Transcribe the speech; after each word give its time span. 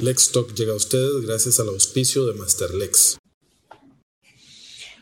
Lex 0.00 0.30
Talk 0.32 0.54
llega 0.54 0.72
a 0.72 0.76
ustedes 0.76 1.26
gracias 1.26 1.58
al 1.58 1.68
auspicio 1.68 2.26
de 2.26 2.34
Masterlex. 2.34 3.18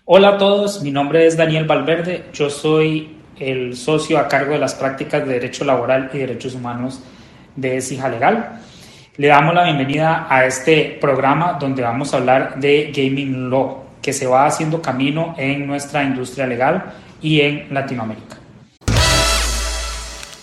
Hola 0.06 0.30
a 0.30 0.38
todos, 0.38 0.82
mi 0.82 0.90
nombre 0.90 1.26
es 1.26 1.36
Daniel 1.36 1.64
Valverde, 1.64 2.26
yo 2.32 2.48
soy 2.48 3.16
el 3.38 3.76
socio 3.76 4.18
a 4.18 4.29
cargo 4.29 4.52
de 4.52 4.58
las 4.58 4.74
prácticas 4.74 5.26
de 5.26 5.34
Derecho 5.34 5.64
Laboral 5.64 6.11
y 6.14 6.18
Derechos 6.18 6.54
Humanos 6.54 7.00
de 7.56 7.80
Cija 7.80 8.08
Legal. 8.08 8.62
Le 9.16 9.29
damos 9.29 9.54
la 9.54 9.64
bienvenida 9.64 10.26
a 10.30 10.46
este 10.46 10.96
programa 11.00 11.58
donde 11.60 11.82
vamos 11.82 12.14
a 12.14 12.18
hablar 12.18 12.58
de 12.58 12.92
Gaming 12.94 13.50
Law, 13.50 13.84
que 14.00 14.12
se 14.12 14.26
va 14.26 14.46
haciendo 14.46 14.80
camino 14.80 15.35
en 15.36 15.66
nuestra 15.66 16.04
industria 16.04 16.46
legal 16.46 16.94
y 17.21 17.40
en 17.40 17.74
Latinoamérica. 17.74 18.46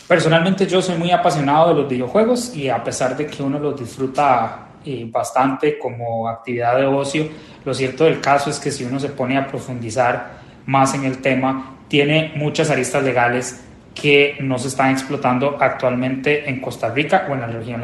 Personalmente 0.07 0.67
yo 0.67 0.81
soy 0.81 0.97
muy 0.97 1.11
apasionado 1.11 1.69
de 1.69 1.81
los 1.81 1.89
videojuegos 1.89 2.55
y 2.55 2.67
a 2.67 2.83
pesar 2.83 3.15
de 3.15 3.25
que 3.25 3.41
uno 3.41 3.57
los 3.57 3.79
disfruta 3.79 4.67
eh, 4.85 5.07
bastante 5.09 5.79
como 5.79 6.27
actividad 6.27 6.77
de 6.77 6.85
ocio, 6.85 7.29
lo 7.63 7.73
cierto 7.73 8.03
del 8.03 8.19
caso 8.19 8.49
es 8.49 8.59
que 8.59 8.69
si 8.69 8.83
uno 8.83 8.99
se 8.99 9.09
pone 9.09 9.37
a 9.37 9.47
profundizar 9.47 10.43
más 10.65 10.93
en 10.93 11.05
el 11.05 11.21
tema, 11.21 11.77
tiene 11.87 12.33
muchas 12.35 12.69
aristas 12.69 13.01
legales 13.01 13.63
que 13.95 14.35
no 14.41 14.57
se 14.59 14.67
están 14.67 14.91
explotando 14.91 15.57
actualmente 15.59 16.49
en 16.49 16.59
Costa 16.59 16.89
Rica 16.89 17.25
o 17.29 17.33
en 17.33 17.41
la 17.41 17.47
región 17.47 17.81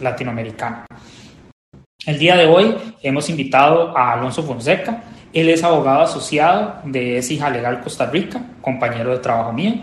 latinoamericana. 0.00 0.84
El 2.04 2.18
día 2.18 2.36
de 2.36 2.46
hoy 2.46 2.76
hemos 3.02 3.30
invitado 3.30 3.96
a 3.96 4.12
Alonso 4.12 4.42
Fonseca. 4.42 5.04
Él 5.32 5.48
es 5.48 5.64
abogado 5.64 6.02
asociado 6.02 6.80
de 6.84 7.18
ESIJA 7.18 7.48
Legal 7.50 7.80
Costa 7.80 8.06
Rica, 8.06 8.40
compañero 8.60 9.12
de 9.12 9.18
trabajo 9.18 9.52
mío 9.52 9.74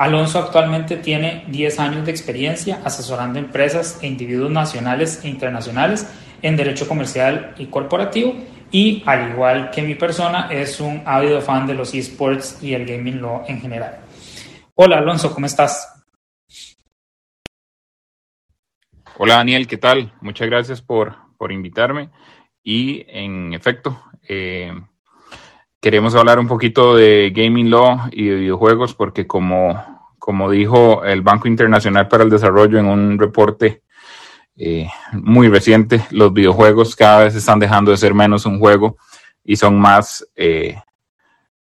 Alonso 0.00 0.38
actualmente 0.38 0.96
tiene 0.96 1.44
10 1.48 1.78
años 1.78 2.06
de 2.06 2.10
experiencia 2.10 2.80
asesorando 2.86 3.38
empresas 3.38 3.98
e 4.00 4.06
individuos 4.06 4.50
nacionales 4.50 5.22
e 5.22 5.28
internacionales 5.28 6.10
en 6.40 6.56
derecho 6.56 6.88
comercial 6.88 7.54
y 7.58 7.66
corporativo 7.66 8.34
y 8.70 9.02
al 9.04 9.32
igual 9.32 9.70
que 9.70 9.82
mi 9.82 9.96
persona 9.96 10.48
es 10.50 10.80
un 10.80 11.02
ávido 11.04 11.42
fan 11.42 11.66
de 11.66 11.74
los 11.74 11.92
esports 11.92 12.62
y 12.62 12.72
el 12.72 12.86
gaming 12.86 13.20
law 13.20 13.44
en 13.46 13.60
general. 13.60 13.98
Hola 14.74 14.96
Alonso, 14.96 15.34
¿cómo 15.34 15.44
estás? 15.44 16.02
Hola 19.18 19.34
Daniel, 19.34 19.66
¿qué 19.66 19.76
tal? 19.76 20.14
Muchas 20.22 20.48
gracias 20.48 20.80
por, 20.80 21.14
por 21.36 21.52
invitarme 21.52 22.08
y 22.62 23.04
en 23.06 23.52
efecto, 23.52 24.02
eh, 24.26 24.72
queremos 25.80 26.14
hablar 26.14 26.38
un 26.38 26.46
poquito 26.46 26.94
de 26.94 27.32
gaming 27.34 27.70
law 27.70 28.08
y 28.12 28.26
de 28.26 28.36
videojuegos 28.36 28.94
porque 28.94 29.26
como, 29.26 30.12
como 30.18 30.50
dijo 30.50 31.04
el 31.04 31.22
Banco 31.22 31.48
Internacional 31.48 32.06
para 32.08 32.24
el 32.24 32.30
Desarrollo 32.30 32.78
en 32.78 32.86
un 32.86 33.18
reporte 33.18 33.82
eh, 34.56 34.88
muy 35.12 35.48
reciente, 35.48 36.04
los 36.10 36.32
videojuegos 36.32 36.94
cada 36.94 37.24
vez 37.24 37.34
están 37.34 37.58
dejando 37.58 37.90
de 37.90 37.96
ser 37.96 38.12
menos 38.12 38.44
un 38.44 38.58
juego 38.58 38.98
y 39.42 39.56
son 39.56 39.80
más 39.80 40.26
eh, 40.36 40.76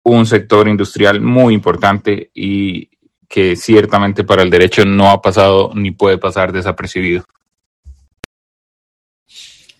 un 0.02 0.24
sector 0.24 0.68
industrial 0.68 1.20
muy 1.20 1.52
importante 1.52 2.30
y 2.32 2.88
que 3.28 3.56
ciertamente 3.56 4.24
para 4.24 4.42
el 4.42 4.48
derecho 4.48 4.86
no 4.86 5.10
ha 5.10 5.20
pasado 5.20 5.70
ni 5.74 5.90
puede 5.90 6.16
pasar 6.16 6.50
desapercibido. 6.50 7.24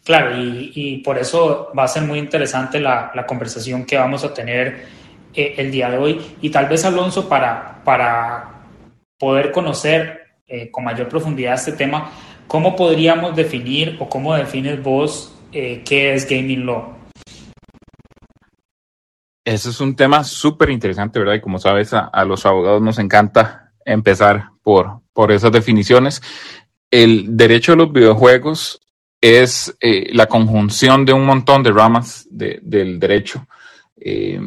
Claro, 0.09 0.41
y, 0.41 1.03
por 1.05 1.19
eso 1.19 1.70
va 1.78 1.84
a 1.84 1.89
ser 1.89 2.03
muy 2.05 2.19
interesante 2.19 2.81
la, 2.81 3.12
conversación 3.28 3.84
que 3.84 3.98
vamos 3.98 4.25
a 4.25 4.33
tener 4.33 4.87
eh, 5.34 5.56
el 5.59 5.70
día 5.70 5.91
de 5.91 5.98
hoy. 5.98 6.19
Y 6.41 6.48
tal 6.48 6.67
vez, 6.67 6.83
Alonso, 6.87 7.28
para, 7.28 7.83
poder 9.19 9.53
conocer 9.53 10.39
eh, 10.47 10.70
con 10.70 10.85
mayor 10.85 11.11
profundidad 11.11 11.57
este 11.57 11.73
tema, 11.73 12.11
¿cómo 12.46 12.74
podríamos 12.74 13.36
definir 13.36 13.98
o 14.01 14.08
cómo 14.08 14.35
defines 14.35 14.83
vos 14.83 15.36
eh, 15.52 15.83
qué 15.85 16.14
es 16.14 16.27
gaming 16.27 16.64
law? 16.64 16.96
Ese 19.45 19.69
es 19.69 19.79
un 19.79 19.95
tema 19.95 20.25
súper 20.25 20.70
interesante, 20.70 21.19
¿verdad? 21.19 21.35
Y 21.35 21.42
como 21.42 21.58
sabes, 21.58 21.92
a, 21.92 22.25
los 22.25 22.46
abogados 22.46 22.80
nos 22.80 22.98
encanta 22.98 23.75
empezar 23.85 24.52
por, 24.63 25.02
por 25.13 25.33
esas 25.33 25.52
definiciones. 25.52 26.23
El 26.90 27.36
derecho 27.36 27.75
a 27.75 27.77
los 27.77 27.92
videojuegos 27.92 28.80
es 29.20 29.77
eh, 29.80 30.11
la 30.12 30.27
conjunción 30.27 31.05
de 31.05 31.12
un 31.12 31.24
montón 31.24 31.62
de 31.62 31.73
ramas 31.73 32.27
del 32.30 32.98
derecho. 32.98 33.46
Eh, 34.01 34.40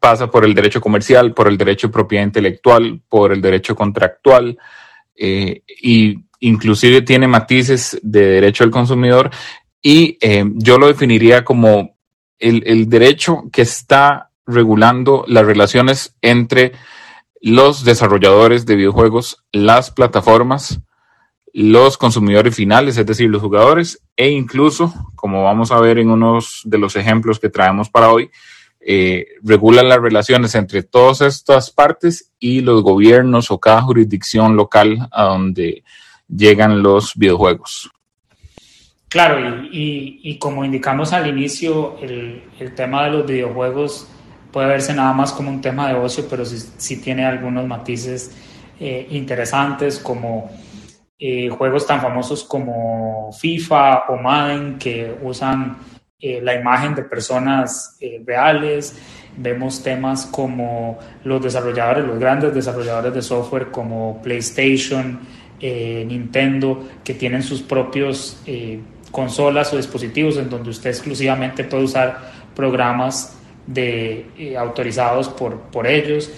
pasa 0.00 0.30
por 0.30 0.44
el 0.44 0.54
derecho 0.54 0.80
comercial, 0.80 1.34
por 1.34 1.48
el 1.48 1.58
derecho 1.58 1.88
de 1.88 1.92
propiedad 1.92 2.24
intelectual, 2.24 3.00
por 3.08 3.32
el 3.32 3.40
derecho 3.40 3.74
contractual 3.74 4.56
eh, 5.16 5.62
y 5.82 6.18
inclusive 6.40 7.02
tiene 7.02 7.26
matices 7.26 7.98
de 8.02 8.26
derecho 8.26 8.62
al 8.62 8.70
consumidor 8.70 9.30
y 9.82 10.18
yo 10.54 10.78
lo 10.78 10.86
definiría 10.86 11.44
como 11.44 11.96
el, 12.38 12.62
el 12.66 12.88
derecho 12.88 13.44
que 13.52 13.62
está 13.62 14.30
regulando 14.46 15.24
las 15.26 15.44
relaciones 15.44 16.16
entre 16.22 16.72
los 17.40 17.84
desarrolladores 17.84 18.66
de 18.66 18.76
videojuegos, 18.76 19.44
las 19.52 19.90
plataformas, 19.90 20.80
los 21.58 21.98
consumidores 21.98 22.54
finales, 22.54 22.96
es 22.96 23.04
decir, 23.04 23.28
los 23.28 23.42
jugadores, 23.42 24.00
e 24.16 24.28
incluso, 24.30 24.94
como 25.16 25.42
vamos 25.42 25.72
a 25.72 25.80
ver 25.80 25.98
en 25.98 26.08
unos 26.08 26.62
de 26.64 26.78
los 26.78 26.94
ejemplos 26.94 27.40
que 27.40 27.48
traemos 27.48 27.90
para 27.90 28.12
hoy, 28.12 28.30
eh, 28.80 29.26
regulan 29.42 29.88
las 29.88 30.00
relaciones 30.00 30.54
entre 30.54 30.84
todas 30.84 31.20
estas 31.20 31.72
partes 31.72 32.30
y 32.38 32.60
los 32.60 32.84
gobiernos 32.84 33.50
o 33.50 33.58
cada 33.58 33.82
jurisdicción 33.82 34.54
local 34.54 35.08
a 35.10 35.24
donde 35.24 35.82
llegan 36.28 36.80
los 36.80 37.16
videojuegos. 37.16 37.90
Claro, 39.08 39.64
y, 39.72 40.38
como 40.38 40.64
indicamos 40.64 41.12
al 41.12 41.26
inicio, 41.26 41.96
el, 42.00 42.72
tema 42.76 43.02
de 43.06 43.10
los 43.10 43.26
videojuegos 43.26 44.06
puede 44.52 44.68
verse 44.68 44.94
nada 44.94 45.12
más 45.12 45.32
como 45.32 45.50
un 45.50 45.60
tema 45.60 45.88
de 45.88 45.94
ocio, 45.94 46.24
pero 46.30 46.44
sí, 46.44 47.00
tiene 47.00 47.24
algunos 47.24 47.66
matices 47.66 48.30
eh, 48.78 49.08
interesantes 49.10 49.98
como 49.98 50.52
eh, 51.20 51.48
juegos 51.48 51.84
tan 51.84 52.00
famosos 52.00 52.44
como 52.44 53.32
FIFA 53.32 54.04
o 54.08 54.16
Madden 54.18 54.78
que 54.78 55.16
usan 55.20 55.76
eh, 56.20 56.40
la 56.40 56.54
imagen 56.54 56.94
de 56.94 57.02
personas 57.02 57.96
eh, 58.00 58.22
reales. 58.24 58.96
Vemos 59.36 59.82
temas 59.82 60.26
como 60.26 60.96
los 61.24 61.42
desarrolladores, 61.42 62.04
los 62.04 62.20
grandes 62.20 62.54
desarrolladores 62.54 63.12
de 63.14 63.22
software 63.22 63.72
como 63.72 64.22
PlayStation, 64.22 65.18
Nintendo, 65.60 66.84
que 67.02 67.14
tienen 67.14 67.42
sus 67.42 67.62
propios 67.62 68.40
consolas 69.10 69.72
o 69.72 69.76
dispositivos 69.76 70.36
en 70.36 70.48
donde 70.48 70.70
usted 70.70 70.90
exclusivamente 70.90 71.64
puede 71.64 71.82
usar 71.82 72.30
programas 72.54 73.36
de, 73.66 74.54
autorizados 74.56 75.28
por, 75.28 75.58
por 75.62 75.88
ellos 75.88 76.30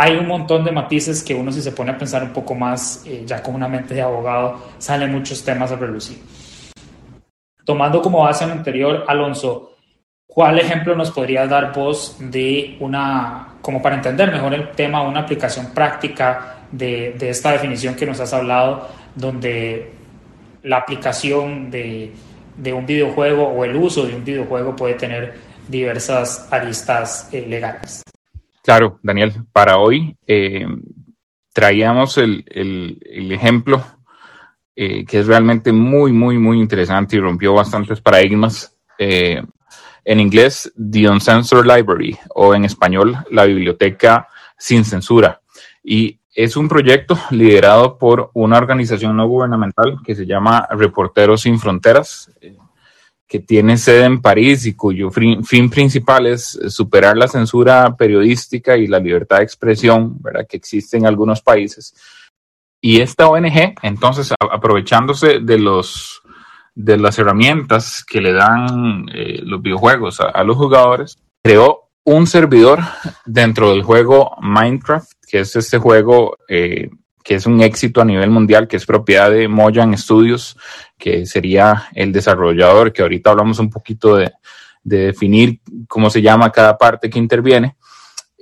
hay 0.00 0.16
un 0.16 0.26
montón 0.26 0.64
de 0.64 0.72
matices 0.72 1.22
que 1.22 1.34
uno 1.34 1.52
si 1.52 1.60
se 1.60 1.72
pone 1.72 1.90
a 1.90 1.98
pensar 1.98 2.22
un 2.22 2.30
poco 2.30 2.54
más, 2.54 3.04
eh, 3.04 3.22
ya 3.26 3.42
con 3.42 3.54
una 3.54 3.68
mente 3.68 3.92
de 3.92 4.00
abogado, 4.00 4.58
salen 4.78 5.12
muchos 5.12 5.44
temas 5.44 5.70
a 5.72 5.76
relucir. 5.76 6.22
Tomando 7.66 8.00
como 8.00 8.20
base 8.20 8.46
lo 8.46 8.52
anterior, 8.52 9.04
Alonso, 9.06 9.76
¿cuál 10.26 10.58
ejemplo 10.58 10.96
nos 10.96 11.10
podrías 11.10 11.50
dar 11.50 11.74
vos 11.74 12.16
de 12.18 12.78
una, 12.80 13.56
como 13.60 13.82
para 13.82 13.96
entender 13.96 14.32
mejor 14.32 14.54
el 14.54 14.70
tema, 14.70 15.02
una 15.02 15.20
aplicación 15.20 15.66
práctica 15.74 16.60
de, 16.72 17.14
esta 17.20 17.52
definición 17.52 17.94
que 17.94 18.06
nos 18.06 18.20
has 18.20 18.32
hablado, 18.32 18.88
donde 19.14 19.92
la 20.62 20.78
aplicación 20.78 21.70
de, 21.70 22.14
de, 22.56 22.72
un 22.72 22.86
videojuego 22.86 23.48
o 23.48 23.66
el 23.66 23.76
uso 23.76 24.06
de 24.06 24.14
un 24.14 24.24
videojuego 24.24 24.74
puede 24.74 24.94
tener 24.94 25.34
diversas 25.68 26.48
aristas 26.50 27.28
eh, 27.32 27.44
legales? 27.46 28.02
Claro, 28.62 28.98
Daniel, 29.02 29.32
para 29.52 29.78
hoy 29.78 30.16
eh, 30.26 30.66
traíamos 31.52 32.18
el, 32.18 32.44
ejemplo 33.32 33.82
eh, 34.76 35.04
que 35.04 35.20
es 35.20 35.26
realmente 35.26 35.72
muy, 35.72 36.12
muy, 36.12 36.38
muy 36.38 36.58
interesante 36.58 37.16
y 37.16 37.20
rompió 37.20 37.54
bastantes 37.54 38.00
paradigmas. 38.00 38.76
Eh, 38.98 39.42
en 40.04 40.20
inglés, 40.20 40.72
The 40.76 41.08
Uncensored 41.08 41.64
Library 41.64 42.18
o 42.34 42.54
en 42.54 42.64
español, 42.64 43.16
la 43.30 43.44
biblioteca 43.44 44.28
sin 44.58 44.84
censura. 44.84 45.40
Y 45.82 46.18
es 46.34 46.56
un 46.56 46.68
proyecto 46.68 47.18
liderado 47.30 47.98
por 47.98 48.30
una 48.34 48.58
organización 48.58 49.16
no 49.16 49.26
gubernamental 49.26 49.98
que 50.04 50.14
se 50.14 50.26
llama 50.26 50.66
Reporteros 50.70 51.42
Sin 51.42 51.58
Fronteras 51.58 52.30
que 53.30 53.38
tiene 53.38 53.78
sede 53.78 54.06
en 54.06 54.20
París 54.20 54.66
y 54.66 54.74
cuyo 54.74 55.08
fin 55.12 55.70
principal 55.70 56.26
es 56.26 56.58
superar 56.66 57.16
la 57.16 57.28
censura 57.28 57.94
periodística 57.96 58.76
y 58.76 58.88
la 58.88 58.98
libertad 58.98 59.36
de 59.36 59.44
expresión, 59.44 60.20
¿verdad? 60.20 60.48
que 60.48 60.56
existe 60.56 60.96
en 60.96 61.06
algunos 61.06 61.40
países. 61.40 61.94
Y 62.80 63.00
esta 63.00 63.28
ONG, 63.28 63.74
entonces, 63.82 64.34
aprovechándose 64.40 65.38
de 65.38 65.58
los 65.58 66.22
de 66.74 66.96
las 66.96 67.20
herramientas 67.20 68.04
que 68.04 68.20
le 68.20 68.32
dan 68.32 69.08
eh, 69.14 69.40
los 69.44 69.62
videojuegos 69.62 70.20
a, 70.20 70.42
los 70.42 70.56
jugadores, 70.56 71.16
creó 71.40 71.90
un 72.02 72.26
servidor 72.26 72.80
dentro 73.26 73.70
del 73.70 73.84
juego 73.84 74.34
Minecraft, 74.40 75.12
que 75.28 75.40
es 75.40 75.54
este 75.54 75.78
juego 75.78 76.36
eh, 76.48 76.90
que 77.22 77.34
es 77.34 77.46
un 77.46 77.60
éxito 77.60 78.00
a 78.00 78.04
nivel 78.04 78.30
mundial, 78.30 78.68
que 78.68 78.76
es 78.76 78.86
propiedad 78.86 79.30
de 79.30 79.48
Mojang 79.48 79.96
Studios, 79.96 80.56
que 80.98 81.26
sería 81.26 81.88
el 81.94 82.12
desarrollador, 82.12 82.92
que 82.92 83.02
ahorita 83.02 83.30
hablamos 83.30 83.58
un 83.58 83.70
poquito 83.70 84.16
de, 84.16 84.32
definir 84.82 85.60
cómo 85.88 86.08
se 86.08 86.22
llama 86.22 86.50
cada 86.50 86.78
parte 86.78 87.10
que 87.10 87.18
interviene. 87.18 87.76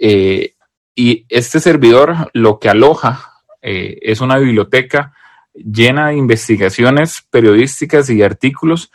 Eh, 0.01 0.55
y 0.95 1.27
este 1.29 1.59
servidor 1.59 2.31
lo 2.33 2.61
que 2.61 2.69
aloja 2.69 3.43
eh, 3.61 3.99
es 4.03 4.21
una 4.21 4.39
biblioteca 4.39 5.13
llena 5.53 6.09
de 6.09 6.17
investigaciones 6.17 7.25
periodísticas 7.31 8.09
y 8.11 8.23
artículos 8.23 8.91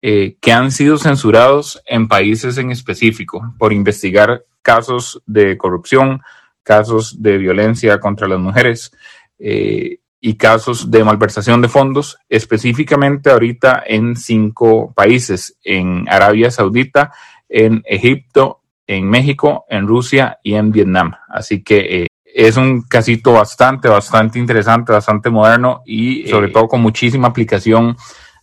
eh, 0.00 0.36
que 0.40 0.52
han 0.52 0.70
sido 0.70 0.96
censurados 0.96 1.82
en 1.86 2.08
países 2.08 2.56
en 2.56 2.70
específico 2.70 3.54
por 3.58 3.72
investigar 3.72 4.44
casos 4.62 5.22
de 5.26 5.58
corrupción, 5.58 6.22
casos 6.62 7.20
de 7.20 7.38
violencia 7.38 7.98
contra 7.98 8.28
las 8.28 8.38
mujeres 8.38 8.92
eh, 9.38 9.98
y 10.20 10.34
casos 10.34 10.90
de 10.90 11.04
malversación 11.04 11.62
de 11.62 11.68
fondos, 11.68 12.18
específicamente 12.28 13.30
ahorita 13.30 13.82
en 13.86 14.16
cinco 14.16 14.92
países, 14.92 15.56
en 15.62 16.08
Arabia 16.08 16.50
Saudita, 16.50 17.12
en 17.48 17.82
Egipto, 17.86 18.62
en 18.86 19.08
México, 19.08 19.64
en 19.68 19.86
Rusia 19.86 20.38
y 20.42 20.54
en 20.54 20.72
Vietnam. 20.72 21.12
Así 21.28 21.62
que 21.62 22.02
eh, 22.02 22.06
es 22.24 22.56
un 22.56 22.82
casito 22.82 23.32
bastante, 23.32 23.88
bastante 23.88 24.38
interesante, 24.38 24.92
bastante 24.92 25.30
moderno 25.30 25.82
y 25.86 26.26
sobre 26.28 26.48
todo 26.48 26.68
con 26.68 26.80
muchísima 26.80 27.28
aplicación 27.28 27.96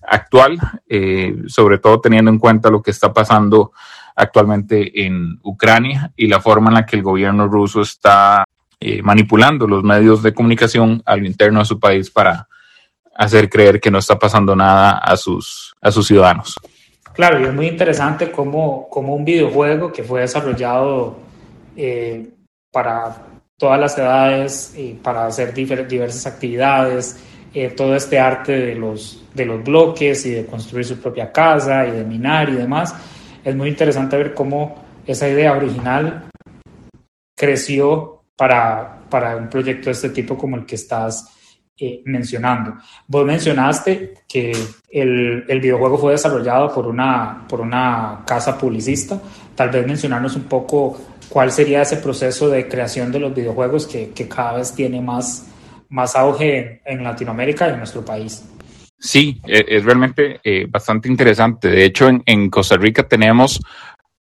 actual, 0.07 0.59
eh, 0.88 1.36
sobre 1.47 1.80
todo 1.80 2.00
teniendo 2.00 2.31
en 2.31 2.39
cuenta 2.39 2.69
lo 2.69 2.81
que 2.81 2.92
está 2.92 3.12
pasando 3.12 3.71
actualmente 4.15 5.06
en 5.06 5.39
Ucrania 5.44 6.12
y 6.15 6.27
la 6.27 6.39
forma 6.39 6.69
en 6.69 6.75
la 6.75 6.86
que 6.86 6.95
el 6.95 7.03
gobierno 7.03 7.47
ruso 7.47 7.81
está 7.81 8.45
eh, 8.80 9.01
manipulando 9.01 9.68
los 9.68 9.83
medios 9.83 10.22
de 10.24 10.33
comunicación 10.33 11.01
a 11.06 11.16
lo 11.16 11.25
interno 11.25 11.60
de 11.60 11.66
su 11.66 11.80
país 11.80 12.10
para 12.10 12.48
hacer 13.16 13.50
creer 13.50 13.80
que 13.80 13.89
no 13.89 14.00
está 14.00 14.19
pasando 14.19 14.56
nada 14.56 14.98
a 14.98 15.16
sus, 15.16 15.75
a 15.81 15.92
sus 15.92 16.07
ciudadanos. 16.07 16.56
Claro, 17.13 17.39
y 17.39 17.45
es 17.45 17.54
muy 17.54 17.68
interesante 17.68 18.30
cómo, 18.30 18.89
cómo 18.89 19.16
un 19.16 19.24
videojuego 19.24 19.92
que 19.94 20.04
fue 20.04 20.22
desarrollado 20.22 21.18
eh, 21.77 22.30
para 22.72 23.16
todas 23.57 23.80
las 23.80 23.98
edades 23.98 24.74
y 24.78 24.94
para 24.95 25.28
hacer 25.28 25.54
diversas 25.54 26.25
actividades, 26.25 27.24
eh, 27.54 27.69
todo 27.69 27.95
este 27.95 28.19
arte 28.19 28.51
de 28.51 28.75
los, 28.75 29.24
de 29.33 29.45
los 29.45 29.63
bloques 29.63 30.25
y 30.25 30.31
de 30.31 30.45
construir 30.45 30.86
su 30.86 30.98
propia 30.98 31.31
casa 31.31 31.88
y 31.88 31.92
de 31.92 32.04
minar 32.04 32.50
y 32.50 32.56
demás, 32.56 32.94
es 33.45 33.56
muy 33.56 33.69
interesante 33.69 34.18
ver 34.18 34.33
cómo 34.33 34.83
esa 35.07 35.30
idea 35.30 35.54
original 35.54 36.25
creció 37.33 38.14
para, 38.35 39.01
para 39.09 39.37
un 39.37 39.49
proyecto 39.49 39.85
de 39.85 39.91
este 39.91 40.09
tipo 40.09 40.37
como 40.37 40.57
el 40.57 40.65
que 40.65 40.75
estás 40.75 41.31
eh, 41.77 42.01
mencionando. 42.05 42.75
Vos 43.07 43.25
mencionaste 43.25 44.13
que 44.29 44.53
el, 44.89 45.43
el, 45.47 45.59
videojuego 45.59 45.97
fue 45.97 46.13
desarrollado 46.13 46.73
por 46.73 46.87
una, 46.87 47.45
por 47.49 47.59
una 47.59 48.23
casa 48.25 48.57
publicista. 48.57 49.19
Tal 49.55 49.71
vez 49.71 49.85
mencionarnos 49.85 50.37
un 50.37 50.43
poco 50.43 50.97
cuál 51.27 51.51
sería 51.51 51.81
ese 51.81 51.97
proceso 51.97 52.49
de 52.49 52.69
creación 52.69 53.11
de 53.11 53.19
los 53.19 53.35
videojuegos 53.35 53.87
que, 53.87 54.11
que 54.11 54.25
cada 54.27 54.53
vez 54.53 54.73
tiene 54.73 55.01
más, 55.01 55.47
más 55.89 56.15
auge 56.15 56.81
en, 56.85 57.03
Latinoamérica 57.03 57.67
y 57.67 57.71
en 57.71 57.79
nuestro 57.79 58.05
país. 58.05 58.45
Sí, 58.97 59.41
e, 59.45 59.65
es 59.67 59.83
realmente 59.83 60.39
eh, 60.45 60.67
bastante 60.69 61.09
interesante. 61.09 61.67
De 61.67 61.83
hecho, 61.83 62.07
en, 62.07 62.23
en 62.25 62.49
Costa 62.49 62.77
Rica 62.77 63.03
tenemos 63.03 63.59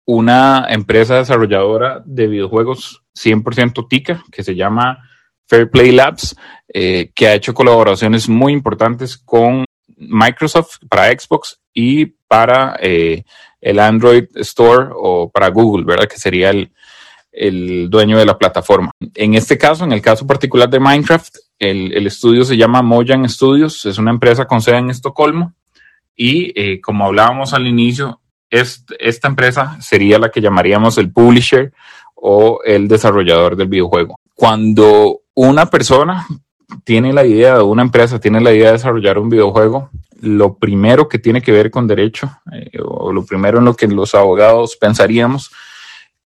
una 0.06 0.66
empresa 0.70 1.16
desarrolladora 1.16 2.02
de 2.06 2.28
videojuegos 2.28 3.04
100% 3.16 3.88
TICA 3.88 4.24
que 4.32 4.44
se 4.44 4.56
llama 4.56 5.00
Fair 5.48 5.70
Play 5.70 5.92
Labs, 5.92 6.36
eh, 6.74 7.12
que 7.14 7.28
ha 7.28 7.34
hecho 7.34 7.54
colaboraciones 7.54 8.30
muy 8.30 8.54
importantes 8.54 9.18
con 9.18 9.66
Microsoft 9.98 10.78
para 10.90 11.08
Xbox 11.08 11.60
y 11.74 12.06
para 12.06 12.78
eh, 12.80 13.24
el 13.60 13.80
Android 13.80 14.26
Store 14.36 14.90
o 14.96 15.30
para 15.30 15.50
Google, 15.50 15.86
¿verdad? 15.86 16.08
Que 16.08 16.18
sería 16.18 16.50
el, 16.50 16.72
el, 17.32 17.90
dueño 17.90 18.18
de 18.18 18.26
la 18.26 18.38
plataforma. 18.38 18.92
En 19.14 19.36
este 19.36 19.58
caso, 19.58 19.84
en 19.84 19.92
el 19.92 20.02
caso 20.02 20.26
particular 20.26 20.70
de 20.70 20.80
Minecraft, 20.80 21.36
el, 21.60 21.94
el 21.94 22.08
estudio 22.08 22.44
se 22.44 22.58
llama 22.58 22.82
Mojang 22.82 23.28
Studios, 23.30 23.86
es 23.86 23.98
una 23.98 24.12
empresa 24.12 24.46
con 24.46 24.62
sede 24.62 24.78
en 24.78 24.90
Estocolmo 24.90 25.54
y 26.16 26.54
eh, 26.60 26.80
como 26.82 27.06
hablábamos 27.06 27.54
al 27.54 27.68
inicio, 27.68 28.21
esta 28.52 29.28
empresa 29.28 29.82
sería 29.82 30.20
la 30.20 30.30
que 30.30 30.42
llamaríamos 30.42 30.98
el 30.98 31.12
publisher 31.12 31.72
o 32.16 32.60
el 32.64 32.88
desarrollador 32.88 33.56
del 33.56 33.70
videojuego. 33.70 34.20
Cuando 34.36 35.22
una 35.34 35.68
persona 35.68 36.28
tiene 36.84 37.14
la 37.14 37.26
idea 37.26 37.56
de 37.56 37.64
una 37.64 37.82
empresa, 37.82 38.20
tiene 38.20 38.42
la 38.42 38.54
idea 38.54 38.68
de 38.68 38.74
desarrollar 38.74 39.18
un 39.18 39.30
videojuego, 39.30 39.90
lo 40.20 40.58
primero 40.58 41.08
que 41.08 41.20
tiene 41.20 41.42
que 41.42 41.52
ver 41.52 41.72
con 41.72 41.88
derecho, 41.88 42.30
eh, 42.52 42.78
o 42.84 43.12
lo 43.12 43.26
primero 43.26 43.60
en 43.60 43.66
lo 43.66 43.76
que 43.76 43.88
los 43.88 44.14
abogados 44.14 44.78
pensaríamos, 44.80 45.52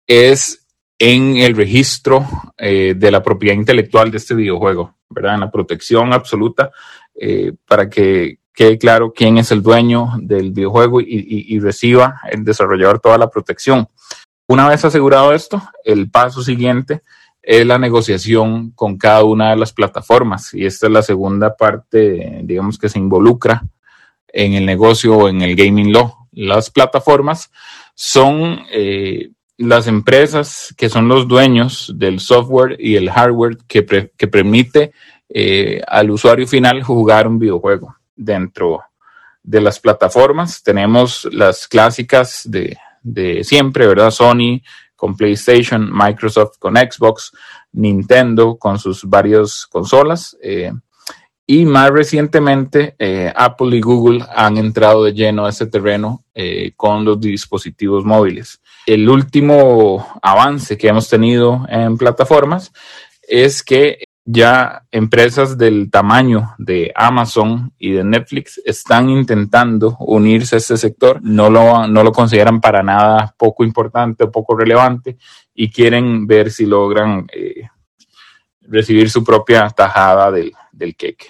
es 0.06 0.66
en 1.00 1.38
el 1.38 1.56
registro 1.56 2.26
eh, 2.58 2.94
de 2.96 3.12
la 3.12 3.22
propiedad 3.24 3.56
intelectual 3.56 4.12
de 4.12 4.18
este 4.18 4.34
videojuego, 4.34 4.96
¿verdad? 5.10 5.36
En 5.36 5.42
la 5.42 5.52
protección 5.52 6.14
absoluta 6.14 6.72
eh, 7.14 7.54
para 7.68 7.90
que 7.90 8.40
quede 8.56 8.78
claro 8.78 9.14
quién 9.14 9.38
es 9.38 9.52
el 9.52 9.62
dueño 9.62 10.14
del 10.22 10.52
videojuego 10.52 11.02
y, 11.02 11.60
reciba 11.60 12.22
el 12.32 12.44
desarrollador 12.44 13.00
toda 13.00 13.18
la 13.18 13.30
protección. 13.30 13.88
Una 14.48 14.70
vez 14.70 14.86
asegurado 14.86 15.34
esto, 15.34 15.62
el 15.84 16.10
paso 16.10 16.42
siguiente 16.42 17.02
es 17.42 17.66
la 17.66 17.78
negociación 17.78 18.72
con 18.72 18.98
cada 18.98 19.24
una 19.24 19.52
de 19.52 19.58
las 19.58 19.74
plataformas 19.74 20.54
y 20.54 20.66
esta 20.66 20.88
es 20.88 20.94
la 20.94 21.02
segunda 21.02 21.56
parte, 21.56 22.42
digamos, 22.44 22.80
que 22.80 22.90
se 22.90 22.98
involucra 22.98 23.64
en 24.28 24.54
el 24.54 24.66
negocio 24.66 25.18
o 25.18 25.30
en 25.30 25.42
el 25.42 25.56
gaming 25.56 25.92
law. 25.92 26.14
Las 26.32 26.70
plataformas 26.70 27.52
son 27.94 28.62
eh, 28.72 29.32
las 29.58 29.88
empresas 29.88 30.74
que 30.78 30.90
son 30.90 31.08
los 31.08 31.28
dueños 31.28 31.94
del 31.96 32.20
software 32.20 32.78
y 32.80 32.96
el 32.96 33.10
hardware 33.10 33.58
que, 33.68 33.84
permite 33.84 34.92
eh, 35.30 35.82
al 35.88 36.12
usuario 36.12 36.48
final 36.48 36.84
jugar 36.84 37.28
un 37.28 37.40
videojuego 37.40 37.96
dentro 38.16 38.84
de 39.44 39.62
las 39.62 39.80
plataformas. 39.80 40.64
Tenemos 40.64 41.28
las 41.32 41.68
clásicas 41.68 42.50
de, 42.50 43.44
siempre, 43.44 43.88
¿verdad? 43.88 44.12
Sony 44.12 44.62
con 44.96 45.16
PlayStation, 45.16 45.90
Microsoft 45.92 46.58
con 46.58 46.76
Xbox, 46.76 47.32
Nintendo 47.74 48.58
con 48.58 48.80
sus 48.80 49.04
varias 49.04 49.68
consolas. 49.68 50.36
Eh, 50.42 50.72
y 51.48 51.66
más 51.66 51.92
recientemente, 51.92 52.96
eh, 52.98 53.32
Apple 53.36 53.78
y 53.78 53.82
Google 53.82 54.26
han 54.36 54.58
entrado 54.58 55.04
de 55.04 55.14
lleno 55.14 55.46
a 55.46 55.50
ese 55.50 55.68
terreno 55.68 56.24
eh, 56.34 56.72
con 56.76 57.06
los 57.06 57.20
dispositivos 57.20 58.04
móviles. 58.04 58.60
El 58.88 59.08
último 59.08 60.20
avance 60.24 60.76
que 60.76 60.88
hemos 60.88 61.08
tenido 61.08 61.64
en 61.70 61.98
plataformas 61.98 62.74
es 63.28 63.62
que 63.62 64.06
ya 64.28 64.84
empresas 64.92 65.56
del 65.56 65.92
tamaño 65.92 66.56
de 66.58 66.92
Amazon 66.96 67.72
y 67.78 67.92
de 67.92 68.04
Netflix 68.04 68.60
están 68.66 69.12
intentando 69.12 69.96
unirse 70.00 70.56
a 70.56 70.58
este 70.58 70.78
sector, 70.78 71.20
no 71.22 71.52
lo, 71.52 71.88
no 71.88 72.04
lo 72.04 72.12
consideran 72.12 72.60
para 72.60 72.82
nada 72.82 73.36
poco 73.38 73.64
importante 73.64 74.24
o 74.24 74.32
poco 74.32 74.58
relevante 74.58 75.18
y 75.54 75.70
quieren 75.70 76.26
ver 76.26 76.52
si 76.52 76.66
logran 76.66 77.28
eh, 77.32 77.70
recibir 78.62 79.12
su 79.12 79.24
propia 79.24 79.70
tajada 79.70 80.32
del, 80.32 80.52
del 80.72 80.96
queque. 80.96 81.28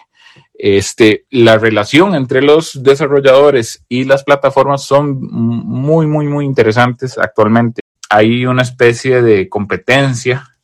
Este, 0.53 1.25
la 1.31 1.57
relación 1.57 2.15
entre 2.15 2.41
los 2.41 2.81
desarrolladores 2.81 3.83
y 3.89 4.05
las 4.05 4.23
plataformas 4.23 4.83
son 4.85 5.19
muy, 5.21 6.07
muy, 6.07 6.27
muy 6.27 6.45
interesantes 6.45 7.17
actualmente. 7.17 7.81
Hay 8.09 8.45
una 8.45 8.61
especie 8.61 9.21
de 9.21 9.49
competencia 9.49 10.54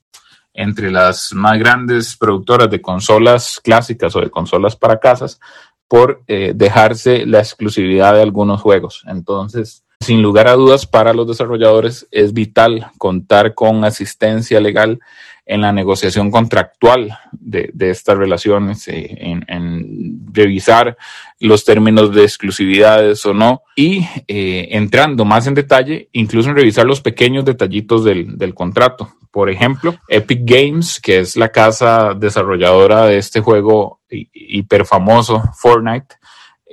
entre 0.53 0.91
las 0.91 1.34
más 1.34 1.58
grandes 1.58 2.15
productoras 2.17 2.70
de 2.70 2.81
consolas 2.81 3.60
clásicas 3.63 4.15
o 4.15 4.22
de 4.22 4.29
consolas 4.29 4.75
para 4.75 5.00
casas 5.00 5.39
por 5.88 6.24
eh, 6.27 6.53
dejarse 6.55 7.25
la 7.25 7.39
exclusividad 7.39 8.13
de 8.13 8.22
algunos 8.22 8.62
juegos. 8.62 9.03
Entonces, 9.08 9.84
sin 10.01 10.22
lugar 10.22 10.48
a 10.48 10.53
dudas, 10.53 10.86
para 10.86 11.13
los 11.13 11.27
desarrolladores 11.27 12.08
es 12.12 12.34
vital 12.34 12.88
contar 12.98 13.53
con 13.53 13.86
asistencia 13.86 14.60
legal 14.60 15.00
en 15.46 15.62
la 15.62 15.72
negociación 15.72 16.31
contractual 16.31 17.17
de, 17.31 17.72
estas 17.79 18.17
relaciones, 18.17 18.88
eh, 18.88 19.17
en, 19.20 20.22
revisar 20.34 20.98
los 21.39 21.65
términos 21.65 22.13
de 22.13 22.24
exclusividades 22.24 23.25
o 23.25 23.34
no, 23.34 23.63
y 23.75 24.08
eh, 24.27 24.70
entrando 24.72 25.25
más 25.25 25.48
en 25.48 25.53
detalle, 25.55 26.10
incluso 26.13 26.50
en 26.50 26.55
revisar 26.55 26.86
los 26.86 27.01
pequeños 27.01 27.46
detallitos 27.46 28.03
del, 28.03 28.38
del 28.38 28.53
contrato. 28.53 29.13
Por 29.29 29.50
ejemplo, 29.50 29.96
Epic 30.10 30.41
Games, 30.43 31.00
que 31.00 31.20
es 31.20 31.36
la 31.38 31.50
casa 31.50 32.13
desarrolladora 32.13 33.05
de 33.05 33.17
este 33.17 33.39
juego 33.39 34.01
hiper 34.10 34.86
famoso, 34.86 35.41
Fortnite, 35.55 36.15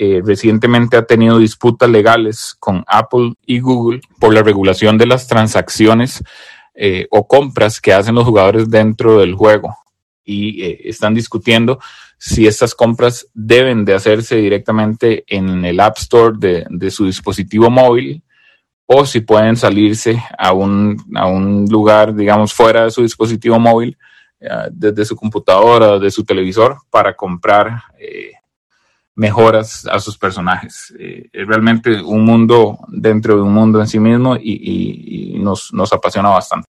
eh, 0.01 0.23
recientemente 0.25 0.97
ha 0.97 1.07
tenido 1.07 1.39
disputas 1.39 1.91
legales 1.91 2.55
con 2.61 2.85
Apple 2.87 3.33
y 3.45 3.59
Google 3.59 4.01
por 4.21 4.33
la 4.33 4.45
regulación 4.45 4.97
de 4.97 5.07
las 5.07 5.27
transacciones 5.27 6.23
eh, 6.77 7.09
o 7.11 7.27
compras 7.27 7.81
que 7.81 7.93
hacen 7.93 8.15
los 8.15 8.25
jugadores 8.25 8.71
dentro 8.71 9.19
del 9.19 9.35
juego. 9.35 9.77
y 10.25 10.63
eh, 10.63 10.83
están 10.85 11.15
discutiendo 11.15 11.81
si 12.17 12.47
estas 12.47 12.77
compras 12.77 13.27
deben 13.35 13.85
de 13.85 13.95
hacerse 13.95 14.37
directamente 14.37 15.25
en 15.27 15.65
el 15.65 15.81
App 15.81 15.99
Store 15.99 16.37
de, 16.39 16.91
su 16.93 17.07
dispositivo 17.07 17.69
móvil 17.69 18.23
o 18.87 19.05
si 19.05 19.21
pueden 19.21 19.57
salirse 19.57 20.23
a 20.39 20.53
un, 20.53 20.97
a 21.17 21.27
un 21.27 21.67
lugar, 21.69 22.15
digamos, 22.15 22.53
fuera 22.53 22.85
de 22.85 22.93
su 22.93 23.03
dispositivo 23.03 23.59
móvil, 23.59 23.99
desde 24.71 25.05
su 25.05 25.17
computadora 25.17 25.95
o 25.95 25.99
de 25.99 26.11
su 26.13 26.25
televisor, 26.25 26.77
para 26.91 27.15
comprar 27.15 27.83
mejoras 29.19 29.85
a 29.91 29.99
sus 29.99 30.17
personajes. 30.17 30.95
es 30.99 31.47
realmente 31.47 32.01
un 32.01 32.25
mundo 32.25 32.79
dentro 32.87 33.35
de 33.35 33.43
un 33.43 33.53
mundo 33.53 33.81
en 33.81 33.89
sí 33.89 33.99
mismo 33.99 34.37
y, 34.37 35.37
nos 35.41 35.93
apasiona 35.93 36.29
bastante. 36.29 36.69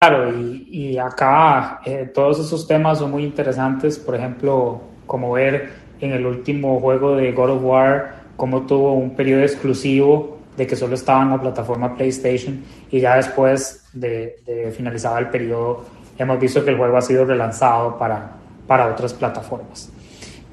Claro, 0.00 0.32
y, 0.36 0.98
acá 0.98 1.80
eh, 1.84 2.10
todos 2.12 2.40
esos 2.40 2.66
temas 2.66 2.98
son 2.98 3.12
muy 3.12 3.22
interesantes, 3.22 3.98
por 3.98 4.16
ejemplo, 4.16 4.80
como 5.06 5.32
ver 5.32 5.72
en 6.00 6.10
el 6.12 6.26
último 6.26 6.80
juego 6.80 7.14
de 7.16 7.30
God 7.30 7.50
of 7.50 7.62
War, 7.62 8.14
cómo 8.36 8.62
tuvo 8.62 8.94
un 8.94 9.14
periodo 9.14 9.42
exclusivo 9.42 10.38
de 10.56 10.66
que 10.66 10.74
solo 10.74 10.96
estaba 10.96 11.22
en 11.22 11.30
la 11.30 11.40
plataforma 11.40 11.94
PlayStation 11.94 12.60
y 12.90 12.98
ya 12.98 13.16
después 13.16 13.84
de, 13.92 14.36
de 14.44 14.72
finalizado 14.72 15.18
el 15.18 15.28
periodo 15.28 15.84
hemos 16.18 16.40
visto 16.40 16.64
que 16.64 16.70
el 16.70 16.76
juego 16.76 16.96
ha 16.96 17.02
sido 17.02 17.24
relanzado 17.24 17.96
para, 17.96 18.32
para 18.66 18.88
otras 18.88 19.14
plataformas. 19.14 19.91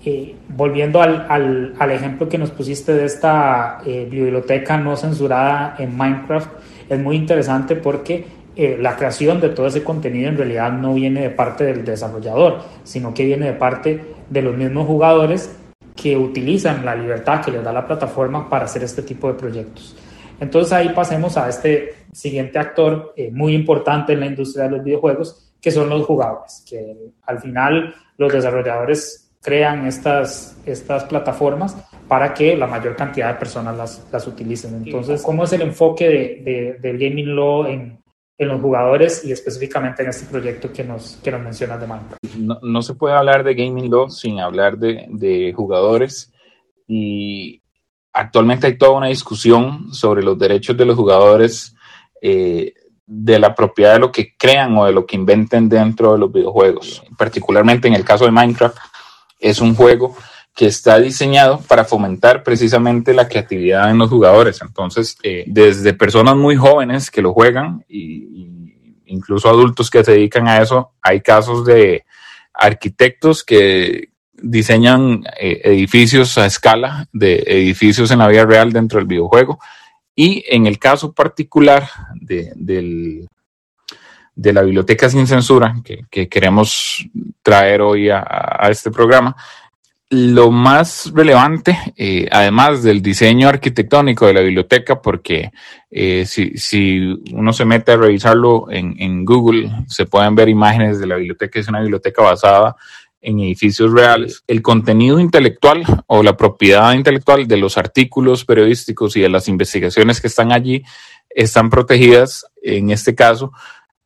Eh, 0.05 0.33
volviendo 0.47 1.01
al, 1.01 1.25
al, 1.27 1.73
al, 1.77 1.91
ejemplo 1.91 2.29
que 2.29 2.37
nos 2.37 2.51
pusiste 2.51 2.93
de 2.93 3.03
esta 3.03 3.79
eh, 3.85 4.07
biblioteca 4.09 4.77
no 4.77 4.95
censurada 4.95 5.75
en 5.77 5.97
Minecraft, 5.97 6.49
es 6.89 6.99
muy 6.99 7.17
interesante 7.17 7.75
porque 7.75 8.25
eh, 8.55 8.77
la 8.79 8.95
creación 8.95 9.39
de 9.39 9.49
todo 9.49 9.67
ese 9.67 9.83
contenido 9.83 10.29
en 10.29 10.37
realidad 10.37 10.71
no 10.71 10.93
viene 10.93 11.21
de 11.21 11.29
parte 11.29 11.63
del 11.63 11.85
desarrollador, 11.85 12.61
sino 12.83 13.13
que 13.13 13.25
viene 13.25 13.45
de 13.45 13.53
parte 13.53 14.03
de 14.29 14.41
los 14.41 14.55
mismos 14.55 14.87
jugadores 14.87 15.55
que 15.95 16.17
utilizan 16.17 16.83
la 16.83 16.95
libertad 16.95 17.43
que 17.43 17.51
les 17.51 17.63
da 17.63 17.71
la 17.71 17.85
plataforma 17.85 18.49
para 18.49 18.65
hacer 18.65 18.83
este 18.83 19.01
tipo 19.01 19.27
de 19.27 19.35
proyectos. 19.35 19.95
Entonces 20.39 20.73
ahí 20.73 20.89
pasemos 20.89 21.37
a 21.37 21.47
este 21.49 22.05
siguiente 22.11 22.57
actor 22.57 23.13
eh, 23.15 23.29
muy 23.31 23.53
importante 23.53 24.13
en 24.13 24.21
la 24.21 24.25
industria 24.25 24.65
de 24.65 24.71
los 24.71 24.83
videojuegos, 24.83 25.53
que 25.61 25.71
son 25.71 25.89
los 25.89 26.05
jugadores, 26.05 26.63
que 26.67 26.95
al 27.27 27.39
final 27.39 27.93
los 28.17 28.31
desarrolladores 28.31 29.28
crean 29.41 29.87
estas, 29.87 30.57
estas 30.65 31.05
plataformas 31.05 31.77
para 32.07 32.33
que 32.33 32.57
la 32.57 32.67
mayor 32.67 32.95
cantidad 32.95 33.33
de 33.33 33.39
personas 33.39 33.77
las, 33.77 34.07
las 34.11 34.27
utilicen. 34.27 34.83
Entonces, 34.83 35.21
¿cómo 35.21 35.43
es 35.43 35.53
el 35.53 35.61
enfoque 35.61 36.07
de, 36.09 36.77
del 36.81 36.97
gaming 36.97 37.35
law 37.35 37.65
en, 37.65 37.99
en 38.39 38.47
los 38.47 38.61
jugadores 38.61 39.23
y 39.25 39.33
específicamente 39.33 40.01
en 40.01 40.09
este 40.09 40.25
proyecto 40.25 40.71
que 40.71 40.83
nos, 40.83 41.19
que 41.21 41.29
nos 41.29 41.41
mencionas 41.41 41.79
de 41.81 41.87
Minecraft. 41.87 42.23
No, 42.63 42.81
se 42.81 42.95
puede 42.95 43.13
hablar 43.13 43.43
de 43.43 43.53
Gaming 43.53 43.91
Law 43.91 44.09
sin 44.09 44.39
hablar 44.39 44.77
de, 44.77 45.07
de, 45.09 45.53
jugadores 45.53 46.31
y 46.87 47.61
actualmente 48.13 48.67
hay 48.67 48.77
toda 48.77 48.91
una 48.91 49.07
discusión 49.07 49.93
sobre 49.93 50.23
los 50.23 50.39
derechos 50.39 50.77
de 50.77 50.85
los 50.85 50.95
jugadores, 50.95 51.75
eh, 52.21 52.73
de 53.05 53.39
la 53.39 53.53
propiedad 53.53 53.93
de 53.93 53.99
lo 53.99 54.11
que 54.11 54.37
crean 54.37 54.77
o 54.77 54.85
de 54.85 54.93
lo 54.93 55.05
que 55.05 55.17
inventen 55.17 55.67
dentro 55.67 56.13
de 56.13 56.19
los 56.19 56.31
videojuegos. 56.31 57.03
Particularmente 57.17 57.89
en 57.89 57.93
el 57.93 58.05
caso 58.05 58.23
de 58.23 58.31
Minecraft, 58.31 58.77
es 59.39 59.61
un 59.61 59.75
juego 59.75 60.15
que 60.55 60.65
está 60.65 60.99
diseñado 60.99 61.61
para 61.61 61.85
fomentar 61.85 62.43
precisamente 62.43 63.13
la 63.13 63.27
creatividad 63.27 63.89
en 63.89 63.97
los 63.97 64.09
jugadores. 64.09 64.61
Entonces, 64.61 65.17
eh, 65.23 65.45
desde 65.47 65.93
personas 65.93 66.35
muy 66.35 66.57
jóvenes 66.57 67.09
que 67.09 67.21
lo 67.21 67.33
juegan 67.33 67.85
y, 67.87 68.75
incluso 69.05 69.49
adultos 69.49 69.89
que 69.89 70.03
se 70.03 70.11
dedican 70.11 70.47
a 70.47 70.61
eso, 70.61 70.91
hay 71.01 71.21
casos 71.21 71.65
de 71.65 72.03
arquitectos 72.53 73.43
que 73.43 74.09
diseñan 74.33 75.23
eh, 75.39 75.61
edificios 75.63 76.37
a 76.37 76.45
escala 76.45 77.07
de 77.11 77.43
edificios 77.47 78.11
en 78.11 78.19
la 78.19 78.27
vida 78.27 78.45
real 78.45 78.71
dentro 78.71 78.99
del 78.99 79.07
videojuego. 79.07 79.59
Y 80.15 80.43
en 80.49 80.67
el 80.67 80.77
caso 80.77 81.13
particular 81.13 81.87
de, 82.19 83.27
de 84.41 84.53
la 84.53 84.61
biblioteca 84.61 85.09
sin 85.09 85.27
censura 85.27 85.75
que, 85.83 86.29
queremos 86.29 87.05
traer 87.41 87.81
hoy 87.81 88.09
a 88.09 88.67
este 88.69 88.91
programa, 88.91 89.35
lo 90.11 90.49
más 90.49 91.11
relevante, 91.13 91.77
eh, 91.95 92.27
además 92.31 92.81
del 92.81 93.01
diseño 93.01 93.47
arquitectónico 93.47 94.25
de 94.25 94.33
la 94.33 94.41
biblioteca, 94.41 95.01
porque 95.01 95.51
eh, 95.91 96.25
si, 96.25 96.99
uno 97.31 97.53
se 97.53 97.65
mete 97.65 97.91
a 97.91 97.97
revisarlo 97.97 98.71
en, 98.71 98.95
en, 98.97 99.23
Google, 99.23 99.69
se 99.87 100.07
pueden 100.07 100.33
ver 100.33 100.49
imágenes 100.49 100.99
de 100.99 101.05
la 101.05 101.15
biblioteca, 101.15 101.59
es 101.59 101.67
una 101.67 101.81
biblioteca 101.81 102.23
basada 102.23 102.75
en 103.21 103.39
edificios 103.39 103.91
reales. 103.91 104.43
El 104.47 104.63
contenido 104.63 105.19
intelectual 105.19 105.83
o 106.07 106.23
la 106.23 106.35
propiedad 106.35 106.93
intelectual 106.93 107.47
de 107.47 107.57
los 107.57 107.77
artículos 107.77 108.45
periodísticos 108.45 109.15
y 109.15 109.21
de 109.21 109.29
las 109.29 109.47
investigaciones 109.47 110.21
que 110.21 110.27
están 110.27 110.51
allí 110.51 110.83
están 111.29 111.69
protegidas, 111.69 112.45
en 112.63 112.89
este 112.89 113.13
caso, 113.13 113.51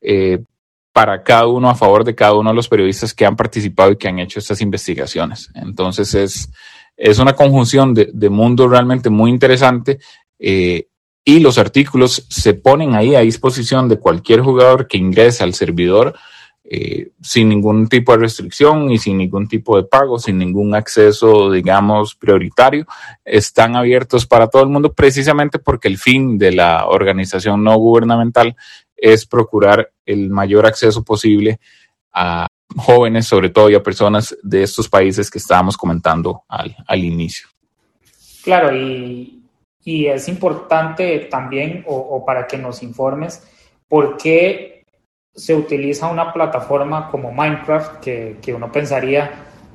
eh, 0.03 0.43
para 0.91 1.23
cada 1.23 1.47
uno, 1.47 1.69
a 1.69 1.75
favor 1.75 2.03
de 2.03 2.13
cada 2.13 2.33
uno 2.33 2.51
de 2.51 2.55
los 2.55 2.67
periodistas 2.67 3.13
que 3.13 3.25
han 3.25 3.35
participado 3.35 3.91
y 3.91 3.97
que 3.97 4.07
han 4.07 4.19
hecho 4.19 4.37
estas 4.37 4.61
investigaciones. 4.61 5.49
Entonces 5.55 6.13
es, 6.13 6.51
es 6.95 7.17
una 7.17 7.33
conjunción 7.33 7.93
de, 7.93 8.09
de 8.13 8.29
mundo 8.29 8.67
realmente 8.67 9.09
muy 9.09 9.31
interesante 9.31 9.99
eh, 10.37 10.87
y 11.25 11.39
los 11.39 11.57
artículos 11.57 12.25
se 12.29 12.53
ponen 12.53 12.95
ahí 12.95 13.15
a 13.15 13.21
disposición 13.21 13.87
de 13.87 13.97
cualquier 13.97 14.41
jugador 14.41 14.87
que 14.87 14.97
ingrese 14.97 15.43
al 15.43 15.53
servidor 15.53 16.13
eh, 16.65 17.11
sin 17.21 17.49
ningún 17.49 17.87
tipo 17.87 18.13
de 18.13 18.19
restricción 18.19 18.89
y 18.89 18.97
sin 18.97 19.17
ningún 19.17 19.47
tipo 19.47 19.75
de 19.75 19.83
pago, 19.83 20.17
sin 20.17 20.37
ningún 20.37 20.73
acceso, 20.73 21.51
digamos, 21.51 22.15
prioritario. 22.15 22.85
Están 23.25 23.75
abiertos 23.75 24.25
para 24.25 24.47
todo 24.47 24.63
el 24.63 24.69
mundo 24.69 24.93
precisamente 24.93 25.59
porque 25.59 25.87
el 25.87 25.97
fin 25.97 26.37
de 26.37 26.53
la 26.53 26.87
organización 26.87 27.63
no 27.63 27.75
gubernamental 27.77 28.55
es 29.03 29.25
procurar 29.25 29.91
el 30.05 30.29
mayor 30.29 30.65
acceso 30.65 31.03
posible 31.03 31.59
a 32.13 32.47
jóvenes, 32.77 33.27
sobre 33.27 33.49
todo, 33.49 33.69
y 33.69 33.75
a 33.75 33.83
personas 33.83 34.35
de 34.41 34.63
estos 34.63 34.87
países 34.87 35.29
que 35.29 35.39
estábamos 35.39 35.75
comentando 35.75 36.43
al, 36.47 37.03
inicio. 37.03 37.49
Claro, 38.45 38.73
y, 38.73 39.43
es 39.85 40.29
importante 40.29 41.27
también, 41.29 41.83
o, 41.85 42.23
para 42.25 42.47
que 42.47 42.57
nos 42.57 42.81
informes, 42.81 43.45
por 43.89 44.15
qué 44.15 44.85
se 45.35 45.53
utiliza 45.53 46.07
una 46.07 46.31
plataforma 46.31 47.09
como 47.11 47.33
Minecraft, 47.33 47.99
que, 47.99 48.37
que 48.41 48.53
uno 48.53 48.71
pensaría 48.71 49.31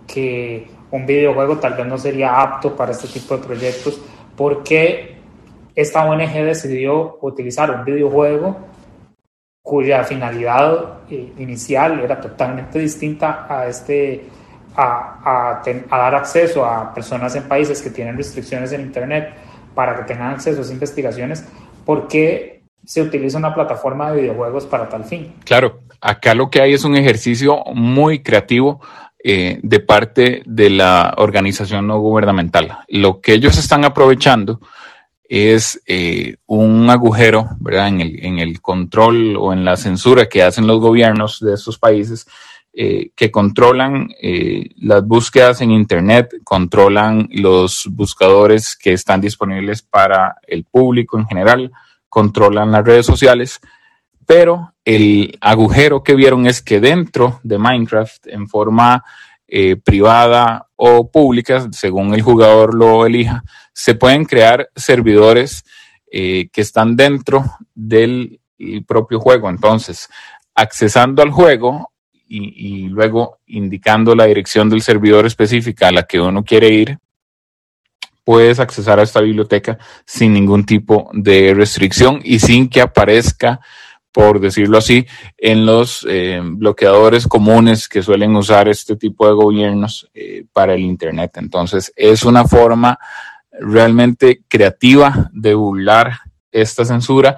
que 0.06 0.66
un 0.90 1.04
videojuego 1.04 1.58
tal 1.58 1.74
vez 1.74 1.86
no 1.86 1.98
sería 1.98 2.40
apto 2.40 2.74
para 2.74 2.92
este 2.92 3.08
tipo 3.08 3.36
de 3.36 3.44
proyectos, 3.44 4.00
¿por 4.34 4.62
qué 4.62 5.18
esta 5.74 6.06
ONG 6.06 6.32
decidió 6.32 7.18
utilizar 7.20 7.70
un 7.70 7.84
videojuego 7.84 8.56
cuya 9.68 10.02
finalidad 10.02 11.00
eh, 11.10 11.34
inicial 11.36 12.00
era 12.00 12.18
totalmente 12.18 12.78
distinta 12.78 13.46
a 13.46 13.66
este 13.66 14.24
a, 14.74 15.60
a, 15.60 15.98
dar 15.98 16.14
acceso 16.14 16.64
a 16.64 16.94
personas 16.94 17.34
en 17.34 17.42
países 17.42 17.82
que 17.82 17.90
tienen 17.90 18.16
restricciones 18.16 18.72
en 18.72 18.80
Internet 18.80 19.34
para 19.74 19.94
que 19.94 20.04
tengan 20.04 20.30
acceso 20.30 20.56
a 20.56 20.62
esas 20.62 20.72
investigaciones, 20.72 21.46
¿por 21.84 22.08
qué 22.08 22.62
se 22.82 23.02
utiliza 23.02 23.36
una 23.36 23.54
plataforma 23.54 24.10
de 24.10 24.22
videojuegos 24.22 24.64
para 24.64 24.88
tal 24.88 25.04
fin? 25.04 25.34
Claro, 25.44 25.80
acá 26.00 26.34
lo 26.34 26.48
que 26.48 26.62
hay 26.62 26.72
es 26.72 26.84
un 26.84 26.96
ejercicio 26.96 27.62
muy 27.74 28.22
creativo 28.22 28.80
eh, 29.22 29.60
de 29.62 29.80
parte 29.80 30.42
de 30.46 30.70
la 30.70 31.12
organización 31.18 31.86
no 31.86 31.98
gubernamental. 31.98 32.78
Lo 32.88 33.20
que 33.20 33.34
ellos 33.34 33.58
están 33.58 33.84
aprovechando 33.84 34.60
es 35.28 35.80
eh, 35.86 36.36
un 36.46 36.88
agujero 36.88 37.50
¿verdad? 37.60 37.88
En, 37.88 38.38
el, 38.38 38.60
control 38.62 39.36
o 39.36 39.52
en 39.52 39.64
la 39.64 39.76
censura 39.76 40.26
que 40.26 40.42
hacen 40.42 40.66
los 40.66 40.80
gobiernos 40.80 41.38
de 41.40 41.54
estos 41.54 41.78
países 41.78 42.26
eh, 42.72 43.10
que 43.14 43.30
controlan 43.30 44.08
eh, 44.22 44.70
las 44.76 45.04
búsquedas 45.06 45.60
en 45.60 45.70
Internet, 45.70 46.30
controlan 46.44 47.28
los 47.30 47.88
buscadores 47.90 48.76
que 48.76 48.92
están 48.92 49.20
disponibles 49.20 49.82
para 49.82 50.36
el 50.46 50.64
público 50.64 51.18
en 51.18 51.26
general, 51.26 51.72
controlan 52.08 52.70
las 52.70 52.84
redes 52.84 53.04
sociales, 53.04 53.60
pero 54.26 54.74
el 54.84 55.36
agujero 55.40 56.02
que 56.02 56.14
vieron 56.14 56.46
es 56.46 56.62
que 56.62 56.80
dentro 56.80 57.40
de 57.42 57.58
Minecraft, 57.58 58.28
en 58.28 58.48
forma 58.48 59.04
privada 59.82 60.68
o 60.76 61.10
pública, 61.10 61.68
según 61.72 62.14
el 62.14 62.22
jugador 62.22 62.74
lo 62.74 63.06
elija, 63.06 63.42
se 63.72 63.94
pueden 63.94 64.24
crear 64.24 64.68
servidores 64.76 65.64
eh, 66.10 66.48
que 66.52 66.62
están 66.62 66.96
dentro 66.96 67.44
del 67.74 68.40
propio 68.86 69.20
juego. 69.20 69.48
Entonces, 69.48 70.08
accesando 70.54 71.22
al 71.22 71.30
juego 71.30 71.92
y, 72.26 72.84
y, 72.84 72.88
luego 72.88 73.38
indicando 73.46 74.14
la 74.14 74.24
dirección 74.24 74.68
del 74.68 74.82
servidor 74.82 75.26
específica 75.26 75.88
a 75.88 75.92
la 75.92 76.02
que 76.04 76.20
uno 76.20 76.44
quiere 76.44 76.68
ir, 76.70 76.98
puedes 78.24 78.58
accesar 78.58 78.98
a 78.98 79.04
esta 79.04 79.20
biblioteca 79.20 79.78
sin 80.04 80.34
ningún 80.34 80.64
tipo 80.64 81.10
de 81.12 81.54
restricción 81.54 82.20
y 82.24 82.40
sin 82.40 82.68
que 82.68 82.80
aparezca 82.80 83.60
por 84.12 84.40
decirlo 84.40 84.78
así, 84.78 85.06
en 85.36 85.66
los 85.66 86.06
eh, 86.08 86.40
bloqueadores 86.42 87.26
comunes 87.26 87.88
que 87.88 88.02
suelen 88.02 88.34
usar 88.36 88.68
este 88.68 88.96
tipo 88.96 89.26
de 89.26 89.34
gobiernos 89.34 90.08
eh, 90.14 90.44
para 90.52 90.74
el 90.74 90.80
Internet. 90.80 91.36
Entonces, 91.36 91.92
es 91.94 92.24
una 92.24 92.44
forma 92.46 92.98
realmente 93.60 94.42
creativa 94.48 95.30
de 95.32 95.54
burlar 95.54 96.12
esta 96.50 96.84
censura 96.84 97.36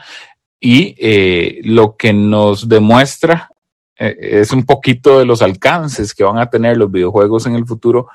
y 0.61 0.95
eh, 0.99 1.61
lo 1.65 1.97
que 1.97 2.13
nos 2.13 2.69
demuestra 2.69 3.51
es 3.97 4.51
un 4.53 4.65
poquito 4.65 5.19
de 5.19 5.27
los 5.27 5.43
alcances 5.43 6.15
que 6.15 6.25
van 6.25 6.39
a 6.39 6.49
tener 6.49 6.79
los 6.79 6.91
videojuegos 6.91 7.45
en 7.45 7.55
el 7.55 7.67
futuro 7.67 8.09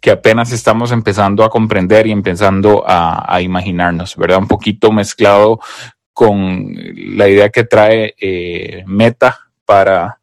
que 0.00 0.10
apenas 0.10 0.50
estamos 0.50 0.92
empezando 0.92 1.44
a 1.44 1.50
comprender 1.50 2.06
y 2.06 2.12
empezando 2.12 2.84
a, 2.86 3.34
a, 3.34 3.42
imaginarnos, 3.42 4.16
¿verdad? 4.16 4.38
Un 4.38 4.48
poquito 4.48 4.90
mezclado 4.90 5.60
con 6.12 6.74
la 7.16 7.28
idea 7.28 7.50
que 7.50 7.64
trae 7.64 8.14
eh, 8.20 8.82
Meta 8.86 9.38
para, 9.64 10.20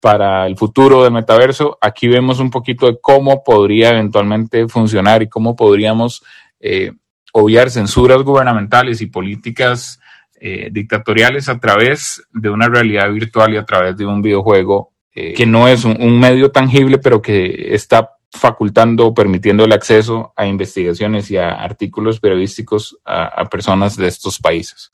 para 0.00 0.46
el 0.46 0.56
futuro 0.56 1.02
del 1.02 1.12
metaverso. 1.12 1.78
Aquí 1.80 2.08
vemos 2.08 2.40
un 2.40 2.50
poquito 2.50 2.86
de 2.86 2.98
cómo 3.00 3.42
podría 3.42 3.90
eventualmente 3.90 4.68
funcionar 4.68 5.22
y 5.22 5.28
cómo 5.28 5.56
podríamos 5.56 6.22
eh, 6.60 6.92
obviar 7.32 7.70
censuras 7.70 8.22
gubernamentales 8.22 9.00
y 9.00 9.06
políticas 9.06 10.00
eh, 10.40 10.68
dictatoriales 10.70 11.48
a 11.48 11.58
través 11.58 12.22
de 12.32 12.50
una 12.50 12.68
realidad 12.68 13.10
virtual 13.10 13.54
y 13.54 13.56
a 13.56 13.64
través 13.64 13.96
de 13.96 14.06
un 14.06 14.20
videojuego 14.22 14.92
que 15.14 15.46
no 15.46 15.68
es 15.68 15.84
un, 15.84 15.96
un 16.00 16.18
medio 16.18 16.50
tangible, 16.50 16.98
pero 16.98 17.22
que 17.22 17.72
está 17.72 18.13
facultando 18.34 19.06
o 19.06 19.14
permitiendo 19.14 19.64
el 19.64 19.72
acceso 19.72 20.32
a 20.34 20.44
investigaciones 20.44 21.30
y 21.30 21.36
a 21.36 21.50
artículos 21.62 22.18
periodísticos 22.18 22.98
a, 23.04 23.44
personas 23.48 23.96
de 23.96 24.08
estos 24.08 24.40
países. 24.40 24.92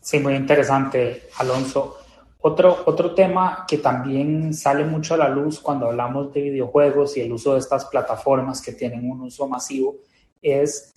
Sí, 0.00 0.18
muy 0.18 0.34
interesante, 0.34 1.28
Alonso. 1.38 1.98
Otro, 2.40 2.82
otro 2.86 3.14
tema 3.14 3.64
que 3.68 3.78
también 3.78 4.52
sale 4.52 4.84
mucho 4.84 5.14
a 5.14 5.16
la 5.16 5.28
luz 5.28 5.60
cuando 5.60 5.86
hablamos 5.86 6.32
de 6.32 6.42
videojuegos 6.42 7.16
y 7.16 7.20
el 7.20 7.32
uso 7.32 7.54
de 7.54 7.60
estas 7.60 7.84
plataformas 7.86 8.60
que 8.60 8.72
tienen 8.72 9.08
un 9.08 9.22
uso 9.22 9.48
masivo 9.48 9.98
es 10.42 10.92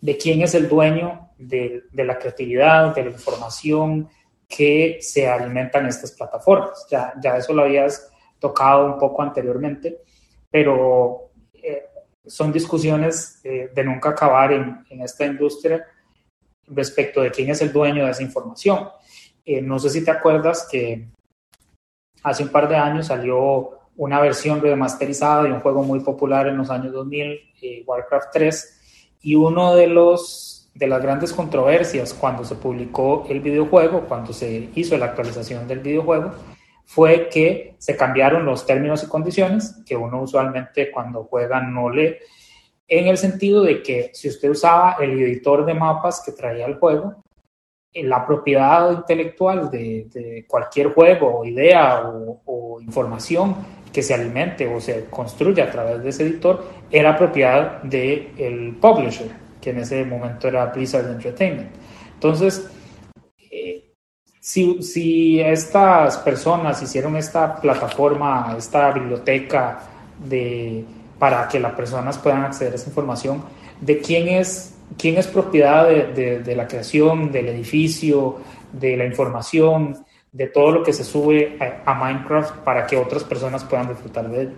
de 0.00 0.16
quién 0.16 0.40
es 0.40 0.54
el 0.54 0.68
dueño 0.68 1.28
de, 1.36 1.84
de 1.92 2.04
la 2.04 2.18
creatividad, 2.18 2.94
de 2.94 3.04
la 3.04 3.10
información 3.10 4.08
que 4.48 4.98
se 5.02 5.28
alimentan 5.28 5.86
estas 5.86 6.12
plataformas. 6.12 6.86
Ya, 6.90 7.12
ya 7.22 7.36
eso 7.36 7.52
lo 7.52 7.62
habías 7.62 8.10
tocado 8.38 8.86
un 8.86 8.98
poco 8.98 9.22
anteriormente 9.22 10.00
pero 10.52 11.30
eh, 11.54 11.86
son 12.26 12.52
discusiones 12.52 13.40
eh, 13.42 13.70
de 13.74 13.84
nunca 13.84 14.10
acabar 14.10 14.52
en, 14.52 14.84
en, 14.90 15.00
esta 15.00 15.24
industria 15.24 15.84
respecto 16.66 17.22
de 17.22 17.30
quién 17.30 17.50
es 17.50 17.62
el 17.62 17.72
dueño 17.72 18.04
de 18.04 18.12
esa 18.12 18.22
información. 18.22 18.90
Eh, 19.44 19.62
no 19.62 19.78
sé 19.78 19.90
si 19.90 20.04
te 20.04 20.10
acuerdas 20.10 20.68
que 20.70 21.08
hace 22.22 22.42
un 22.44 22.50
par 22.50 22.68
de 22.68 22.76
años 22.76 23.06
salió 23.06 23.80
una 23.96 24.20
versión 24.20 24.60
remasterizada 24.60 25.44
de 25.44 25.52
un 25.52 25.60
juego 25.60 25.82
muy 25.82 26.00
popular 26.00 26.46
en 26.46 26.58
los 26.58 26.70
años 26.70 26.92
2000, 26.92 27.84
Warcraft 27.86 28.28
3, 28.32 29.16
y 29.22 29.34
uno 29.34 29.74
de 29.74 29.86
los 29.86 30.70
de 30.74 30.86
las 30.86 31.02
grandes 31.02 31.34
controversias 31.34 32.14
cuando 32.14 32.44
se 32.44 32.54
publicó 32.54 33.26
el 33.28 33.40
videojuego, 33.40 34.06
cuando 34.08 34.32
se 34.32 34.70
hizo 34.74 34.96
la 34.96 35.06
actualización 35.06 35.68
del 35.68 35.80
videojuego, 35.80 36.32
fue 36.94 37.30
que 37.30 37.74
se 37.78 37.96
cambiaron 37.96 38.44
los 38.44 38.66
términos 38.66 39.02
y 39.02 39.08
condiciones 39.08 39.82
que 39.86 39.96
uno 39.96 40.20
usualmente 40.20 40.90
cuando 40.90 41.24
juega 41.24 41.62
no 41.62 41.88
lee, 41.88 42.16
en 42.86 43.06
el 43.06 43.16
sentido 43.16 43.62
de 43.62 43.82
que 43.82 44.10
si 44.12 44.28
usted 44.28 44.50
usaba 44.50 44.96
el 45.00 45.18
editor 45.18 45.64
de 45.64 45.72
mapas 45.72 46.22
que 46.22 46.32
traía 46.32 46.66
el 46.66 46.74
juego, 46.74 47.22
eh, 47.94 48.04
la 48.04 48.26
propiedad 48.26 48.92
intelectual 48.92 49.70
de, 49.70 50.44
cualquier 50.46 50.92
juego 50.92 51.38
o 51.38 51.44
idea 51.46 52.02
o, 52.04 52.78
información 52.82 53.56
que 53.90 54.02
se 54.02 54.12
alimente 54.12 54.66
o 54.66 54.78
se 54.78 55.06
construya 55.06 55.64
a 55.64 55.70
través 55.70 56.02
de 56.02 56.10
ese 56.10 56.24
editor 56.24 56.62
era 56.90 57.16
propiedad 57.16 57.82
del 57.84 58.32
el 58.36 58.76
publisher, 58.76 59.30
que 59.62 59.70
en 59.70 59.78
ese 59.78 60.04
momento 60.04 60.46
era 60.46 60.66
Blizzard 60.66 61.08
Entertainment. 61.10 61.70
Entonces, 62.14 62.70
si, 64.42 64.82
si 64.82 65.40
estas 65.40 66.18
personas 66.18 66.82
hicieron 66.82 67.16
esta 67.16 67.60
plataforma, 67.60 68.56
esta 68.58 68.90
biblioteca 68.90 69.88
de, 70.18 70.84
para 71.16 71.46
que 71.46 71.60
las 71.60 71.74
personas 71.74 72.18
puedan 72.18 72.42
acceder 72.42 72.72
a 72.72 72.74
esa 72.74 72.88
información, 72.88 73.44
de 73.80 74.00
quién 74.00 74.26
es, 74.26 74.74
quién 74.98 75.16
es 75.16 75.28
propiedad 75.28 75.88
de, 75.88 76.40
de, 76.40 76.56
la 76.56 76.66
creación, 76.66 77.30
del 77.30 77.50
edificio, 77.50 78.40
de 78.72 78.96
la 78.96 79.06
información, 79.06 80.04
de 80.32 80.48
todo 80.48 80.72
lo 80.72 80.82
que 80.82 80.92
se 80.92 81.04
sube 81.04 81.56
a, 81.86 81.94
Minecraft 81.94 82.64
para 82.64 82.84
que 82.84 82.96
otras 82.96 83.22
personas 83.22 83.62
puedan 83.62 83.90
disfrutar 83.90 84.28
de 84.28 84.40
él. 84.40 84.54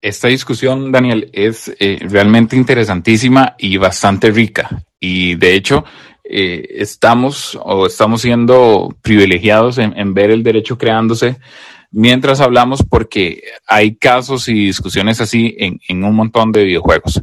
Esta 0.00 0.28
discusión, 0.28 0.90
Daniel, 0.90 1.28
es 1.34 1.70
eh, 1.78 1.98
realmente 2.00 2.56
interesantísima 2.56 3.56
y 3.58 3.76
bastante 3.76 4.30
rica. 4.30 4.70
Y 4.98 5.34
de 5.34 5.54
hecho, 5.54 5.84
eh, 6.30 6.76
estamos 6.76 7.58
o 7.62 7.86
estamos 7.86 8.20
siendo 8.20 8.94
privilegiados 9.00 9.78
en, 9.78 10.12
ver 10.12 10.30
el 10.30 10.42
derecho 10.42 10.76
creándose 10.76 11.38
mientras 11.90 12.40
hablamos 12.40 12.82
porque 12.82 13.42
hay 13.66 13.96
casos 13.96 14.48
y 14.48 14.66
discusiones 14.66 15.22
así 15.22 15.56
en, 15.58 16.04
un 16.04 16.14
montón 16.14 16.52
de 16.52 16.64
videojuegos. 16.64 17.22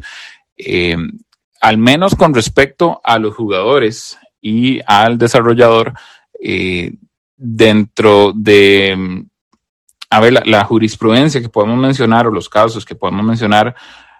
Eh, 0.57 0.97
al 1.61 1.77
menos 1.77 2.15
con 2.15 2.33
respecto 2.33 2.99
a 3.03 3.19
los 3.19 3.35
jugadores 3.35 4.17
y 4.41 4.79
al 4.85 5.17
desarrollador, 5.17 5.93
eh, 6.41 6.93
dentro 7.37 8.33
de, 8.35 9.25
a 10.09 10.19
ver, 10.19 10.47
la, 10.47 10.63
jurisprudencia 10.63 11.41
que 11.41 11.49
podemos 11.49 11.77
mencionar 11.77 12.27
o 12.27 12.31
los 12.31 12.49
casos 12.49 12.85
que 12.85 12.95
podemos 12.95 13.25
mencionar, 13.25 13.75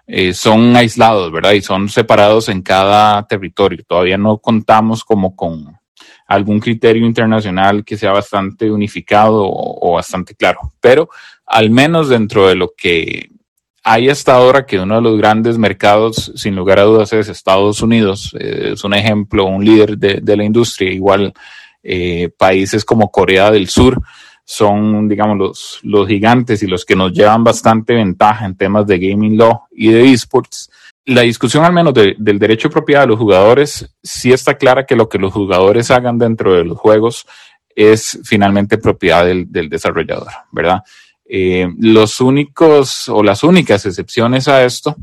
eh, 0.06 0.34
son 0.34 0.76
aislados, 0.76 1.32
¿verdad? 1.32 1.52
Y 1.52 1.62
son 1.62 1.88
separados 1.88 2.48
en 2.48 2.62
cada 2.62 3.26
territorio. 3.26 3.84
Todavía 3.86 4.16
no 4.16 4.38
contamos 4.38 5.04
como 5.04 5.34
con 5.34 5.76
algún 6.28 6.60
criterio 6.60 7.06
internacional 7.06 7.84
que 7.84 7.96
sea 7.96 8.12
bastante 8.12 8.70
unificado 8.70 9.42
o, 9.44 9.92
bastante 9.94 10.34
claro, 10.34 10.72
pero 10.80 11.08
al 11.44 11.70
menos 11.70 12.08
dentro 12.08 12.48
de 12.48 12.56
lo 12.56 12.72
que 12.76 13.30
hay 13.84 14.08
hasta 14.08 14.34
ahora 14.34 14.66
que 14.66 14.80
uno 14.80 14.96
de 14.96 15.02
los 15.02 15.16
grandes 15.16 15.58
mercados, 15.58 16.32
sin 16.34 16.56
lugar 16.56 16.80
a 16.80 16.82
dudas, 16.82 17.12
es 17.12 17.28
Estados 17.28 17.82
Unidos. 17.82 18.34
Eh, 18.38 18.70
es 18.72 18.82
un 18.82 18.94
ejemplo, 18.94 19.44
un 19.44 19.64
líder 19.64 19.96
de, 19.96 20.36
la 20.36 20.42
industria. 20.42 20.90
Igual 20.90 21.32
eh, 21.84 22.28
países 22.36 22.84
como 22.84 23.12
Corea 23.12 23.52
del 23.52 23.68
Sur 23.68 24.02
son, 24.48 25.08
digamos, 25.08 25.36
los, 25.36 25.80
los 25.82 26.06
gigantes 26.06 26.62
y 26.62 26.68
los 26.68 26.84
que 26.84 26.94
nos 26.94 27.12
llevan 27.12 27.42
bastante 27.42 27.94
ventaja 27.94 28.46
en 28.46 28.56
temas 28.56 28.86
de 28.86 28.98
gaming 28.98 29.36
law 29.36 29.62
y 29.72 29.88
de 29.88 30.12
esports. 30.12 30.70
La 31.04 31.22
discusión 31.22 31.64
al 31.64 31.72
menos 31.72 31.92
del 31.92 32.38
derecho 32.38 32.68
de 32.68 32.72
propiedad 32.72 33.00
de 33.00 33.08
los 33.08 33.18
jugadores, 33.18 33.92
sí 34.02 34.32
está 34.32 34.54
clara 34.54 34.86
que 34.86 34.94
lo 34.94 35.08
que 35.08 35.18
los 35.18 35.32
jugadores 35.32 35.90
hagan 35.90 36.16
dentro 36.16 36.54
de 36.54 36.64
los 36.64 36.78
juegos 36.78 37.26
es 37.74 38.20
finalmente 38.24 38.78
propiedad 38.78 39.26
del, 39.26 39.50
del 39.50 39.68
desarrollador, 39.68 40.28
¿verdad? 40.52 40.82
Eh, 41.28 41.68
los 41.78 42.20
únicos 42.20 43.08
o 43.08 43.24
las 43.24 43.42
únicas 43.42 43.84
excepciones 43.84 44.46
a 44.46 44.64
esto 44.64 44.94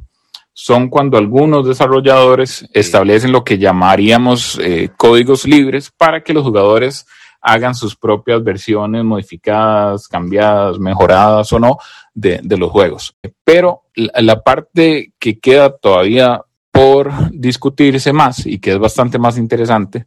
son 0.53 0.87
cuando 0.89 1.17
algunos 1.17 1.67
desarrolladores 1.67 2.65
establecen 2.73 3.33
lo 3.33 3.43
que 3.43 3.57
llamaríamos 3.57 4.57
eh, 4.63 4.89
códigos 4.95 5.45
libres 5.45 5.91
para 5.91 6.23
que 6.23 6.33
los 6.33 6.43
jugadores 6.43 7.05
hagan 7.43 7.75
sus 7.75 7.95
propias 7.95 8.43
versiones 8.43 9.03
modificadas, 9.03 10.07
cambiadas, 10.07 10.79
mejoradas 10.79 11.51
o 11.51 11.59
no 11.59 11.77
de, 12.13 12.41
los 12.57 12.71
juegos. 12.71 13.15
Pero 13.43 13.83
la, 13.95 14.41
parte 14.41 15.13
que 15.19 15.39
queda 15.39 15.75
todavía 15.75 16.41
por 16.71 17.11
discutirse 17.31 18.13
más 18.13 18.45
y 18.45 18.59
que 18.59 18.71
es 18.71 18.79
bastante 18.79 19.19
más 19.19 19.37
interesante 19.37 20.05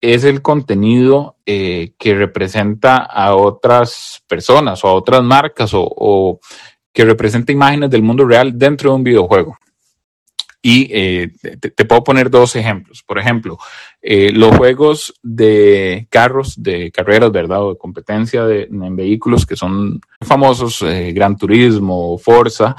es 0.00 0.24
el 0.24 0.40
contenido 0.40 1.36
eh, 1.44 1.94
que 1.98 2.14
representa 2.14 2.98
a 2.98 3.34
otras 3.34 4.22
personas 4.28 4.84
o 4.84 4.88
a 4.88 4.94
otras 4.94 5.22
marcas 5.22 5.72
o 5.74 6.38
que 6.92 7.04
representa 7.04 7.52
imágenes 7.52 7.90
del 7.90 8.02
mundo 8.02 8.24
real 8.24 8.56
dentro 8.56 8.90
de 8.90 8.96
un 8.96 9.04
videojuego. 9.04 9.58
Y 10.68 10.88
eh, 10.90 11.30
te, 11.60 11.84
puedo 11.84 12.02
poner 12.02 12.28
dos 12.28 12.56
ejemplos. 12.56 13.04
Por 13.04 13.20
ejemplo, 13.20 13.56
eh, 14.02 14.32
los 14.32 14.56
juegos 14.56 15.14
de 15.22 16.08
carros, 16.10 16.60
de 16.60 16.90
carreras, 16.90 17.30
¿verdad? 17.30 17.62
O 17.62 17.74
de 17.74 17.78
competencia 17.78 18.44
de, 18.44 18.62
en 18.62 18.96
vehículos 18.96 19.46
que 19.46 19.54
son 19.54 20.00
famosos, 20.20 20.82
eh, 20.82 21.12
Gran 21.12 21.36
Turismo, 21.36 22.18
Forza, 22.18 22.74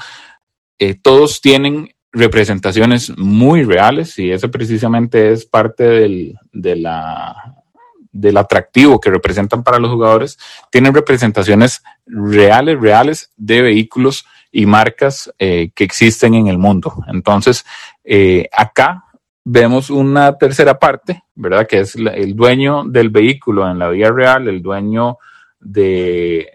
todos 1.00 1.40
tienen 1.40 1.88
representaciones 2.12 3.16
muy 3.16 3.64
reales 3.64 4.18
y 4.18 4.32
eso 4.32 4.50
precisamente 4.50 5.32
es 5.32 5.46
parte 5.46 5.84
del, 5.84 6.34
de 6.52 6.76
la, 6.76 7.56
del 8.12 8.36
atractivo 8.36 9.00
que 9.00 9.10
representan 9.10 9.64
para 9.64 9.78
los 9.78 9.90
jugadores. 9.90 10.38
Tienen 10.70 10.92
representaciones 10.92 11.82
reales, 12.04 12.78
reales 12.78 13.32
de 13.38 13.62
vehículos 13.62 14.26
y 14.50 14.66
marcas 14.66 15.32
eh, 15.38 15.70
que 15.74 15.84
existen 15.84 16.34
en 16.34 16.48
el 16.48 16.58
mundo. 16.58 17.04
Entonces, 17.08 17.64
eh, 18.04 18.48
acá 18.52 19.04
vemos 19.44 19.90
una 19.90 20.36
tercera 20.36 20.78
parte, 20.78 21.22
¿verdad? 21.34 21.66
Que 21.66 21.80
es 21.80 21.96
el 21.96 22.34
dueño 22.34 22.84
del 22.84 23.10
vehículo 23.10 23.70
en 23.70 23.78
la 23.78 23.88
vida 23.88 24.10
real, 24.10 24.48
el 24.48 24.62
dueño 24.62 25.18
de, 25.60 26.50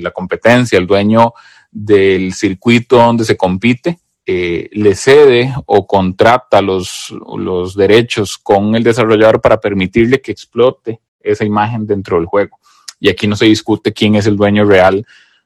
la 0.00 0.10
competencia, 0.10 0.78
el 0.78 0.86
dueño 0.86 1.32
del 1.70 2.32
circuito 2.32 2.96
donde 2.96 3.24
se 3.24 3.36
compite, 3.36 3.98
eh, 4.24 4.68
le 4.72 4.94
cede 4.94 5.54
o 5.66 5.86
contrata 5.86 6.60
los 6.62 7.74
derechos 7.76 8.38
con 8.38 8.74
el 8.74 8.82
desarrollador 8.82 9.40
para 9.40 9.60
permitirle 9.60 10.20
que 10.20 10.32
explote 10.32 11.00
esa 11.20 11.44
imagen 11.44 11.86
dentro 11.86 12.16
del 12.16 12.26
juego. 12.26 12.58
Y 12.98 13.08
aquí 13.08 13.26
no 13.26 13.36
se 13.36 13.46
discute 13.46 13.92
quién 13.92 14.14
es 14.14 14.26
el 14.26 14.36
dueño 14.36 14.64
real 14.64 15.04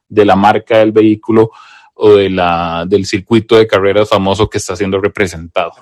de 0.09 0.25
la 0.25 0.37
marca 0.37 0.79
del 0.79 0.93
vehículo 0.93 1.51
o 2.01 2.17
de 2.17 2.31
la, 2.31 2.85
del 2.89 3.05
circuito 3.07 3.57
de 3.57 3.67
carreras 3.67 4.09
famoso 4.09 4.49
que 4.49 4.59
está 4.59 4.75
siendo 4.75 5.01
representado. 5.01 5.73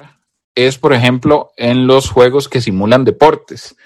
Es, 0.55 0.77
por 0.77 0.93
ejemplo, 0.93 1.53
en 1.57 1.87
los 1.87 2.11
juegos 2.11 2.49
que 2.49 2.61
simulan 2.61 3.05
deportes. 3.05 3.77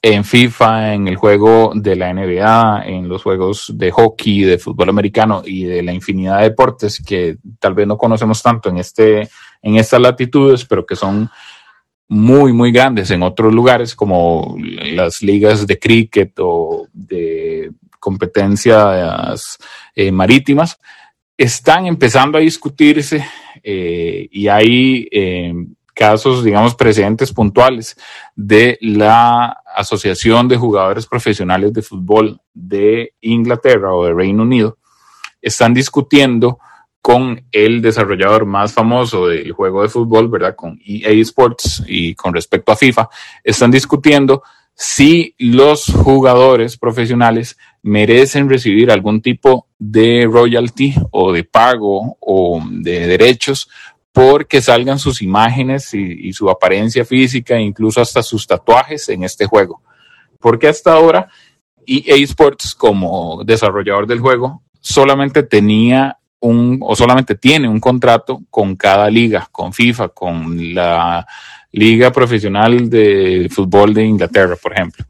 En 0.00 0.24
FIFA, 0.24 0.94
en 0.94 1.08
el 1.08 1.16
juego 1.16 1.72
de 1.74 1.96
la 1.96 2.12
NBA, 2.12 2.84
en 2.86 3.08
los 3.08 3.22
juegos 3.22 3.72
de 3.74 3.90
hockey, 3.90 4.42
de 4.42 4.58
fútbol 4.58 4.90
americano 4.90 5.42
y 5.44 5.64
de 5.64 5.82
la 5.82 5.94
infinidad 5.94 6.38
de 6.38 6.50
deportes 6.50 7.02
que 7.02 7.38
tal 7.58 7.72
vez 7.72 7.86
no 7.86 7.96
conocemos 7.96 8.42
tanto 8.42 8.68
en, 8.68 8.78
este, 8.78 9.28
en 9.62 9.76
estas 9.76 10.00
latitudes, 10.00 10.66
pero 10.66 10.84
que 10.84 10.94
son 10.94 11.30
muy, 12.08 12.52
muy 12.52 12.70
grandes 12.70 13.10
en 13.10 13.22
otros 13.22 13.52
lugares 13.52 13.94
como 13.94 14.56
las 14.58 15.22
ligas 15.22 15.66
de 15.66 15.78
cricket 15.78 16.32
o 16.38 16.86
de 16.92 17.70
competencias 17.98 19.58
eh, 19.94 20.12
marítimas, 20.12 20.78
están 21.36 21.86
empezando 21.86 22.38
a 22.38 22.40
discutirse 22.40 23.24
eh, 23.62 24.28
y 24.30 24.48
hay 24.48 25.08
eh, 25.10 25.52
casos, 25.94 26.44
digamos, 26.44 26.74
precedentes 26.74 27.32
puntuales 27.32 27.96
de 28.34 28.78
la 28.80 29.56
Asociación 29.74 30.48
de 30.48 30.56
Jugadores 30.56 31.06
Profesionales 31.06 31.72
de 31.72 31.82
Fútbol 31.82 32.40
de 32.52 33.14
Inglaterra 33.20 33.92
o 33.94 34.04
de 34.04 34.14
Reino 34.14 34.42
Unido. 34.42 34.78
Están 35.40 35.74
discutiendo 35.74 36.58
con 37.00 37.44
el 37.52 37.82
desarrollador 37.82 38.46
más 38.46 38.72
famoso 38.72 39.26
del 39.26 39.52
juego 39.52 39.82
de 39.82 39.90
fútbol, 39.90 40.28
¿verdad? 40.28 40.56
Con 40.56 40.80
EA 40.82 41.10
Sports 41.20 41.84
y 41.86 42.14
con 42.14 42.32
respecto 42.32 42.72
a 42.72 42.76
FIFA, 42.76 43.10
están 43.42 43.70
discutiendo 43.70 44.42
si 44.74 45.34
los 45.38 45.86
jugadores 45.86 46.78
profesionales 46.78 47.58
merecen 47.82 48.48
recibir 48.48 48.90
algún 48.90 49.20
tipo 49.20 49.68
de 49.86 50.26
royalty 50.30 50.94
o 51.10 51.30
de 51.30 51.44
pago 51.44 52.16
o 52.20 52.62
de 52.70 53.06
derechos 53.06 53.68
porque 54.12 54.62
salgan 54.62 54.98
sus 54.98 55.20
imágenes 55.20 55.92
y, 55.92 56.32
su 56.32 56.48
apariencia 56.48 57.04
física, 57.04 57.58
incluso 57.58 58.00
hasta 58.00 58.22
sus 58.22 58.46
tatuajes 58.46 59.08
en 59.08 59.24
este 59.24 59.44
juego. 59.44 59.82
Porque 60.38 60.68
hasta 60.68 60.92
ahora 60.92 61.28
EA 61.84 62.14
Sports 62.22 62.74
como 62.74 63.42
desarrollador 63.44 64.06
del 64.06 64.20
juego 64.20 64.62
solamente 64.80 65.42
tenía 65.42 66.16
un 66.40 66.78
o 66.80 66.94
solamente 66.94 67.34
tiene 67.34 67.68
un 67.68 67.80
contrato 67.80 68.42
con 68.50 68.76
cada 68.76 69.10
liga, 69.10 69.48
con 69.50 69.72
FIFA, 69.72 70.08
con 70.10 70.74
la 70.74 71.26
Liga 71.72 72.12
Profesional 72.12 72.88
de 72.88 73.48
Fútbol 73.50 73.92
de 73.92 74.04
Inglaterra, 74.04 74.56
por 74.62 74.72
ejemplo, 74.72 75.04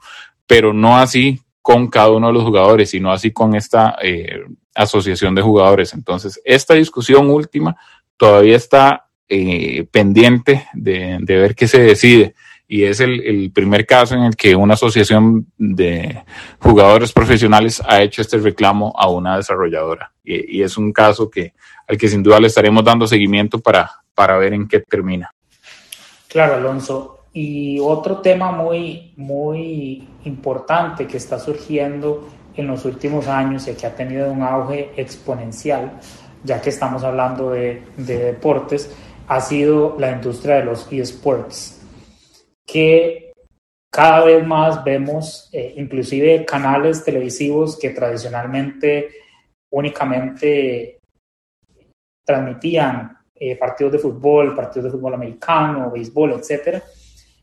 pero 0.46 0.72
no 0.72 0.96
así 0.96 1.40
con 1.60 1.88
cada 1.88 2.10
uno 2.10 2.28
de 2.28 2.32
los 2.32 2.42
jugadores, 2.42 2.90
sino 2.90 3.12
así 3.12 3.32
con 3.32 3.54
esta 3.54 3.96
eh, 4.02 4.44
asociación 4.74 5.34
de 5.34 5.42
jugadores. 5.42 5.94
Entonces, 5.94 6.40
esta 6.44 6.74
discusión 6.74 7.30
última 7.30 7.76
todavía 8.16 8.56
está 8.56 9.08
eh, 9.28 9.86
pendiente 9.90 10.66
de, 10.74 11.18
ver 11.26 11.54
qué 11.54 11.66
se 11.66 11.80
decide. 11.80 12.34
Y 12.66 12.84
es 12.84 13.00
el, 13.00 13.50
primer 13.54 13.86
caso 13.86 14.14
en 14.14 14.22
el 14.22 14.36
que 14.36 14.56
una 14.56 14.74
asociación 14.74 15.46
de 15.58 16.24
jugadores 16.58 17.12
profesionales 17.12 17.82
ha 17.86 18.02
hecho 18.02 18.22
este 18.22 18.38
reclamo 18.38 18.92
a 18.96 19.08
una 19.08 19.36
desarrolladora. 19.36 20.12
Y, 20.24 20.62
es 20.62 20.76
un 20.76 20.92
caso 20.92 21.30
que, 21.30 21.52
al 21.86 21.98
que 21.98 22.08
sin 22.08 22.22
duda 22.22 22.40
le 22.40 22.48
estaremos 22.48 22.84
dando 22.84 23.06
seguimiento 23.06 23.60
para, 23.60 23.90
para 24.14 24.38
ver 24.38 24.54
en 24.54 24.66
qué 24.66 24.80
termina. 24.80 25.30
Claro, 26.28 26.54
Alonso. 26.54 27.26
Y 27.32 27.78
otro 27.80 28.18
tema 28.18 28.52
muy, 28.52 29.12
muy 29.16 30.08
importante 30.24 31.06
que 31.06 31.16
está 31.16 31.38
surgiendo 31.38 32.28
en 32.56 32.66
los 32.66 32.84
últimos 32.84 33.26
años 33.26 33.66
y 33.68 33.74
que 33.74 33.86
ha 33.86 33.94
tenido 33.94 34.30
un 34.30 34.42
auge 34.42 34.92
exponencial, 34.96 35.98
ya 36.42 36.60
que 36.60 36.70
estamos 36.70 37.02
hablando 37.02 37.50
de, 37.50 37.82
deportes, 37.96 38.94
ha 39.26 39.40
sido 39.40 39.96
la 39.98 40.12
industria 40.12 40.56
de 40.56 40.64
los 40.64 40.90
esports, 40.92 41.80
que 42.66 43.32
cada 43.90 44.24
vez 44.24 44.46
más 44.46 44.82
vemos 44.84 45.48
eh, 45.52 45.74
inclusive 45.76 46.44
canales 46.44 47.04
televisivos 47.04 47.78
que 47.78 47.90
tradicionalmente 47.90 49.08
únicamente 49.70 50.98
transmitían 52.24 53.18
eh, 53.34 53.56
partidos 53.56 53.92
de 53.92 53.98
fútbol, 53.98 54.54
partidos 54.54 54.84
de 54.84 54.90
fútbol 54.90 55.14
americano, 55.14 55.90
béisbol, 55.90 56.32
etcétera. 56.32 56.82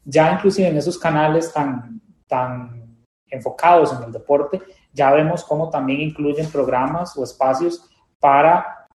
Ya 0.04 0.34
inclusive 0.34 0.68
en 0.68 0.78
esos 0.78 0.98
canales 0.98 1.52
tan, 1.54 2.02
tan 2.28 3.06
enfocados 3.30 3.94
en 3.94 4.04
el 4.04 4.12
deporte, 4.12 4.60
ya 4.94 5.12
vemos 5.12 5.44
cómo 5.44 5.70
también 5.70 6.02
incluyen 6.02 6.50
programas 6.50 7.18
o 7.18 7.24
espacios 7.24 7.90
para 8.20 8.88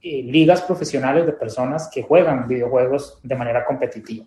eh, 0.00 0.22
ligas 0.22 0.62
profesionales 0.62 1.26
de 1.26 1.32
personas 1.32 1.88
que 1.92 2.02
juegan 2.02 2.48
videojuegos 2.48 3.20
de 3.22 3.36
manera 3.36 3.64
competitiva. 3.64 4.26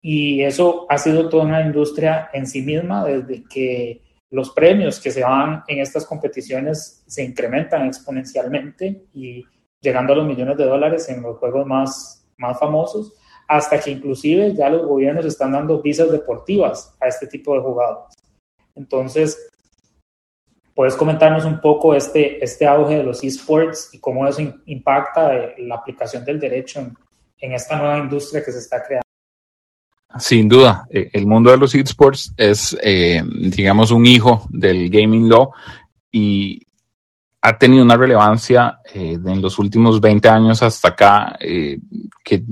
Y 0.00 0.42
eso 0.42 0.86
ha 0.88 0.96
sido 0.96 1.28
toda 1.28 1.44
una 1.44 1.60
industria 1.60 2.30
en 2.32 2.46
sí 2.46 2.62
misma 2.62 3.04
desde 3.04 3.44
que 3.44 4.02
los 4.30 4.50
premios 4.50 5.00
que 5.00 5.10
se 5.10 5.20
dan 5.20 5.64
en 5.66 5.80
estas 5.80 6.06
competiciones 6.06 7.02
se 7.06 7.24
incrementan 7.24 7.86
exponencialmente 7.86 9.04
y 9.12 9.44
llegando 9.80 10.12
a 10.12 10.16
los 10.16 10.26
millones 10.26 10.56
de 10.56 10.64
dólares 10.64 11.08
en 11.08 11.22
los 11.22 11.38
juegos 11.38 11.66
más, 11.66 12.26
más 12.38 12.58
famosos, 12.58 13.14
hasta 13.48 13.80
que 13.80 13.90
inclusive 13.90 14.54
ya 14.54 14.70
los 14.70 14.86
gobiernos 14.86 15.24
están 15.24 15.52
dando 15.52 15.82
visas 15.82 16.10
deportivas 16.10 16.96
a 17.00 17.08
este 17.08 17.26
tipo 17.26 17.54
de 17.54 17.60
jugadores. 17.60 18.14
Entonces, 18.76 19.50
¿puedes 20.80 20.96
comentarnos 20.96 21.44
un 21.44 21.60
poco 21.60 21.94
este, 21.94 22.42
este 22.42 22.66
auge 22.66 22.96
de 22.96 23.02
los 23.02 23.22
esports 23.22 23.90
y 23.92 23.98
cómo 23.98 24.26
eso 24.26 24.40
impacta 24.64 25.30
la 25.58 25.74
aplicación 25.74 26.24
del 26.24 26.40
derecho 26.40 26.80
en, 26.80 26.96
en 27.38 27.52
esta 27.52 27.76
nueva 27.76 27.98
industria 27.98 28.42
que 28.42 28.50
se 28.50 28.60
está 28.60 28.82
creando? 28.82 29.04
Sin 30.18 30.48
duda, 30.48 30.86
eh, 30.88 31.10
el 31.12 31.26
mundo 31.26 31.50
de 31.50 31.58
los 31.58 31.74
esports 31.74 32.32
es, 32.34 32.74
eh, 32.82 33.22
digamos, 33.22 33.90
un 33.90 34.06
hijo 34.06 34.46
del 34.48 34.88
gaming 34.88 35.28
law 35.28 35.50
y 36.10 36.62
ha 37.42 37.56
tenido 37.56 37.82
una 37.82 37.96
relevancia 37.96 38.80
eh, 38.92 39.18
en 39.24 39.40
los 39.40 39.58
últimos 39.58 39.98
20 40.00 40.28
años 40.28 40.62
hasta 40.62 40.88
acá, 40.88 41.38
eh, 41.40 41.78
que, 42.22 42.42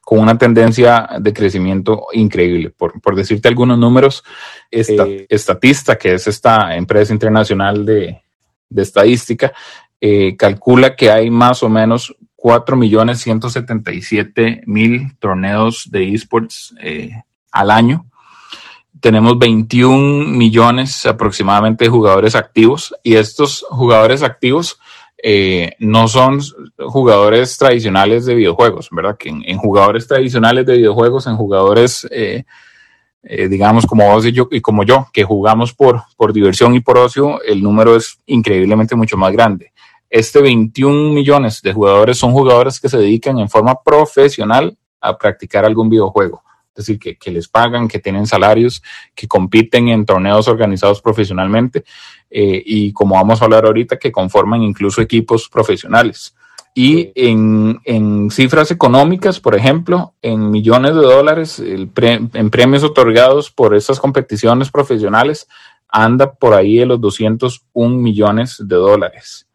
con 0.00 0.20
una 0.20 0.38
tendencia 0.38 1.08
de 1.20 1.32
crecimiento 1.32 2.06
increíble. 2.12 2.70
Por, 2.70 3.00
por 3.00 3.16
decirte 3.16 3.48
algunos 3.48 3.76
números, 3.78 4.22
esta, 4.70 5.04
eh, 5.06 5.26
Estatista, 5.28 5.98
que 5.98 6.14
es 6.14 6.28
esta 6.28 6.76
empresa 6.76 7.12
internacional 7.12 7.84
de, 7.84 8.22
de 8.68 8.82
estadística, 8.82 9.52
calcula 10.36 10.94
que 10.94 11.10
hay 11.10 11.28
más 11.28 11.64
o 11.64 11.68
menos 11.68 12.14
4.177.000 12.36 15.18
torneos 15.18 15.88
de 15.90 16.14
esports 16.14 16.72
al 17.50 17.72
año 17.72 18.06
tenemos 19.00 19.38
21 19.38 20.28
millones 20.28 21.06
aproximadamente 21.06 21.84
de 21.84 21.90
jugadores 21.90 22.34
activos 22.34 22.94
y 23.02 23.16
estos 23.16 23.64
jugadores 23.70 24.22
activos 24.22 24.78
eh, 25.22 25.72
no 25.80 26.06
son 26.06 26.40
jugadores 26.78 27.56
tradicionales 27.58 28.24
de 28.26 28.34
videojuegos, 28.34 28.88
¿verdad? 28.92 29.16
Que 29.18 29.30
en, 29.30 29.58
jugadores 29.58 30.06
tradicionales 30.06 30.64
de 30.64 30.76
videojuegos, 30.76 31.26
en 31.26 31.36
jugadores, 31.36 32.06
eh, 32.10 32.44
eh, 33.24 33.48
digamos, 33.48 33.84
como 33.84 34.08
vos 34.08 34.24
y 34.26 34.32
yo, 34.32 34.48
y 34.50 34.60
como 34.60 34.84
yo, 34.84 35.08
que 35.12 35.24
jugamos 35.24 35.74
por, 35.74 36.02
por 36.16 36.32
diversión 36.32 36.74
y 36.74 36.80
por 36.80 36.98
ocio, 36.98 37.42
el 37.42 37.62
número 37.62 37.96
es 37.96 38.20
increíblemente 38.26 38.94
mucho 38.94 39.16
más 39.16 39.32
grande. 39.32 39.72
Este 40.08 40.40
21 40.40 41.12
millones 41.12 41.60
de 41.62 41.72
jugadores 41.72 42.16
son 42.16 42.32
jugadores 42.32 42.80
que 42.80 42.88
se 42.88 42.98
dedican 42.98 43.38
en 43.38 43.48
forma 43.48 43.82
profesional 43.82 44.76
a 45.00 45.18
practicar 45.18 45.64
algún 45.64 45.88
videojuego 45.90 46.42
es 46.78 46.86
decir, 46.86 47.18
que, 47.18 47.30
les 47.32 47.48
pagan, 47.48 47.88
que 47.88 47.98
tienen 47.98 48.26
salarios, 48.26 48.82
que 49.14 49.26
compiten 49.26 49.88
en 49.88 50.06
torneos 50.06 50.46
organizados 50.46 51.02
profesionalmente 51.02 51.84
eh, 52.30 52.62
y 52.64 52.92
como 52.92 53.16
vamos 53.16 53.42
a 53.42 53.46
hablar 53.46 53.64
ahorita, 53.64 53.98
que 53.98 54.12
conforman 54.12 54.62
incluso 54.62 55.02
equipos 55.02 55.48
profesionales. 55.48 56.36
Y 56.74 57.10
en, 57.16 58.30
cifras 58.30 58.70
económicas, 58.70 59.40
por 59.40 59.56
ejemplo, 59.56 60.14
en 60.22 60.50
millones 60.50 60.94
de 60.94 61.00
dólares, 61.00 61.60
en 61.60 62.50
premios 62.50 62.84
otorgados 62.84 63.50
por 63.50 63.74
estas 63.74 63.98
competiciones 63.98 64.70
profesionales, 64.70 65.48
anda 65.88 66.32
por 66.32 66.54
ahí 66.54 66.76
de 66.76 66.86
los 66.86 67.00
201 67.00 67.96
millones 67.96 68.62
de 68.64 68.76
dólares. 68.76 69.47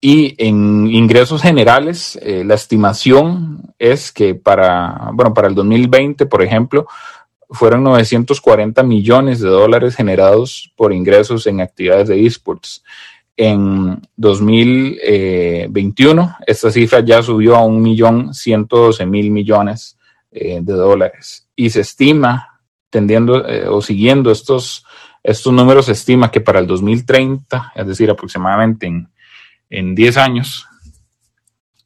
Y 0.00 0.34
en 0.38 0.90
ingresos 0.90 1.42
generales, 1.42 2.18
eh, 2.22 2.42
la 2.44 2.54
estimación 2.54 3.74
es 3.78 4.12
que 4.12 4.34
para, 4.34 5.10
bueno, 5.12 5.34
para 5.34 5.48
el 5.48 5.54
2020, 5.54 6.24
por 6.24 6.42
ejemplo, 6.42 6.86
fueron 7.50 7.84
940 7.84 8.82
millones 8.82 9.40
de 9.40 9.50
dólares 9.50 9.94
generados 9.96 10.72
por 10.76 10.94
ingresos 10.94 11.46
en 11.46 11.60
actividades 11.60 12.08
de 12.08 12.24
esports. 12.24 12.82
En 13.36 14.00
2021, 14.16 16.36
esta 16.46 16.70
cifra 16.70 17.00
ya 17.00 17.22
subió 17.22 17.56
a 17.56 17.64
1.112.000 17.64 19.30
millones 19.30 19.98
eh, 20.30 20.60
de 20.62 20.72
dólares 20.72 21.46
y 21.56 21.68
se 21.70 21.80
estima, 21.80 22.60
tendiendo 22.88 23.46
eh, 23.46 23.66
o 23.68 23.82
siguiendo 23.82 24.30
estos, 24.30 24.86
estos 25.22 25.52
números, 25.52 25.84
se 25.86 25.92
estima 25.92 26.30
que 26.30 26.40
para 26.40 26.58
el 26.58 26.66
2030, 26.66 27.72
es 27.74 27.86
decir, 27.86 28.10
aproximadamente 28.10 28.86
en 28.86 29.10
en 29.70 29.94
10 29.94 30.16
años, 30.16 30.66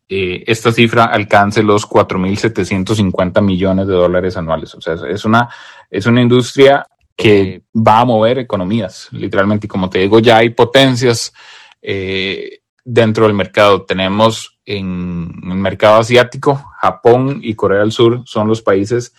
eh, 0.09 0.45
esta 0.47 0.73
cifra 0.73 1.05
alcance 1.05 1.63
los 1.63 1.89
4.750 1.89 3.43
millones 3.43 3.87
de 3.87 3.95
dólares 3.95 4.37
anuales. 4.37 4.75
O 4.75 4.81
sea, 4.81 4.97
es 5.09 5.25
una, 5.25 5.49
es 5.91 6.07
una 6.07 6.23
industria 6.23 6.87
que 7.17 7.63
va 7.75 8.01
a 8.01 8.05
mover 8.05 8.39
economías, 8.39 9.09
literalmente. 9.13 9.67
Y 9.67 9.69
como 9.69 9.89
te 9.89 10.01
digo, 10.01 10.19
ya 10.19 10.39
hay 10.39 10.51
potencias 10.51 11.33
eh, 11.81 12.61
dentro 12.85 13.27
del 13.27 13.35
mercado. 13.35 13.83
Tenemos 13.85 14.59
en 14.67 15.31
el 15.43 15.57
mercado 15.57 16.01
asiático, 16.01 16.65
Japón 16.81 17.41
y 17.43 17.55
Corea 17.55 17.81
del 17.81 17.93
Sur 17.93 18.23
son 18.25 18.49
los 18.49 18.63
países 18.63 19.15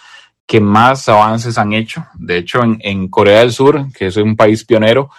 que 0.45 0.59
más 0.59 1.07
avances 1.09 1.57
han 1.57 1.73
hecho. 1.73 2.05
De 2.15 2.37
hecho, 2.37 2.63
en, 2.63 2.77
en 2.81 3.07
Corea 3.07 3.39
del 3.39 3.51
Sur, 3.51 3.91
que 3.93 4.07
es 4.07 4.17
un 4.17 4.35
país 4.35 4.63
pionero, 4.65 5.09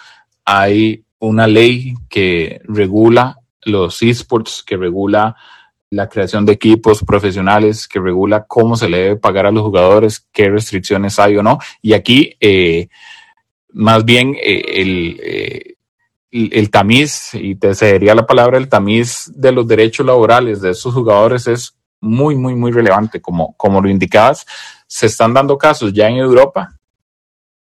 hay 0.45 1.03
una 1.19 1.47
ley 1.47 1.95
que 2.09 2.61
regula 2.65 3.39
los 3.63 4.01
esports, 4.01 4.63
que 4.65 4.77
regula 4.77 5.35
la 5.89 6.09
creación 6.09 6.45
de 6.45 6.53
equipos 6.53 7.03
profesionales, 7.03 7.87
que 7.87 7.99
regula 7.99 8.45
cómo 8.45 8.75
se 8.75 8.89
le 8.89 8.97
debe 8.97 9.15
pagar 9.15 9.45
a 9.45 9.51
los 9.51 9.63
jugadores, 9.63 10.27
qué 10.31 10.49
restricciones 10.49 11.17
hay 11.19 11.37
o 11.37 11.43
no. 11.43 11.59
Y 11.81 11.93
aquí, 11.93 12.35
eh, 12.39 12.89
más 13.73 14.03
bien, 14.03 14.35
eh, 14.35 14.63
el, 14.81 15.19
eh, 15.23 15.75
el, 16.31 16.69
tamiz, 16.69 17.33
y 17.33 17.55
te 17.55 17.73
cedería 17.73 18.15
la 18.15 18.25
palabra, 18.25 18.57
el 18.57 18.67
tamiz 18.67 19.31
de 19.33 19.51
los 19.51 19.67
derechos 19.67 20.05
laborales 20.05 20.61
de 20.61 20.71
estos 20.71 20.93
jugadores 20.93 21.47
es 21.47 21.77
muy, 22.01 22.35
muy, 22.35 22.53
muy 22.53 22.71
relevante. 22.71 23.21
Como, 23.21 23.55
como 23.55 23.81
lo 23.81 23.89
indicabas, 23.89 24.45
se 24.87 25.05
están 25.05 25.33
dando 25.33 25.57
casos 25.57 25.93
ya 25.93 26.09
en 26.09 26.17
Europa 26.17 26.76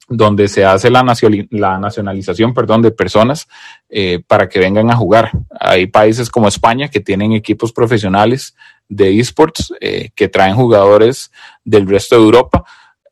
donde 0.09 0.47
se 0.47 0.63
hace 0.63 0.89
la, 0.89 1.03
la 1.49 1.79
nacionalización 1.79 2.53
perdón, 2.53 2.81
de 2.81 2.91
personas 2.91 3.47
eh, 3.89 4.21
para 4.25 4.47
que 4.47 4.59
vengan 4.59 4.89
a 4.89 4.95
jugar. 4.95 5.31
Hay 5.59 5.87
países 5.87 6.29
como 6.29 6.47
España 6.47 6.87
que 6.87 7.01
tienen 7.01 7.33
equipos 7.33 7.73
profesionales 7.73 8.55
de 8.87 9.19
esports 9.19 9.73
eh, 9.81 10.09
que 10.15 10.29
traen 10.29 10.55
jugadores 10.55 11.31
del 11.63 11.87
resto 11.87 12.15
de 12.15 12.21
Europa, 12.21 12.63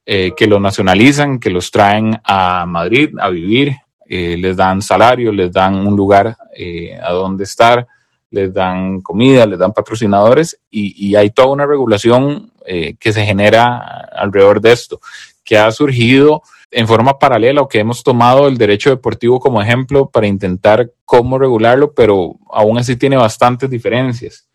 eh, 0.06 0.32
que 0.38 0.48
los 0.48 0.62
nacionalizan, 0.62 1.40
que 1.40 1.50
los 1.50 1.70
traen 1.70 2.18
a 2.24 2.66
Madrid 2.66 3.10
a 3.20 3.30
vivir, 3.30 3.76
les 4.08 4.56
dan 4.56 4.84
salario, 4.84 5.32
les 5.32 5.52
dan 5.52 5.76
un 5.76 5.96
lugar 5.96 6.38
a 7.02 7.12
donde 7.12 7.44
estar, 7.44 7.88
les 8.30 8.54
dan 8.54 9.02
comida, 9.02 9.48
les 9.48 9.58
dan 9.58 9.74
patrocinadores 9.74 10.60
y, 10.70 11.08
y 11.08 11.16
hay 11.16 11.32
toda 11.32 11.48
una 11.48 11.66
regulación 11.66 12.52
que 12.64 13.14
se 13.14 13.26
genera 13.26 14.08
alrededor 14.16 14.62
de 14.62 14.74
esto, 14.74 15.02
que 15.44 15.58
ha 15.58 15.72
surgido 15.72 16.44
en 16.72 16.88
forma 16.88 17.18
paralela 17.20 17.62
o 17.62 17.68
que 17.68 17.80
hemos 17.80 18.04
tomado 18.04 18.48
el 18.48 18.58
derecho 18.58 18.90
deportivo 18.90 19.40
como 19.40 19.62
ejemplo 19.62 20.10
para 20.10 20.28
intentar 20.28 20.92
cómo 21.06 21.38
regularlo, 21.38 21.94
pero 21.94 22.36
aún 22.52 22.78
así 22.78 22.96
tiene 22.96 23.18
bastantes 23.18 23.70
diferencias. 23.70 24.50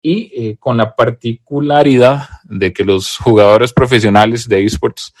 Y 0.00 0.30
eh, 0.34 0.56
con 0.58 0.76
la 0.76 0.94
particularidad 0.94 2.28
de 2.44 2.72
que 2.72 2.84
los 2.84 3.18
jugadores 3.18 3.72
profesionales 3.72 4.48
de 4.48 4.64
esports 4.64 5.12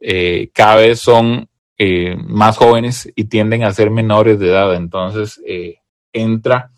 eh, 0.00 0.50
cada 0.52 0.76
vez 0.76 1.00
son 1.00 1.48
eh, 1.78 2.16
más 2.26 2.56
jóvenes 2.56 3.10
y 3.14 3.24
tienden 3.24 3.62
a 3.62 3.72
ser 3.72 3.90
menores 3.90 4.38
de 4.38 4.48
edad. 4.48 4.74
Entonces 4.74 5.40
entra 6.12 6.70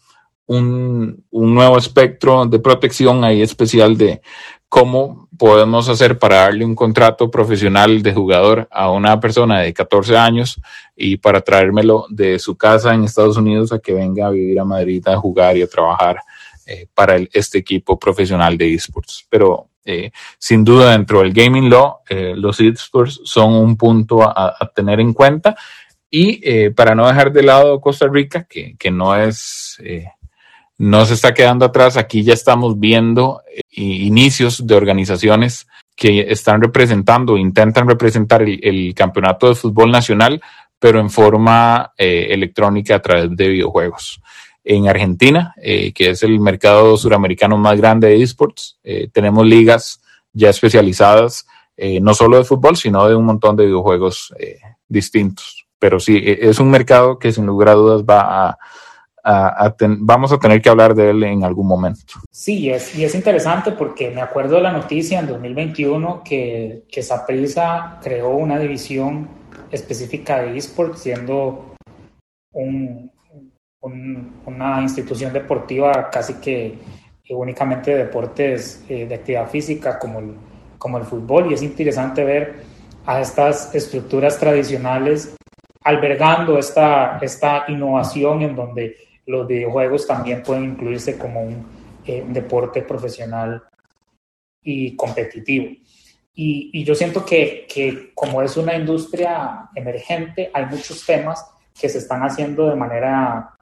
un, 0.46 1.24
un, 1.31 1.55
nuevo 1.55 1.76
espectro 1.76 2.46
de 2.46 2.61
protección 2.61 3.24
ahí 3.24 3.42
especial 3.42 3.96
de 3.96 4.20
cómo 4.68 5.25
podemos 5.38 5.88
hacer 5.88 6.18
para 6.18 6.37
darle 6.37 6.64
un 6.64 6.75
contrato 6.75 7.31
profesional 7.31 8.03
de 8.03 8.12
jugador 8.12 8.68
a 8.70 8.90
una 8.90 9.18
persona 9.20 9.61
de 9.61 9.72
14 9.72 10.16
años 10.16 10.61
y 10.94 11.16
para 11.16 11.40
traérmelo 11.40 12.07
de 12.09 12.38
su 12.38 12.57
casa 12.57 12.94
en 12.94 13.05
Estados 13.05 13.37
Unidos 13.37 13.72
a 13.72 13.79
que 13.79 13.92
venga 13.92 14.27
a 14.27 14.31
vivir 14.31 14.59
a 14.59 14.64
Madrid 14.64 15.07
a 15.09 15.16
jugar 15.16 15.57
y 15.57 15.62
a 15.62 15.66
trabajar 15.66 16.18
eh, 16.66 16.87
para 16.94 17.16
este 17.33 17.59
equipo 17.59 17.99
profesional 17.99 18.59
de 18.59 18.75
esports. 18.75 19.27
Pero 19.29 19.70
eh, 19.85 20.11
sin 20.38 20.64
duda 20.64 20.92
dentro 20.92 21.20
del 21.20 21.33
gaming 21.33 21.70
law, 21.70 21.99
eh, 22.09 22.35
los 22.37 22.59
esports 22.61 23.20
son 23.25 23.53
un 23.53 23.77
punto 23.77 24.22
a, 24.22 24.57
a 24.59 24.66
tener 24.75 25.01
en 25.01 25.12
cuenta 25.12 25.57
y 26.09 26.70
para 26.70 26.94
no 26.94 27.07
dejar 27.07 27.33
de 27.33 27.42
lado 27.42 27.81
Costa 27.81 28.07
Rica, 28.09 28.44
que, 28.44 28.77
que 28.79 28.90
no 28.90 29.14
es 29.16 29.77
no 30.78 31.06
se 31.06 31.14
está 31.14 31.34
quedando 31.34 31.64
atrás. 31.64 31.96
Aquí 31.96 32.22
ya 32.22 32.34
estamos 32.34 32.78
viendo 32.78 33.42
eh, 33.48 33.60
inicios 33.72 34.66
de 34.66 34.74
organizaciones 34.74 35.66
que 35.94 36.26
están 36.28 36.60
representando, 36.60 37.38
intentan 37.38 37.88
representar 37.88 38.42
el, 38.42 38.94
campeonato 38.94 39.48
de 39.48 39.54
fútbol 39.54 39.90
nacional, 39.90 40.42
pero 40.78 41.00
en 41.00 41.08
forma 41.08 41.92
eh, 41.96 42.28
electrónica 42.30 42.96
a 42.96 43.02
través 43.02 43.34
de 43.34 43.48
videojuegos. 43.48 44.20
En 44.62 44.88
Argentina, 44.88 45.54
eh, 45.62 45.92
que 45.92 46.10
es 46.10 46.22
el 46.22 46.38
mercado 46.40 46.96
suramericano 46.96 47.56
más 47.56 47.78
grande 47.78 48.08
de 48.08 48.22
esports, 48.22 48.78
tenemos 49.12 49.46
ligas 49.46 50.02
ya 50.32 50.50
especializadas, 50.50 51.46
no 52.00 52.14
solo 52.14 52.38
de 52.38 52.44
fútbol, 52.44 52.76
sino 52.76 53.08
de 53.08 53.14
un 53.14 53.24
montón 53.24 53.54
de 53.56 53.64
videojuegos 53.64 54.34
distintos. 54.88 55.66
Pero 55.78 56.00
sí, 56.00 56.16
e, 56.16 56.48
es 56.48 56.58
un 56.58 56.70
mercado 56.70 57.18
que 57.18 57.32
sin 57.32 57.46
lugar 57.46 57.70
a 57.70 57.74
dudas 57.74 58.02
va 58.02 58.48
a, 58.48 58.58
vamos 60.00 60.32
a 60.32 60.38
tener 60.38 60.62
que 60.62 60.68
hablar 60.68 60.94
de 60.94 61.10
él 61.10 61.22
en 61.24 61.44
algún 61.44 61.66
momento. 61.66 62.14
Sí, 62.30 62.70
es, 62.70 62.96
y 62.96 63.04
es 63.04 63.14
interesante 63.14 63.72
porque 63.72 64.10
me 64.10 64.20
acuerdo 64.20 64.56
de 64.56 64.62
la 64.62 64.72
noticia 64.72 65.18
en 65.18 65.26
2021 65.26 66.22
que, 66.24 66.84
que 66.90 67.02
Saprisa 67.02 67.98
creó 68.02 68.30
una 68.30 68.58
división 68.58 69.28
específica 69.70 70.42
de 70.42 70.56
esports, 70.56 71.00
siendo 71.00 71.74
un, 72.52 73.10
una 73.80 74.82
institución 74.82 75.32
deportiva 75.32 76.08
casi 76.10 76.34
que 76.34 76.78
únicamente 77.30 77.90
de 77.90 78.04
deportes 78.04 78.84
eh, 78.88 79.06
de 79.06 79.14
actividad 79.14 79.48
física 79.48 79.98
como 79.98 80.20
el, 80.20 80.34
como 80.78 80.98
el 80.98 81.04
fútbol. 81.04 81.50
Y 81.50 81.54
es 81.54 81.62
interesante 81.62 82.24
ver 82.24 82.62
a 83.04 83.20
estas 83.20 83.74
estructuras 83.74 84.38
tradicionales 84.38 85.34
albergando 85.82 86.58
esta, 86.58 87.18
esta 87.18 87.64
innovación 87.68 88.42
en 88.42 88.56
donde 88.56 88.96
los 89.26 89.46
videojuegos 89.46 90.06
también 90.06 90.42
pueden 90.42 90.64
incluirse 90.64 91.18
como 91.18 91.42
un 91.42 91.66
eh, 92.06 92.24
deporte 92.28 92.82
profesional 92.82 93.62
y 94.62 94.94
competitivo. 94.96 95.66
Y, 96.38 96.84
yo 96.84 96.94
siento 96.94 97.24
que, 97.24 98.12
como 98.14 98.42
es 98.42 98.56
una 98.58 98.76
industria 98.76 99.70
emergente, 99.74 100.50
hay 100.52 100.66
muchos 100.66 101.04
temas 101.04 101.44
que 101.78 101.88
se 101.88 101.98
están 101.98 102.20
haciendo 102.22 102.68
de 102.68 102.76
manera, 102.76 103.56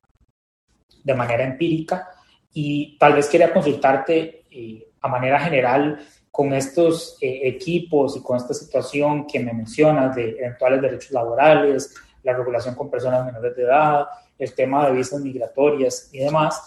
de 1.05 1.15
manera 1.15 1.45
empírica 1.45 2.09
y 2.53 2.99
tal 2.99 3.15
vez 3.15 3.29
quería 3.29 3.53
consultarte 3.53 4.45
eh, 4.51 4.89
a 5.01 5.09
manera 5.09 5.39
general 5.39 6.01
con 6.31 6.53
estos 6.53 7.17
eh, 7.21 7.43
equipos 7.45 8.17
y 8.17 8.23
con 8.23 8.37
esta 8.37 8.55
situación 8.55 9.25
que 9.25 9.39
me 9.39 9.53
mencionas 9.53 10.17
de 10.17 10.31
eventuales 10.31 10.83
derechos 10.83 11.13
laborales, 11.13 11.95
la 12.25 12.33
regulación 12.33 12.75
con 12.75 12.91
personas 12.91 13.25
menores 13.25 13.55
de 13.55 13.63
edad, 13.63 14.07
el 14.39 14.55
tema 14.55 14.87
de 14.87 14.93
visas 14.93 15.21
migratorias 15.21 16.11
y 16.13 16.19
demás, 16.19 16.61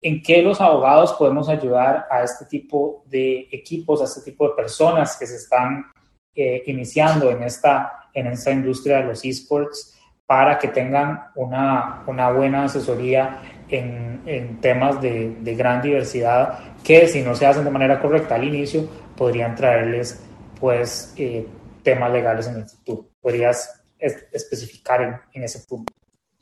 en 0.00 0.22
qué 0.22 0.42
los 0.42 0.60
abogados 0.60 1.14
podemos 1.14 1.48
ayudar 1.48 2.06
a 2.10 2.22
este 2.22 2.44
tipo 2.44 3.02
de 3.06 3.48
equipos, 3.50 4.00
a 4.00 4.04
este 4.04 4.30
tipo 4.30 4.48
de 4.48 4.54
personas 4.54 5.16
que 5.16 5.26
se 5.26 5.36
están 5.36 5.86
eh, 6.34 6.62
iniciando 6.66 7.30
en 7.30 7.42
esta, 7.42 8.10
en 8.12 8.26
esta 8.26 8.50
industria 8.50 8.98
de 8.98 9.04
los 9.04 9.24
esports 9.24 9.98
para 10.26 10.58
que 10.58 10.68
tengan 10.68 11.28
una, 11.36 12.02
una 12.06 12.30
buena 12.30 12.64
asesoría 12.64 13.40
en, 13.68 14.22
en 14.26 14.60
temas 14.60 15.00
de, 15.00 15.36
de, 15.40 15.54
gran 15.54 15.80
diversidad 15.80 16.58
que 16.84 17.08
si 17.08 17.22
no 17.22 17.34
se 17.34 17.46
hacen 17.46 17.64
de 17.64 17.70
manera 17.70 18.00
correcta 18.00 18.34
al 18.34 18.44
inicio 18.44 18.88
podrían 19.16 19.54
traerles 19.54 20.22
pues 20.60 21.14
eh, 21.16 21.46
temas 21.82 22.12
legales 22.12 22.46
en 22.48 22.56
el 22.56 22.68
futuro. 22.68 23.08
¿Podrías 23.20 23.82
especificar 23.98 25.02
en, 25.02 25.16
en 25.32 25.44
ese 25.44 25.60
punto? 25.66 25.92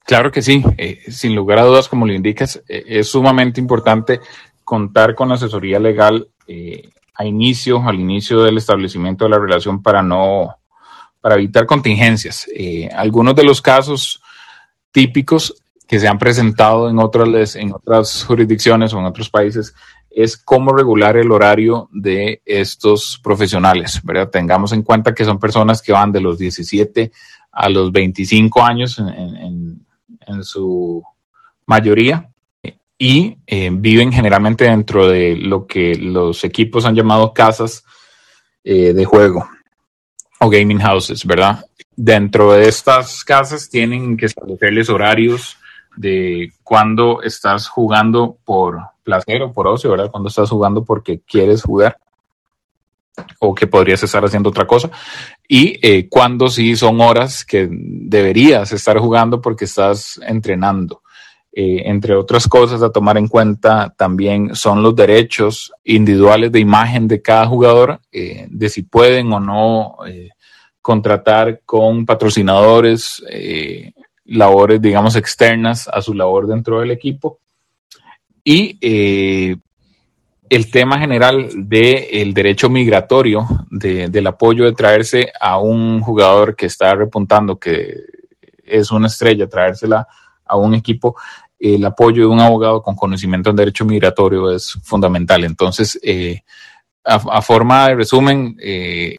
Claro 0.04 0.30
que 0.30 0.42
sí, 0.42 0.62
eh, 0.76 1.00
sin 1.08 1.34
lugar 1.34 1.58
a 1.58 1.64
dudas, 1.64 1.88
como 1.88 2.06
lo 2.06 2.12
indicas, 2.12 2.62
eh, 2.68 2.84
es 2.86 3.08
sumamente 3.08 3.58
importante 3.58 4.20
contar 4.62 5.14
con 5.14 5.32
asesoría 5.32 5.78
legal 5.78 6.28
eh, 6.46 6.90
a 7.14 7.24
inicio, 7.24 7.82
al 7.82 7.98
inicio 7.98 8.42
del 8.42 8.58
establecimiento 8.58 9.24
de 9.24 9.30
la 9.30 9.38
relación 9.38 9.82
para 9.82 10.02
no, 10.02 10.56
para 11.20 11.36
evitar 11.36 11.64
contingencias. 11.64 12.46
algunos 12.94 13.34
de 13.34 13.44
los 13.44 13.62
casos 13.62 14.20
típicos 14.92 15.54
que 15.86 15.98
se 15.98 16.08
han 16.08 16.18
presentado 16.18 16.90
en 16.90 16.98
otras, 16.98 17.56
en 17.56 17.72
otras 17.72 18.24
jurisdicciones 18.24 18.92
o 18.92 18.98
en 18.98 19.06
otros 19.06 19.30
países 19.30 19.74
es 20.10 20.36
cómo 20.36 20.72
regular 20.72 21.16
el 21.16 21.32
horario 21.32 21.88
de 21.92 22.42
estos 22.44 23.20
profesionales. 23.22 24.00
Tengamos 24.30 24.72
en 24.72 24.82
cuenta 24.82 25.14
que 25.14 25.24
son 25.24 25.38
personas 25.38 25.82
que 25.82 25.92
van 25.92 26.12
de 26.12 26.20
los 26.20 26.38
17 26.38 27.10
a 27.52 27.68
los 27.68 27.90
25 27.90 28.62
años 28.62 28.98
en, 28.98 29.84
su 30.42 31.02
mayoría 31.66 32.30
y 32.98 33.38
eh, 33.46 33.70
viven 33.72 34.12
generalmente 34.12 34.64
dentro 34.64 35.08
de 35.08 35.36
lo 35.36 35.66
que 35.66 35.96
los 35.96 36.44
equipos 36.44 36.84
han 36.84 36.94
llamado 36.94 37.32
casas 37.32 37.84
eh, 38.62 38.92
de 38.92 39.04
juego 39.04 39.48
o 40.40 40.48
gaming 40.48 40.80
houses, 40.80 41.24
¿verdad? 41.24 41.64
Dentro 41.96 42.52
de 42.52 42.68
estas 42.68 43.24
casas 43.24 43.68
tienen 43.68 44.16
que 44.16 44.26
establecerles 44.26 44.88
horarios 44.90 45.58
de 45.96 46.52
cuando 46.62 47.22
estás 47.22 47.68
jugando 47.68 48.38
por 48.44 48.80
placer 49.02 49.42
o 49.42 49.52
por 49.52 49.66
ocio, 49.66 49.90
¿verdad? 49.90 50.10
Cuando 50.10 50.28
estás 50.28 50.50
jugando 50.50 50.84
porque 50.84 51.20
quieres 51.20 51.62
jugar 51.62 51.98
o 53.38 53.54
que 53.54 53.66
podrías 53.66 54.02
estar 54.02 54.24
haciendo 54.24 54.48
otra 54.48 54.66
cosa. 54.66 54.90
Y 55.46 55.78
eh, 55.82 56.08
cuando 56.08 56.48
sí 56.48 56.74
son 56.76 57.00
horas 57.00 57.44
que 57.44 57.68
deberías 57.70 58.72
estar 58.72 58.98
jugando 58.98 59.40
porque 59.40 59.66
estás 59.66 60.20
entrenando. 60.26 61.02
Eh, 61.52 61.82
entre 61.84 62.16
otras 62.16 62.48
cosas 62.48 62.82
a 62.82 62.90
tomar 62.90 63.16
en 63.16 63.28
cuenta 63.28 63.94
también 63.96 64.56
son 64.56 64.82
los 64.82 64.96
derechos 64.96 65.72
individuales 65.84 66.50
de 66.50 66.58
imagen 66.58 67.06
de 67.06 67.22
cada 67.22 67.46
jugador, 67.46 68.00
eh, 68.10 68.46
de 68.50 68.68
si 68.68 68.82
pueden 68.82 69.32
o 69.32 69.38
no 69.38 69.96
contratar 70.82 71.60
con 71.64 72.04
patrocinadores 72.04 73.22
labores, 74.24 74.80
digamos, 74.80 75.16
externas 75.16 75.88
a 75.88 76.00
su 76.00 76.14
labor 76.14 76.46
dentro 76.46 76.80
del 76.80 76.90
equipo. 76.90 77.40
Y 78.42 78.78
eh, 78.80 79.56
el 80.54 80.70
tema 80.70 81.00
general 81.00 81.50
del 81.54 82.32
derecho 82.32 82.70
migratorio, 82.70 83.46
del 83.70 84.26
apoyo 84.26 84.64
de 84.64 84.72
traerse 84.72 85.32
a 85.40 85.58
un 85.58 86.00
jugador 86.00 86.54
que 86.54 86.66
está 86.66 86.94
repuntando 86.94 87.58
que 87.58 88.04
es 88.64 88.92
una 88.92 89.08
estrella, 89.08 89.48
traérsela 89.48 90.06
a 90.44 90.56
un 90.56 90.74
equipo, 90.74 91.16
el 91.58 91.84
apoyo 91.84 92.22
de 92.22 92.28
un 92.28 92.40
abogado 92.40 92.82
con 92.82 92.94
conocimiento 92.94 93.50
en 93.50 93.56
derecho 93.56 93.84
migratorio 93.84 94.50
es 94.50 94.78
fundamental. 94.84 95.42
Entonces, 95.44 95.98
eh, 96.02 96.42
a, 97.02 97.42
forma 97.42 97.88
de 97.88 97.94
resumen, 97.96 98.56
eh, 98.62 99.16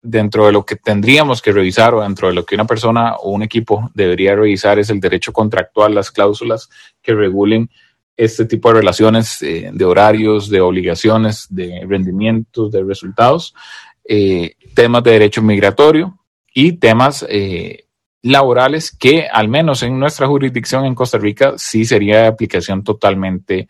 dentro 0.00 0.46
de 0.46 0.52
lo 0.52 0.64
que 0.64 0.76
tendríamos 0.76 1.42
que 1.42 1.52
revisar 1.52 1.94
o 1.94 2.02
dentro 2.02 2.28
de 2.28 2.34
lo 2.34 2.46
que 2.46 2.54
una 2.54 2.66
persona 2.66 3.16
o 3.16 3.30
un 3.30 3.42
equipo 3.42 3.90
debería 3.92 4.34
revisar 4.34 4.78
es 4.78 4.88
el 4.88 5.00
derecho 5.00 5.32
contractual, 5.32 5.94
las 5.94 6.10
cláusulas 6.10 6.70
que 7.02 7.12
regulen 7.12 7.68
este 8.16 8.46
tipo 8.46 8.68
de 8.68 8.80
relaciones 8.80 9.42
eh, 9.42 9.70
de 9.72 9.84
horarios, 9.84 10.48
de 10.48 10.60
obligaciones, 10.60 11.46
de 11.50 11.84
rendimientos, 11.86 12.72
de 12.72 12.82
resultados, 12.82 13.54
eh, 14.04 14.54
temas 14.74 15.02
de 15.04 15.10
derecho 15.12 15.42
migratorio 15.42 16.18
y 16.54 16.72
temas 16.72 17.26
eh, 17.28 17.84
laborales 18.22 18.96
que 18.96 19.26
al 19.30 19.48
menos 19.48 19.82
en 19.82 19.98
nuestra 19.98 20.26
jurisdicción 20.26 20.84
en 20.84 20.94
Costa 20.94 21.18
Rica 21.18 21.54
sí 21.56 21.84
sería 21.84 22.22
de 22.22 22.26
aplicación 22.26 22.82
totalmente 22.82 23.68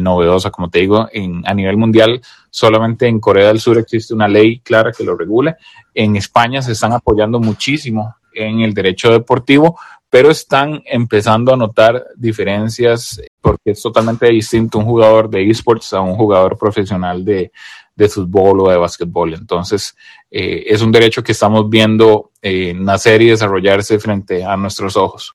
novedosa. 0.00 0.50
Como 0.50 0.68
te 0.68 0.80
digo, 0.80 1.08
en, 1.10 1.42
a 1.46 1.54
nivel 1.54 1.78
mundial 1.78 2.20
solamente 2.50 3.08
en 3.08 3.18
Corea 3.18 3.48
del 3.48 3.58
Sur 3.58 3.78
existe 3.78 4.12
una 4.12 4.28
ley 4.28 4.58
clara 4.58 4.92
que 4.92 5.02
lo 5.02 5.16
regule. 5.16 5.56
En 5.94 6.14
España 6.16 6.60
se 6.60 6.72
están 6.72 6.92
apoyando 6.92 7.40
muchísimo 7.40 8.16
en 8.34 8.60
el 8.60 8.74
derecho 8.74 9.10
deportivo, 9.10 9.78
pero 10.10 10.30
están 10.30 10.82
empezando 10.84 11.54
a 11.54 11.56
notar 11.56 12.04
diferencias 12.16 13.20
porque 13.40 13.70
es 13.70 13.80
totalmente 13.80 14.26
distinto 14.26 14.78
un 14.78 14.84
jugador 14.84 15.30
de 15.30 15.48
esports 15.48 15.94
a 15.94 16.00
un 16.00 16.16
jugador 16.16 16.58
profesional 16.58 17.24
de, 17.24 17.50
de 17.94 18.08
fútbol 18.08 18.60
o 18.60 18.70
de 18.70 18.76
básquetbol. 18.76 19.34
Entonces, 19.34 19.96
eh, 20.30 20.64
es 20.66 20.82
un 20.82 20.92
derecho 20.92 21.22
que 21.22 21.32
estamos 21.32 21.68
viendo 21.68 22.30
eh, 22.42 22.74
nacer 22.74 23.22
y 23.22 23.30
desarrollarse 23.30 23.98
frente 23.98 24.44
a 24.44 24.56
nuestros 24.56 24.96
ojos. 24.96 25.34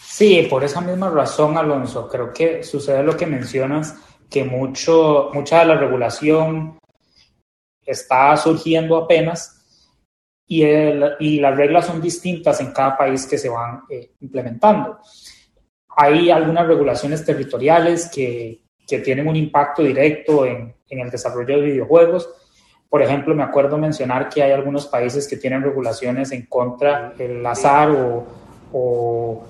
Sí, 0.00 0.46
por 0.48 0.62
esa 0.64 0.80
misma 0.80 1.10
razón, 1.10 1.56
Alonso, 1.56 2.08
creo 2.08 2.32
que 2.32 2.62
sucede 2.62 3.02
lo 3.02 3.16
que 3.16 3.26
mencionas, 3.26 3.96
que 4.28 4.44
mucho, 4.44 5.30
mucha 5.32 5.60
de 5.60 5.66
la 5.66 5.76
regulación 5.76 6.78
está 7.84 8.36
surgiendo 8.36 8.96
apenas 8.96 9.61
y, 10.46 10.64
y 10.64 11.40
las 11.40 11.56
reglas 11.56 11.86
son 11.86 12.00
distintas 12.00 12.60
en 12.60 12.72
cada 12.72 12.96
país 12.96 13.26
que 13.26 13.38
se 13.38 13.48
van 13.48 13.82
eh, 13.88 14.12
implementando. 14.20 14.98
Hay 15.96 16.30
algunas 16.30 16.66
regulaciones 16.66 17.24
territoriales 17.24 18.10
que, 18.12 18.62
que 18.86 18.98
tienen 18.98 19.28
un 19.28 19.36
impacto 19.36 19.82
directo 19.82 20.44
en, 20.44 20.74
en, 20.88 21.00
el 21.00 21.10
desarrollo 21.10 21.56
de 21.56 21.66
videojuegos. 21.66 22.28
Por 22.88 23.02
ejemplo, 23.02 23.34
me 23.34 23.42
acuerdo 23.42 23.78
mencionar 23.78 24.28
que 24.28 24.42
hay 24.42 24.52
algunos 24.52 24.86
países 24.86 25.26
que 25.26 25.36
tienen 25.36 25.62
regulaciones 25.62 26.32
en 26.32 26.46
contra 26.46 27.10
del 27.16 27.44
azar 27.46 27.90
o, 27.90 28.26
o, 28.72 29.44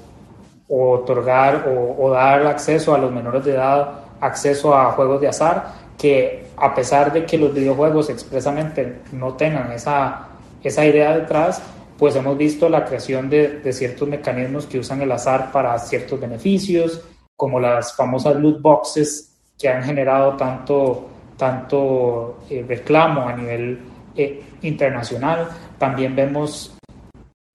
otorgar 0.68 1.66
o, 1.68 2.11
dar 2.11 2.46
acceso 2.46 2.94
a 2.94 2.98
los 2.98 3.12
menores 3.12 3.44
de 3.44 3.52
edad, 3.52 4.05
acceso 4.20 4.74
a 4.74 4.92
juegos 4.92 5.20
de 5.20 5.28
azar, 5.28 5.74
que 5.98 6.46
a 6.57 6.74
pesar 6.74 7.12
de 7.12 7.26
que 7.26 7.37
los 7.37 7.52
videojuegos 7.52 8.09
expresamente 8.11 9.00
no 9.12 9.35
tengan 9.35 9.70
esa, 9.72 10.28
esa 10.62 10.85
idea 10.85 11.16
detrás, 11.16 11.62
pues 11.98 12.16
hemos 12.16 12.37
visto 12.37 12.68
la 12.68 12.85
creación 12.85 13.29
de, 13.31 13.61
de 13.61 13.72
ciertos 13.72 14.09
mecanismos 14.09 14.66
que 14.66 14.79
usan 14.79 15.03
el 15.03 15.12
azar 15.12 15.53
para 15.53 15.79
ciertos 15.79 16.20
beneficios, 16.20 17.03
como 17.37 17.61
las 17.61 17.94
famosas 17.94 18.37
loot 18.37 18.61
boxes 18.61 19.33
que 19.59 19.68
han 19.68 19.83
generado 19.83 20.37
tanto, 20.37 21.09
tanto 21.37 22.40
eh, 22.51 22.64
reclamo 22.66 23.29
a 23.29 23.37
nivel 23.37 23.79
eh, 24.16 24.42
internacional. 24.62 25.48
También 25.79 26.14
vemos 26.16 26.77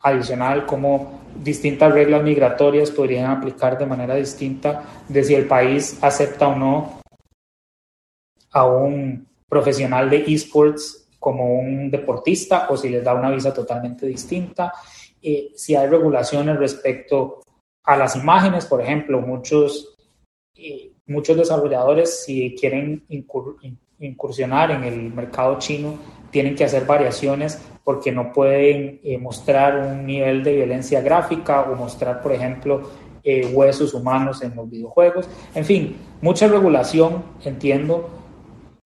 adicional 0.02 0.66
cómo 0.66 1.22
distintas 1.36 1.94
reglas 1.94 2.24
migratorias 2.24 2.92
podrían 2.92 3.32
aplicar 3.32 3.78
de 3.78 3.86
manera 3.86 4.16
distinta 4.16 4.84
de 5.08 5.24
si 5.24 5.36
el 5.36 5.48
país 5.48 5.98
acepta 6.02 6.48
o 6.48 6.56
no 6.56 7.02
a 8.52 8.66
un 8.66 9.28
profesional 9.50 10.10
de 10.10 10.24
esports 10.28 11.07
como 11.28 11.60
un 11.60 11.92
deportista 11.92 12.68
o 12.70 12.78
si 12.78 12.88
les 12.88 13.04
da 13.04 13.14
una 13.14 13.30
visa 13.30 13.54
totalmente 13.54 14.06
distinta. 14.06 14.72
Eh, 15.22 15.50
si 15.58 15.76
hay 15.76 15.86
regulaciones 15.86 16.58
respecto 16.58 17.42
a 17.84 17.98
las 17.98 18.16
imágenes, 18.16 18.66
por 18.66 18.80
ejemplo, 18.80 19.20
muchos, 19.20 19.98
eh, 20.56 20.94
muchos 21.06 21.36
desarrolladores 21.36 22.24
si 22.24 22.56
quieren 22.58 23.04
incursionar 24.00 24.72
en 24.72 24.86
el 24.86 25.14
mercado 25.14 25.60
chino, 25.60 25.96
tienen 26.32 26.56
que 26.56 26.64
hacer 26.64 26.86
variaciones 26.86 27.62
porque 27.84 28.14
no 28.14 28.32
pueden 28.32 29.02
eh, 29.04 29.18
mostrar 29.18 29.80
un 29.80 30.06
nivel 30.06 30.46
de 30.46 30.56
violencia 30.56 31.02
gráfica 31.02 31.64
o 31.64 31.76
mostrar, 31.76 32.22
por 32.22 32.32
ejemplo, 32.32 32.90
eh, 33.22 33.52
huesos 33.52 33.94
humanos 33.94 34.42
en 34.44 34.56
los 34.56 34.70
videojuegos. 34.70 35.28
En 35.54 35.66
fin, 35.66 35.98
mucha 36.22 36.48
regulación, 36.48 37.22
entiendo, 37.44 38.10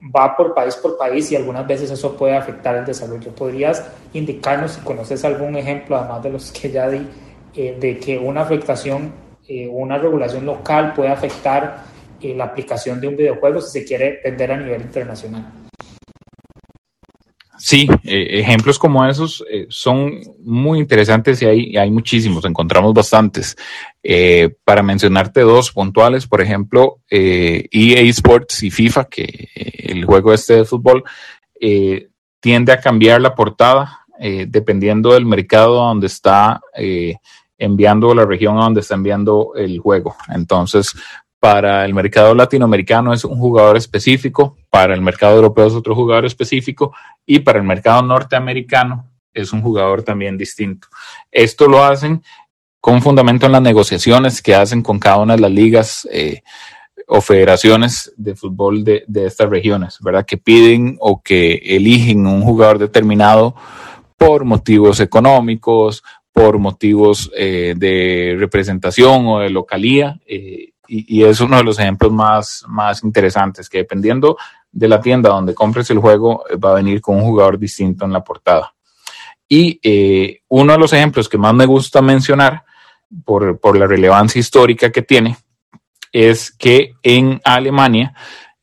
va 0.04 0.36
por 0.36 0.54
país 0.54 0.76
por 0.76 0.98
país 0.98 1.32
y 1.32 1.36
algunas 1.36 1.68
veces 1.68 1.92
eso 1.92 2.18
puede 2.18 2.36
afectar 2.36 2.76
el 2.76 2.86
desarrollo. 2.86 3.32
¿Podrías 3.36 3.88
indicarnos 4.14 4.72
si 4.72 4.82
conoces 4.82 5.24
algún 5.24 5.56
ejemplo, 5.56 5.98
además 5.98 6.24
de 6.24 6.30
los 6.32 6.52
que 6.52 6.72
ya 6.72 6.90
di, 6.90 7.08
eh, 7.56 7.78
de 7.80 8.00
que 8.00 8.18
una 8.18 8.42
afectación, 8.42 9.14
eh, 9.48 9.68
una 9.68 9.98
regulación 9.98 10.46
local 10.46 10.94
puede 10.96 11.10
afectar 11.10 11.84
eh, 12.20 12.34
la 12.36 12.46
aplicación 12.46 13.00
de 13.00 13.08
un 13.08 13.16
videojuego 13.16 13.62
si 13.62 13.80
se 13.80 13.86
quiere 13.86 14.20
vender 14.24 14.52
a 14.52 14.58
nivel 14.58 14.82
internacional. 14.82 15.61
Sí, 17.64 17.88
ejemplos 18.04 18.80
como 18.80 19.06
esos 19.06 19.46
son 19.70 20.20
muy 20.44 20.80
interesantes 20.80 21.40
y 21.44 21.46
hay, 21.46 21.78
hay 21.78 21.92
muchísimos, 21.92 22.44
encontramos 22.46 22.92
bastantes. 22.92 23.56
para 24.64 24.82
mencionarte 24.82 25.42
dos 25.42 25.72
puntuales, 25.72 26.26
por 26.26 26.42
ejemplo, 26.42 27.02
EA 27.10 28.02
Sports 28.10 28.64
y 28.64 28.72
FIFA, 28.72 29.06
que 29.06 29.50
el 29.56 30.06
juego 30.06 30.34
este 30.34 30.56
de 30.56 30.66
fútbol 30.66 31.04
tiende 32.40 32.72
a 32.72 32.82
cambiar 32.82 33.22
la 33.22 33.36
portada 33.36 34.00
dependiendo 34.48 35.14
del 35.14 35.28
mercado 35.28 35.76
donde 35.76 36.08
está 36.08 36.60
enviando 37.60 38.16
la 38.16 38.26
región 38.26 38.58
a 38.58 38.64
donde 38.64 38.82
está 38.82 38.96
enviando 38.96 39.52
el 39.56 39.78
juego. 39.78 40.16
Entonces, 40.34 40.96
para 41.40 41.86
el 41.86 41.94
mercado 41.94 42.34
latinoamericano 42.34 43.14
es 43.14 43.24
un 43.24 43.38
jugador 43.38 43.78
específico, 43.78 44.58
para 44.72 44.96
el 44.96 45.02
mercado 45.02 45.36
europeo 45.36 45.68
es 45.68 45.74
otro 45.74 45.94
jugador 45.94 46.26
específico 46.26 46.96
y 47.26 47.40
para 47.40 47.60
el 47.60 47.66
mercado 47.66 48.02
norteamericano 48.02 49.06
es 49.34 49.54
un 49.54 49.62
jugador 49.62 50.02
también 50.02 50.38
distinto. 50.38 50.88
Esto 51.30 51.68
lo 51.68 51.84
hacen 51.84 52.24
con 52.80 53.02
fundamento 53.02 53.46
en 53.46 53.52
las 53.52 53.62
negociaciones 53.62 54.42
que 54.42 54.56
hacen 54.56 54.82
con 54.82 54.98
cada 54.98 55.18
una 55.18 55.36
de 55.36 55.42
las 55.42 55.52
ligas 55.52 56.08
eh, 56.12 56.42
o 57.08 57.20
federaciones 57.20 58.14
de 58.16 58.34
fútbol 58.36 58.84
de, 58.84 59.06
estas 59.26 59.50
regiones, 59.50 59.98
¿verdad? 60.02 60.26
Que 60.26 60.38
piden 60.38 60.98
o 61.00 61.22
que 61.22 61.56
eligen 61.64 62.26
un 62.26 62.42
jugador 62.42 62.80
determinado 62.80 63.54
por 64.18 64.46
motivos 64.46 65.02
económicos, 65.02 66.02
por 66.32 66.58
motivos 66.58 67.30
eh, 67.36 67.74
de 67.76 68.38
representación 68.40 69.28
o 69.28 69.40
de 69.40 69.50
localía. 69.50 70.20
Eh, 70.26 70.71
y, 70.94 71.24
es 71.24 71.40
uno 71.40 71.58
de 71.58 71.64
los 71.64 71.80
ejemplos 71.80 72.12
más, 72.12 72.66
más 72.68 73.04
interesantes, 73.04 73.70
que 73.70 73.80
dependiendo 73.80 74.38
de 74.72 74.88
la 74.88 75.00
tienda 75.00 75.30
donde 75.30 75.54
compres 75.54 75.90
el 75.90 76.00
juego, 76.00 76.44
va 76.64 76.72
a 76.72 76.76
venir 76.76 77.02
con 77.02 77.16
un 77.16 77.24
jugador 77.24 77.58
distinto 77.58 78.06
en 78.06 78.14
la 78.14 78.24
portada. 78.24 78.74
Y 79.48 79.80
uno 80.48 80.74
de 80.74 80.80
los 80.80 80.94
ejemplos 80.94 81.28
que 81.28 81.38
más 81.38 81.54
me 81.54 81.66
gusta 81.66 82.02
mencionar 82.02 82.64
por, 83.26 83.60
por 83.60 83.78
la 83.78 83.86
relevancia 83.86 84.40
histórica 84.40 84.92
que 84.92 85.02
tiene 85.02 85.38
es 86.12 86.52
que 86.52 86.94
en 87.04 87.42
Alemania 87.44 88.14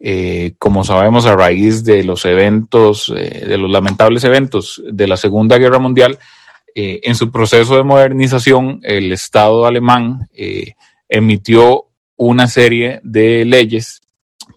eh, 0.01 0.55
como 0.59 0.85
sabemos, 0.85 1.27
a 1.27 1.35
raíz 1.35 1.83
de 1.83 2.05
los 2.05 2.25
eventos, 2.25 3.13
eh, 3.17 3.45
de 3.47 3.59
los 3.59 3.69
lamentables 3.69 4.23
eventos 4.23 4.81
de 4.89 5.09
la 5.09 5.17
Segunda 5.17 5.59
Guerra 5.59 5.81
Mundial, 5.81 6.19
eh, 6.75 7.01
en 7.03 7.17
su 7.17 7.33
proceso 7.33 7.77
de 7.77 7.83
modernización, 7.83 8.81
el 8.85 9.13
Estado 9.13 9.67
alemán 9.67 10.29
emitió 11.09 11.87
una 12.19 12.47
serie 12.47 13.01
de 13.03 13.47
leyes 13.47 14.03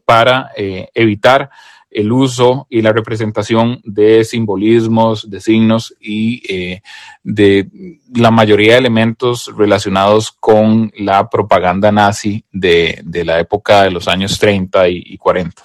para 0.06 0.52
evitar 0.58 1.50
el 1.92 2.12
uso 2.12 2.68
y 2.70 2.82
la 2.82 2.94
representación 2.94 3.82
de 3.84 4.24
simbolismos, 4.24 5.30
de 5.30 5.42
signos 5.42 5.94
y 6.00 6.42
eh, 6.48 6.82
de 7.22 7.68
la 8.16 8.32
mayoría 8.32 8.74
de 8.74 8.80
elementos 8.80 9.52
relacionados 9.56 10.32
con 10.32 10.92
la 10.98 11.30
propaganda 11.30 11.92
nazi 11.92 12.46
de, 12.52 13.04
la 13.26 13.40
época 13.40 13.84
de 13.84 13.92
los 13.92 14.08
años 14.08 14.40
30 14.40 14.88
y, 14.88 15.18
40. 15.18 15.64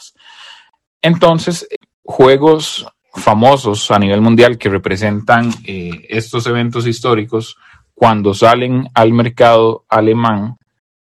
Entonces, 1.01 1.69
juegos 2.03 2.87
famosos 3.15 3.91
a 3.93 3.99
nivel 3.99 4.21
mundial 4.21 4.59
que 4.59 4.69
representan 4.69 5.51
eh, 5.65 6.07
estos 6.09 6.47
eventos 6.49 6.87
históricos, 6.89 7.57
cuando 7.95 8.35
salen 8.35 8.91
al 8.93 9.13
mercado 9.13 9.85
alemán, 9.89 10.59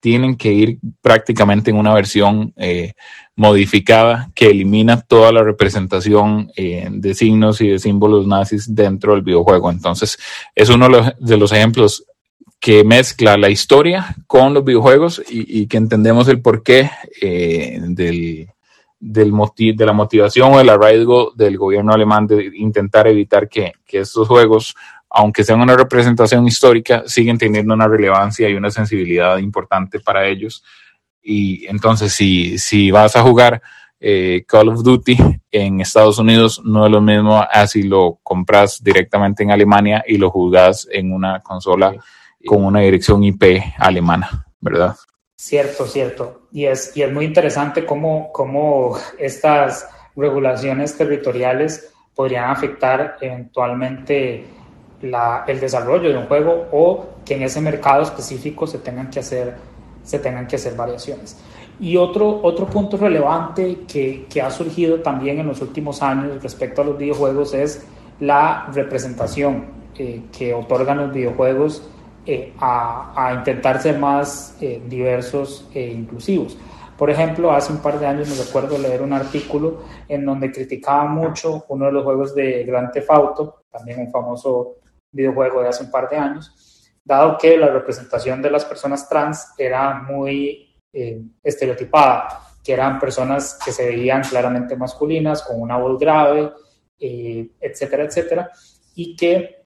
tienen 0.07 0.37
que 0.37 0.53
ir 0.53 0.79
prácticamente 1.03 1.73
en 1.73 1.79
una 1.79 1.93
versión 1.93 2.53
eh, 2.57 2.93
modificada 3.35 4.31
que 4.37 4.47
elimina 4.47 5.01
toda 5.01 5.33
la 5.33 5.43
representación 5.43 6.49
eh, 6.57 6.87
de 6.93 7.13
signos 7.13 7.61
y 7.61 7.71
de 7.71 7.81
símbolos 7.81 8.25
nazis 8.25 8.73
dentro 8.73 9.15
del 9.15 9.23
videojuego. 9.23 9.69
Entonces, 9.69 10.17
es 10.55 10.69
uno 10.69 10.87
de 11.19 11.37
los 11.37 11.51
ejemplos 11.51 12.05
que 12.61 12.85
mezcla 12.85 13.37
la 13.37 13.51
historia 13.51 14.15
con 14.29 14.55
los 14.55 14.65
videojuegos 14.65 15.21
y, 15.29 15.67
que 15.67 15.77
entendemos 15.77 16.29
el 16.29 16.41
porqué 16.41 16.89
eh, 17.21 17.81
del, 17.81 18.47
del 19.01 19.33
de 19.75 19.87
la 19.87 19.93
motivación 19.93 20.55
o 20.55 20.61
el 20.61 20.69
arraigo 20.69 21.33
del 21.35 21.59
gobierno 21.59 21.93
alemán 21.93 22.29
de 22.29 22.49
intentar 22.55 23.09
evitar 23.09 23.49
que, 23.49 23.73
que 23.85 23.99
estos 23.99 24.29
juegos 24.29 24.77
aunque 25.11 25.45
sean 25.45 25.61
una 25.61 25.77
representación 25.77 26.47
histórica, 26.47 27.05
siguen 27.07 27.39
teniendo 27.39 27.75
una 27.75 27.89
relevancia 27.89 28.49
y 28.49 28.55
una 28.55 28.71
sensibilidad 28.71 29.39
importante 29.39 30.01
para 30.01 30.27
ellos. 30.27 30.63
Y 31.23 31.67
entonces, 31.67 32.13
si, 32.13 32.59
si 32.59 32.91
vas 32.91 33.17
a 33.17 33.23
jugar 33.23 33.63
eh, 33.99 34.45
Call 34.47 34.69
of 34.69 34.83
Duty 34.83 35.17
en 35.51 35.81
Estados 35.81 36.19
Unidos, 36.19 36.61
no 36.65 36.87
es 36.87 36.93
lo 36.93 37.01
mismo 37.01 37.43
así 37.51 37.83
lo 37.83 38.19
compras 38.23 38.83
directamente 38.83 39.43
en 39.43 39.51
Alemania 39.51 40.05
y 40.07 40.19
lo 40.19 40.31
jugás 40.31 40.87
en 40.91 41.13
una 41.13 41.41
consola 41.41 41.95
con 42.45 42.65
una 42.65 42.81
dirección 42.81 43.25
IP 43.25 43.63
alemana, 43.79 44.47
¿verdad? 44.61 44.95
Cierto, 45.37 45.87
cierto. 45.87 46.49
Y 46.53 46.67
es, 46.67 46.97
y 46.97 47.03
es 47.03 47.13
muy 47.13 47.25
interesante 47.25 47.85
cómo, 47.85 48.31
cómo 48.33 48.97
estas 49.19 49.89
regulaciones 50.15 50.97
territoriales 50.97 51.93
podrían 52.15 52.51
afectar 52.51 53.17
eventualmente 53.21 54.47
el 55.03 55.61
desarrollo 55.61 56.09
de 56.09 56.16
un 56.16 56.26
juego 56.26 56.66
o 56.72 57.07
que 57.24 57.34
en 57.34 57.42
ese 57.42 57.61
mercado 57.61 58.03
específico 58.03 58.66
se 58.66 58.78
tengan 58.78 59.11
que 59.11 59.20
hacer, 59.20 59.55
se 60.03 60.18
tengan 60.18 60.47
que 60.47 60.57
hacer 60.57 60.74
variaciones. 60.74 61.38
Y 61.78 61.97
otro, 61.97 62.40
otro 62.42 62.66
punto 62.66 62.97
relevante 62.97 63.80
que, 63.86 64.26
que 64.30 64.40
ha 64.40 64.51
surgido 64.51 65.01
también 65.01 65.38
en 65.40 65.47
los 65.47 65.61
últimos 65.61 66.03
años 66.03 66.42
respecto 66.42 66.80
a 66.80 66.84
los 66.86 66.97
videojuegos 66.97 67.53
es 67.53 67.86
la 68.20 68.70
representación 68.72 69.66
eh, 69.99 70.22
que 70.36 70.55
otorgan 70.55 70.99
los 70.99 71.12
videojuegos 71.12 71.86
eh, 72.24 72.55
a, 72.59 73.28
a, 73.28 73.34
intentar 73.34 73.80
ser 73.80 73.99
más 73.99 74.57
eh, 74.61 74.82
diversos 74.88 75.68
e 75.74 75.86
inclusivos. 75.92 76.57
Por 76.97 77.11
ejemplo, 77.11 77.53
hace 77.53 77.72
un 77.72 77.78
par 77.78 78.01
de 78.01 78.07
años 78.07 78.28
me 78.28 78.42
recuerdo 78.42 78.78
leer 78.78 79.03
un 79.03 79.12
artículo 79.12 79.82
en 80.09 80.24
donde 80.24 80.51
criticaba 80.51 81.05
mucho 81.07 81.66
uno 81.68 81.86
de 81.86 81.92
los 81.92 82.05
juegos 82.05 82.34
de 82.34 82.64
Grand 82.64 82.90
Theft 82.90 83.11
Auto, 83.11 83.64
también 83.70 84.01
un 84.01 84.11
famoso 84.11 84.76
videojuego 85.11 85.63
de 85.63 85.69
hace 85.69 85.85
un 85.85 85.91
par 85.91 86.09
de 86.09 86.17
años, 86.17 86.91
dado 87.05 87.39
que 87.39 87.57
la 87.57 87.69
representación 87.69 88.43
de 88.43 88.51
las 88.51 88.65
personas 88.65 89.09
trans 89.09 89.53
era 89.57 89.95
muy 90.03 90.75
eh, 90.93 91.23
estereotipada, 91.43 92.41
que 92.65 92.73
eran 92.73 92.99
personas 92.99 93.59
que 93.65 93.71
se 93.71 93.87
veían 93.87 94.23
claramente 94.23 94.77
masculinas, 94.77 95.43
con 95.43 95.61
una 95.61 95.77
voz 95.77 95.99
grave, 96.01 96.53
eh, 96.99 97.51
etcétera, 97.61 98.05
etcétera, 98.05 98.51
y 98.95 99.15
que 99.15 99.65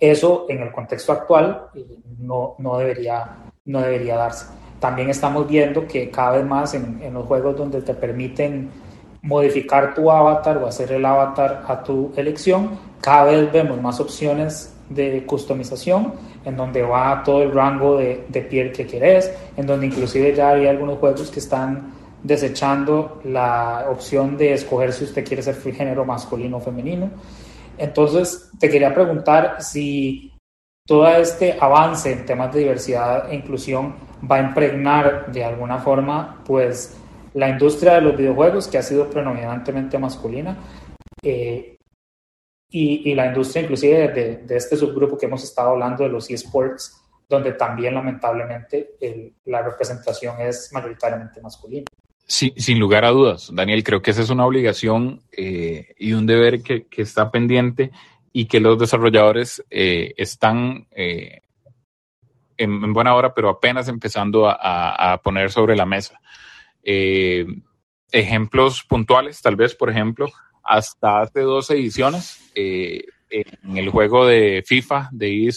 eso 0.00 0.46
en 0.48 0.62
el 0.62 0.72
contexto 0.72 1.12
actual 1.12 1.68
eh, 1.74 1.98
no, 2.18 2.56
no, 2.58 2.78
debería, 2.78 3.52
no 3.66 3.80
debería 3.80 4.16
darse. 4.16 4.46
También 4.80 5.10
estamos 5.10 5.46
viendo 5.46 5.86
que 5.86 6.10
cada 6.10 6.38
vez 6.38 6.44
más 6.44 6.74
en, 6.74 7.00
en 7.00 7.14
los 7.14 7.26
juegos 7.26 7.56
donde 7.56 7.82
te 7.82 7.94
permiten 7.94 8.68
modificar 9.22 9.94
tu 9.94 10.10
avatar 10.10 10.58
o 10.58 10.66
hacer 10.66 10.92
el 10.92 11.04
avatar 11.04 11.64
a 11.66 11.82
tu 11.82 12.12
elección, 12.16 12.78
cada 13.00 13.24
vez 13.24 13.52
vemos 13.52 13.80
más 13.80 14.00
opciones 14.00 14.74
de 14.88 15.24
customización 15.24 16.12
en 16.44 16.56
donde 16.56 16.82
va 16.82 17.22
todo 17.24 17.42
el 17.42 17.52
rango 17.52 17.96
de, 17.96 18.46
piel 18.50 18.72
que 18.72 18.86
querés, 18.86 19.32
en 19.56 19.66
donde 19.66 19.86
inclusive 19.86 20.34
ya 20.34 20.50
hay 20.50 20.66
algunos 20.66 20.98
juegos 20.98 21.30
que 21.30 21.38
están 21.38 21.94
desechando 22.22 23.20
la 23.24 23.86
opción 23.88 24.36
de 24.36 24.54
escoger 24.54 24.92
si 24.92 25.04
usted 25.04 25.24
quiere 25.24 25.42
ser 25.42 25.54
género 25.54 26.04
masculino 26.04 26.58
o 26.58 26.60
femenino. 26.60 27.10
Entonces, 27.78 28.50
te 28.58 28.68
quería 28.68 28.92
preguntar 28.92 29.62
si 29.62 30.32
todo 30.86 31.06
este 31.08 31.56
avance 31.60 32.12
en 32.12 32.26
temas 32.26 32.52
de 32.52 32.60
diversidad 32.60 33.30
e 33.30 33.36
inclusión 33.36 33.94
va 34.28 34.36
a 34.36 34.40
impregnar 34.40 35.32
de 35.32 35.44
alguna 35.44 35.78
forma, 35.78 36.42
pues, 36.44 36.96
la 37.34 37.48
industria 37.48 37.94
de 37.94 38.02
los 38.02 38.16
videojuegos, 38.16 38.68
que 38.68 38.78
ha 38.78 38.82
sido 38.82 39.08
predominantemente 39.08 39.98
masculina, 39.98 40.56
eh, 41.22 41.76
y, 42.70 43.14
la 43.14 43.26
industria 43.26 43.62
inclusive 43.62 44.08
de, 44.08 44.56
este 44.56 44.76
subgrupo 44.76 45.18
que 45.18 45.26
hemos 45.26 45.44
estado 45.44 45.70
hablando 45.70 46.04
de 46.04 46.10
los 46.10 46.30
eSports, 46.30 47.00
donde 47.28 47.52
también 47.52 47.94
lamentablemente 47.94 48.94
la 49.44 49.62
representación 49.62 50.40
es 50.40 50.70
mayoritariamente 50.72 51.40
masculina. 51.40 51.84
Sin 52.26 52.78
lugar 52.78 53.04
a 53.04 53.10
dudas, 53.10 53.50
Daniel, 53.52 53.84
creo 53.84 54.00
que 54.00 54.12
esa 54.12 54.22
es 54.22 54.30
una 54.30 54.46
obligación 54.46 55.20
eh, 55.32 55.94
y 55.98 56.14
un 56.14 56.26
deber 56.26 56.62
que, 56.62 56.86
está 56.96 57.30
pendiente 57.30 57.90
y 58.32 58.46
que 58.46 58.60
los 58.60 58.78
desarrolladores 58.78 59.62
eh, 59.70 60.14
están 60.16 60.86
en, 62.56 62.92
buena 62.94 63.14
hora, 63.14 63.34
pero 63.34 63.50
apenas 63.50 63.88
empezando 63.88 64.48
a 64.48 65.20
poner 65.22 65.50
sobre 65.50 65.76
la 65.76 65.84
mesa. 65.84 66.22
Eh, 66.82 67.46
ejemplos 68.10 68.84
puntuales, 68.84 69.40
tal 69.40 69.56
vez, 69.56 69.74
por 69.74 69.90
ejemplo, 69.90 70.28
hasta 70.62 71.22
hace 71.22 71.40
dos 71.40 71.70
ediciones, 71.70 72.50
eh, 72.54 73.04
en 73.30 73.76
el 73.78 73.88
juego 73.88 74.26
de 74.26 74.62
FIFA, 74.66 75.08
de 75.10 75.50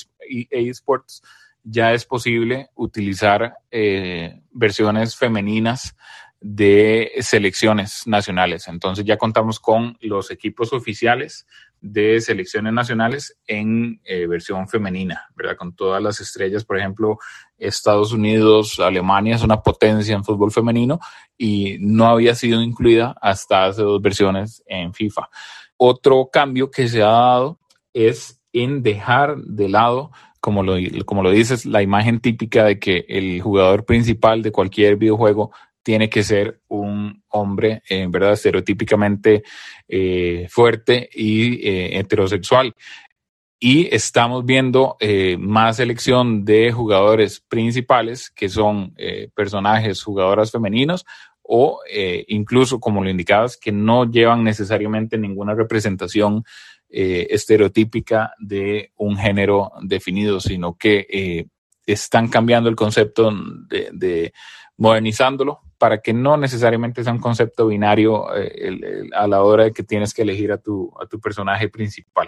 eSports, 0.49 1.21
ya 1.63 1.93
es 1.93 2.05
posible 2.05 2.69
utilizar 2.75 3.57
eh, 3.71 4.39
versiones 4.51 5.15
femeninas 5.15 5.95
de 6.39 7.11
selecciones 7.19 8.05
nacionales. 8.05 8.67
Entonces 8.67 9.03
ya 9.03 9.17
contamos 9.17 9.59
con 9.59 9.97
los 9.99 10.29
equipos 10.31 10.73
oficiales 10.73 11.47
de 11.85 12.19
selecciones 12.19 12.73
nacionales 12.73 13.37
en 13.45 14.01
eh, 14.03 14.25
versión 14.25 14.67
femenina, 14.67 15.27
¿verdad? 15.35 15.55
Con 15.55 15.75
todas 15.75 16.01
las 16.01 16.19
estrellas, 16.19 16.65
por 16.65 16.79
ejemplo, 16.79 17.19
Estados 17.57 18.11
Unidos, 18.11 18.79
Alemania 18.79 19.35
es 19.35 19.43
una 19.43 19.61
potencia 19.61 20.15
en 20.15 20.23
fútbol 20.23 20.51
femenino 20.51 20.99
y 21.37 21.77
no 21.79 22.07
había 22.07 22.33
sido 22.33 22.61
incluida 22.61 23.15
hasta 23.21 23.65
hace 23.65 23.83
dos 23.83 24.01
versiones 24.01 24.63
en 24.65 24.93
FIFA. 24.93 25.29
Otro 25.77 26.29
cambio 26.33 26.71
que 26.71 26.87
se 26.87 27.03
ha 27.03 27.07
dado 27.07 27.59
es 27.93 28.41
en 28.51 28.81
dejar 28.81 29.37
de 29.37 29.69
lado, 29.69 30.11
como 30.39 30.63
lo, 30.63 30.77
como 31.05 31.21
lo 31.21 31.29
dices, 31.29 31.67
la 31.67 31.83
imagen 31.83 32.19
típica 32.19 32.63
de 32.63 32.79
que 32.79 33.05
el 33.07 33.41
jugador 33.41 33.85
principal 33.85 34.41
de 34.41 34.51
cualquier 34.51 34.95
videojuego 34.95 35.51
tiene 35.85 36.09
que 36.09 36.23
ser 36.23 36.59
un 36.67 37.23
hombre, 37.29 37.83
en 37.87 38.11
verdad, 38.11 38.33
estereotípicamente 38.33 39.43
eh, 39.87 40.47
fuerte 40.49 41.07
y 41.13 41.65
eh, 41.65 41.99
heterosexual. 41.99 42.75
Y 43.59 43.87
estamos 43.95 44.43
viendo 44.45 44.97
eh, 44.99 45.37
más 45.39 45.77
selección 45.77 46.43
de 46.43 46.73
jugadores 46.73 47.39
principales 47.39 48.29
que 48.29 48.49
son 48.49 48.93
personajes, 49.33 50.03
jugadoras 50.03 50.51
femeninos 50.51 51.05
o 51.41 51.79
incluso, 52.27 52.79
como 52.79 53.03
lo 53.03 53.09
indicabas, 53.09 53.55
que 53.55 53.71
no 53.71 54.09
llevan 54.09 54.43
necesariamente 54.43 55.17
ninguna 55.17 55.53
representación 55.53 56.43
eh, 56.97 57.27
estereotípica 57.31 58.35
de 58.39 58.93
un 58.95 59.17
género 59.17 59.73
definido, 59.81 60.39
sino 60.39 60.77
que 60.77 61.05
eh, 61.09 61.47
están 61.85 62.29
cambiando 62.29 62.69
el 62.69 62.77
concepto 62.77 63.33
de, 63.67 64.31
modernizándolo 64.77 65.61
para 65.85 66.01
que 66.01 66.13
no 66.13 66.35
necesariamente 66.35 67.03
sea 67.03 67.13
un 67.13 67.19
concepto 67.19 67.67
binario 67.67 68.35
eh, 68.35 69.07
a 69.13 69.27
la 69.27 69.43
hora 69.43 69.65
de 69.65 69.71
que 69.71 69.83
tienes 69.83 70.15
que 70.15 70.23
elegir 70.23 70.51
a 70.51 70.57
tu, 70.57 70.91
a 70.99 71.05
tu 71.05 71.19
personaje 71.19 71.69
principal. 71.69 72.27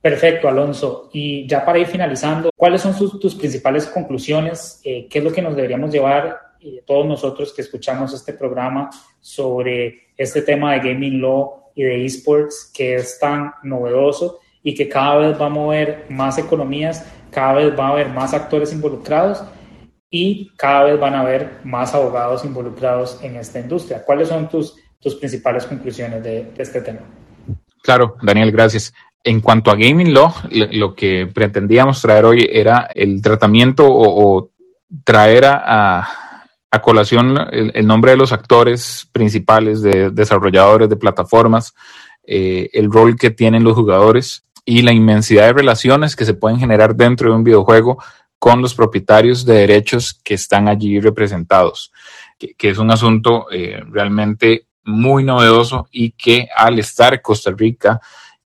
Perfecto, 0.00 0.48
Alonso. 0.48 1.10
Y 1.12 1.46
ya 1.46 1.66
para 1.66 1.78
ir 1.78 1.86
finalizando, 1.86 2.48
¿cuáles 2.56 2.80
son 2.80 2.96
tus 3.20 3.34
principales 3.34 3.84
conclusiones? 3.84 4.80
¿Qué 4.82 5.06
es 5.12 5.22
lo 5.22 5.30
que 5.30 5.42
nos 5.42 5.54
deberíamos 5.54 5.90
llevar 5.90 6.40
todos 6.86 7.04
nosotros 7.04 7.52
que 7.52 7.60
escuchamos 7.60 8.14
este 8.14 8.32
programa 8.32 8.88
sobre 9.20 10.08
este 10.16 10.40
tema 10.40 10.72
de 10.72 10.78
gaming 10.78 11.20
law 11.20 11.64
y 11.74 11.82
de 11.82 12.06
esports 12.06 12.72
que 12.74 12.94
es 12.94 13.18
tan 13.18 13.52
novedoso 13.64 14.38
y 14.62 14.74
que 14.74 14.88
cada 14.88 15.16
vez 15.18 15.38
va 15.38 15.44
a 15.44 15.50
mover 15.50 16.06
más 16.08 16.38
economías, 16.38 17.04
cada 17.30 17.52
vez 17.52 17.78
va 17.78 17.88
a 17.88 17.90
haber 17.90 18.08
más 18.08 18.32
actores 18.32 18.72
involucrados 18.72 19.44
y 20.16 20.52
cada 20.56 20.84
vez 20.84 21.00
van 21.00 21.16
a 21.16 21.22
haber 21.22 21.58
más 21.64 21.92
abogados 21.92 22.44
involucrados 22.44 23.18
en 23.20 23.34
esta 23.34 23.58
industria. 23.58 24.04
¿Cuáles 24.04 24.28
son 24.28 24.48
tus, 24.48 24.76
tus 25.00 25.16
principales 25.16 25.66
conclusiones 25.66 26.22
de, 26.22 26.52
este 26.56 26.82
tema? 26.82 27.00
Claro, 27.82 28.14
Daniel, 28.22 28.52
gracias. 28.52 28.94
En 29.24 29.40
cuanto 29.40 29.72
a 29.72 29.74
Gaming 29.74 30.14
Law, 30.14 30.32
lo 30.52 30.94
que 30.94 31.26
pretendíamos 31.26 32.00
traer 32.00 32.26
hoy 32.26 32.48
era 32.48 32.88
el 32.94 33.20
tratamiento 33.20 33.86
o, 33.88 34.52
traer 35.02 35.46
a, 35.46 36.08
a 36.70 36.80
colación 36.80 37.36
el, 37.50 37.84
nombre 37.84 38.12
de 38.12 38.16
los 38.16 38.32
actores 38.32 39.08
principales, 39.10 39.82
de 39.82 40.10
desarrolladores 40.10 40.88
de 40.88 40.94
plataformas, 40.94 41.74
eh, 42.24 42.70
el 42.72 42.88
rol 42.88 43.16
que 43.16 43.30
tienen 43.30 43.64
los 43.64 43.74
jugadores 43.74 44.44
y 44.64 44.82
la 44.82 44.92
inmensidad 44.92 45.46
de 45.46 45.54
relaciones 45.54 46.14
que 46.14 46.24
se 46.24 46.34
pueden 46.34 46.60
generar 46.60 46.94
dentro 46.94 47.30
de 47.30 47.34
un 47.34 47.42
videojuego 47.42 47.98
con 48.38 48.60
los 48.60 48.74
propietarios 48.74 49.44
de 49.44 49.54
derechos 49.54 50.20
que 50.22 50.34
están 50.34 50.68
allí 50.68 51.00
representados, 51.00 51.92
que, 52.38 52.68
es 52.68 52.78
un 52.78 52.90
asunto 52.90 53.46
eh, 53.50 53.82
realmente 53.90 54.66
muy 54.84 55.24
novedoso 55.24 55.88
y 55.90 56.12
que 56.12 56.48
al 56.54 56.78
estar 56.78 57.22
Costa 57.22 57.50
Rica 57.56 58.00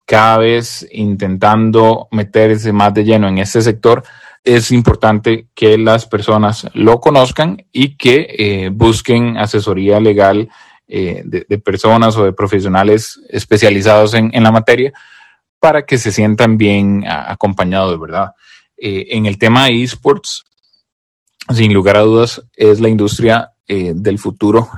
cada 0.05 0.39
vez 0.39 0.87
intentando 0.93 2.09
meterse 2.11 2.73
más 2.73 2.93
de 2.93 3.05
lleno 3.05 3.29
en 3.29 3.39
este 3.39 3.63
sector, 3.63 4.03
es 4.43 4.71
importante 4.71 5.47
que 5.55 5.79
las 5.79 6.07
personas 6.07 6.67
lo 6.75 7.01
conozcan 7.01 7.65
y 7.73 7.97
que 7.97 8.27
eh, 8.39 8.69
busquen 8.71 9.39
asesoría 9.39 10.01
legal 10.01 10.51
eh, 10.87 11.23
de, 11.25 11.59
personas 11.59 12.15
o 12.19 12.25
de 12.25 12.35
profesionales 12.35 13.19
especializados 13.31 14.13
en, 14.13 14.31
la 14.43 14.53
materia 14.53 14.93
para 15.59 15.87
que 15.87 15.97
se 15.97 16.13
sientan 16.13 16.59
bien 16.59 17.05
acompañados, 17.09 17.99
¿verdad? 17.99 18.33
Eh, 18.77 19.07
en 19.11 19.27
el 19.27 19.39
tema 19.39 19.67
de 19.67 19.83
esports, 19.83 20.45
sin 21.55 21.73
lugar 21.73 21.97
a 21.97 22.01
dudas, 22.01 22.43
es 22.57 22.81
la 22.81 22.89
industria 22.89 23.51
del 23.67 24.19
futuro. 24.19 24.69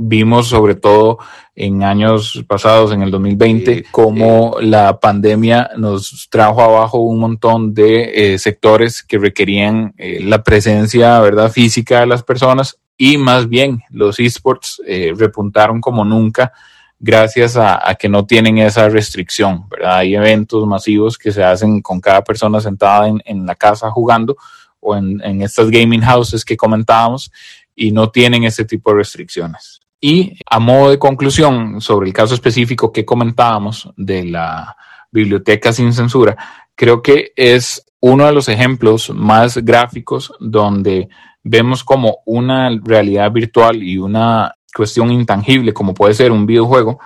Vimos 0.00 0.46
sobre 0.46 0.76
todo 0.76 1.18
en 1.56 1.82
años 1.82 2.44
pasados, 2.46 2.92
en 2.92 3.02
el 3.02 3.10
2020, 3.10 3.86
cómo 3.90 4.54
la 4.60 5.00
pandemia 5.00 5.70
nos 5.76 6.28
trajo 6.30 6.62
abajo 6.62 6.98
un 6.98 7.18
montón 7.18 7.74
de 7.74 8.34
eh, 8.34 8.38
sectores 8.38 9.02
que 9.02 9.18
requerían 9.18 9.92
eh, 9.98 10.20
la 10.22 10.44
presencia 10.44 11.18
verdad 11.18 11.50
física 11.50 11.98
de 11.98 12.06
las 12.06 12.22
personas 12.22 12.78
y 12.96 13.18
más 13.18 13.48
bien 13.48 13.80
los 13.90 14.20
esports 14.20 14.80
eh, 14.86 15.12
repuntaron 15.16 15.80
como 15.80 16.04
nunca 16.04 16.52
gracias 16.98 17.56
a, 17.56 17.94
que 17.98 18.08
no 18.08 18.26
tienen 18.26 18.58
esa 18.58 18.88
restricción, 18.88 19.68
¿verdad? 19.68 19.98
Hay 19.98 20.14
eventos 20.14 20.66
masivos 20.66 21.16
que 21.16 21.32
se 21.32 21.44
hacen 21.44 21.80
con 21.80 22.00
cada 22.00 22.22
persona 22.22 22.60
sentada 22.60 23.08
en, 23.08 23.46
la 23.46 23.54
casa 23.54 23.90
jugando 23.90 24.36
o 24.80 24.96
en, 24.96 25.20
en 25.22 25.42
estas 25.42 25.70
gaming 25.70 26.02
houses 26.02 26.44
que 26.44 26.56
comentábamos 26.56 27.30
y 27.74 27.92
no 27.92 28.10
tienen 28.10 28.44
ese 28.44 28.64
tipo 28.64 28.90
de 28.90 28.98
restricciones. 28.98 29.80
Y 30.00 30.38
a 30.48 30.58
modo 30.58 30.90
de 30.90 30.98
conclusión 30.98 31.80
sobre 31.80 32.08
el 32.08 32.12
caso 32.12 32.34
específico 32.34 32.92
que 32.92 33.04
comentábamos 33.04 33.88
de 33.96 34.24
la 34.24 34.76
biblioteca 35.10 35.72
sin 35.72 35.92
censura, 35.92 36.36
creo 36.74 37.02
que 37.02 37.32
es 37.34 37.84
uno 38.00 38.26
de 38.26 38.32
los 38.32 38.48
ejemplos 38.48 39.10
más 39.10 39.58
gráficos 39.58 40.32
donde 40.38 41.08
vemos 41.42 41.82
como 41.82 42.18
una 42.26 42.70
realidad 42.84 43.32
virtual 43.32 43.82
y 43.82 43.98
una 43.98 44.54
cuestión 44.78 45.10
intangible, 45.10 45.74
como 45.74 45.92
puede 45.92 46.14
ser 46.14 46.32
un 46.32 46.46
videojuego, 46.46 47.00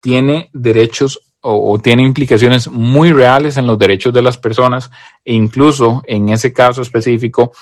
tiene 0.00 0.48
derechos 0.52 1.20
o, 1.40 1.78
tiene 1.78 2.02
implicaciones 2.02 2.68
muy 2.68 3.12
reales 3.12 3.56
en 3.56 3.66
los 3.66 3.78
derechos 3.78 4.12
de 4.12 4.22
las 4.22 4.38
personas 4.38 4.90
e 5.24 5.34
incluso 5.34 6.02
en 6.06 6.28
ese 6.28 6.52
caso 6.52 6.82
específico 6.82 7.52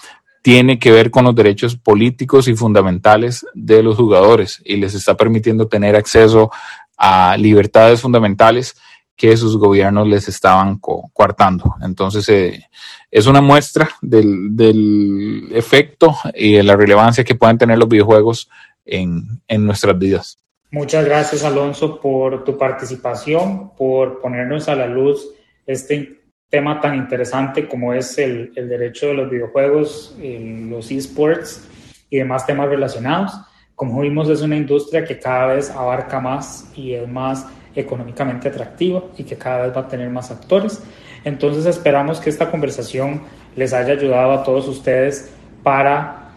tiene 0.43 0.79
que 0.79 0.91
ver 0.91 1.11
con 1.11 1.25
los 1.25 1.35
derechos 1.35 1.77
políticos 1.77 2.49
y 2.49 2.55
fundamentales 2.55 3.47
de 3.55 3.83
los 3.83 3.97
jugadores 3.97 4.63
y 4.65 4.77
les 4.77 4.95
está 4.95 5.17
permitiendo 5.17 5.67
tener 5.69 5.97
acceso 5.97 6.51
a 6.97 7.37
libertades 7.37 8.01
fundamentales 8.01 8.75
que 9.17 9.37
sus 9.37 9.57
gobiernos 9.57 10.09
les 10.09 10.29
estaban 10.29 10.79
coartando. 10.79 11.77
Entonces, 11.83 12.29
eh, 12.29 12.69
es 13.11 13.27
una 13.27 13.41
muestra 13.41 13.89
del, 14.03 14.57
del, 14.57 15.49
efecto 15.53 16.17
y 16.35 16.55
de 16.55 16.63
la 16.63 16.77
relevancia 16.77 17.23
que 17.23 17.37
pueden 17.37 17.59
tener 17.59 17.79
los 17.79 17.89
videojuegos 17.89 18.49
en, 18.85 19.41
en 19.49 19.67
nuestras 19.67 19.99
vidas. 19.99 20.39
Muchas 20.71 21.05
gracias, 21.05 21.45
Alonso, 21.45 22.01
por 22.01 22.43
tu 22.43 22.59
participación, 22.59 23.71
por 23.77 24.21
ponernos 24.21 24.69
a 24.69 24.75
la 24.75 24.87
luz 24.87 25.29
este 25.67 26.21
tema 26.51 26.81
tan 26.81 26.97
interesante 26.97 27.69
como 27.69 27.93
es 27.93 28.19
el, 28.19 28.53
el 28.57 28.69
derecho 28.69 29.07
de 29.07 29.15
los 29.15 29.31
videojuegos, 29.31 30.17
los 30.19 30.91
esports 30.91 31.67
y 32.11 32.19
demás 32.19 32.47
temas 32.47 32.69
relacionados. 32.69 33.33
Como 33.75 34.01
vimos, 34.01 34.29
es 34.29 34.41
una 34.43 34.57
industria 34.57 35.05
que 35.05 35.19
cada 35.19 35.55
vez 35.55 35.71
abarca 35.71 36.21
más 36.21 36.71
y 36.77 36.95
es 36.95 37.09
más 37.09 37.47
económicamente 37.75 38.49
atractiva 38.49 39.03
y 39.17 39.25
que 39.25 39.37
cada 39.37 39.67
vez 39.67 39.77
va 39.77 39.83
a 39.83 39.89
tener 39.89 40.11
más 40.11 40.31
actores. 40.31 40.83
Entonces 41.25 41.67
esperamos 41.67 42.21
que 42.21 42.31
esta 42.31 42.51
conversación 42.51 43.23
les 43.57 43.73
haya 43.73 43.95
ayudado 43.95 44.33
a 44.33 44.45
todos 44.45 44.69
ustedes 44.69 45.33
para 45.63 46.33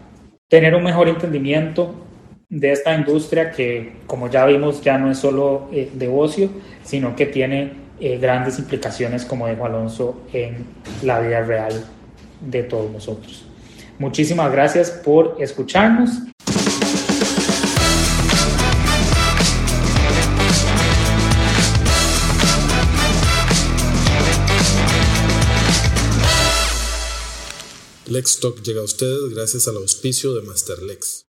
tener 0.48 0.74
un 0.74 0.82
mejor 0.82 1.08
entendimiento 1.08 1.94
de 2.50 2.72
esta 2.72 2.94
industria 2.94 3.50
que, 3.50 3.92
como 4.06 4.30
ya 4.30 4.46
vimos, 4.46 4.80
ya 4.82 4.96
no 4.96 5.10
es 5.10 5.18
solo 5.18 5.68
eh, 5.72 5.90
de 5.92 6.08
ocio, 6.08 6.50
sino 6.82 7.14
que 7.14 7.26
tiene 7.26 7.72
eh, 8.00 8.16
grandes 8.18 8.58
implicaciones, 8.58 9.24
como 9.24 9.48
dijo 9.48 9.66
Alonso, 9.66 10.22
en 10.32 10.64
la 11.02 11.20
vida 11.20 11.42
real 11.42 11.84
de 12.40 12.62
todos 12.62 12.90
nosotros. 12.90 13.44
Muchísimas 13.98 14.50
gracias 14.52 14.90
por 14.90 15.36
escucharnos. 15.40 16.10
Lex 28.06 28.40
Talk 28.40 28.62
llega 28.62 28.80
a 28.80 28.84
ustedes 28.84 29.34
gracias 29.34 29.68
al 29.68 29.76
auspicio 29.76 30.32
de 30.34 30.40
Masterlex. 30.40 31.26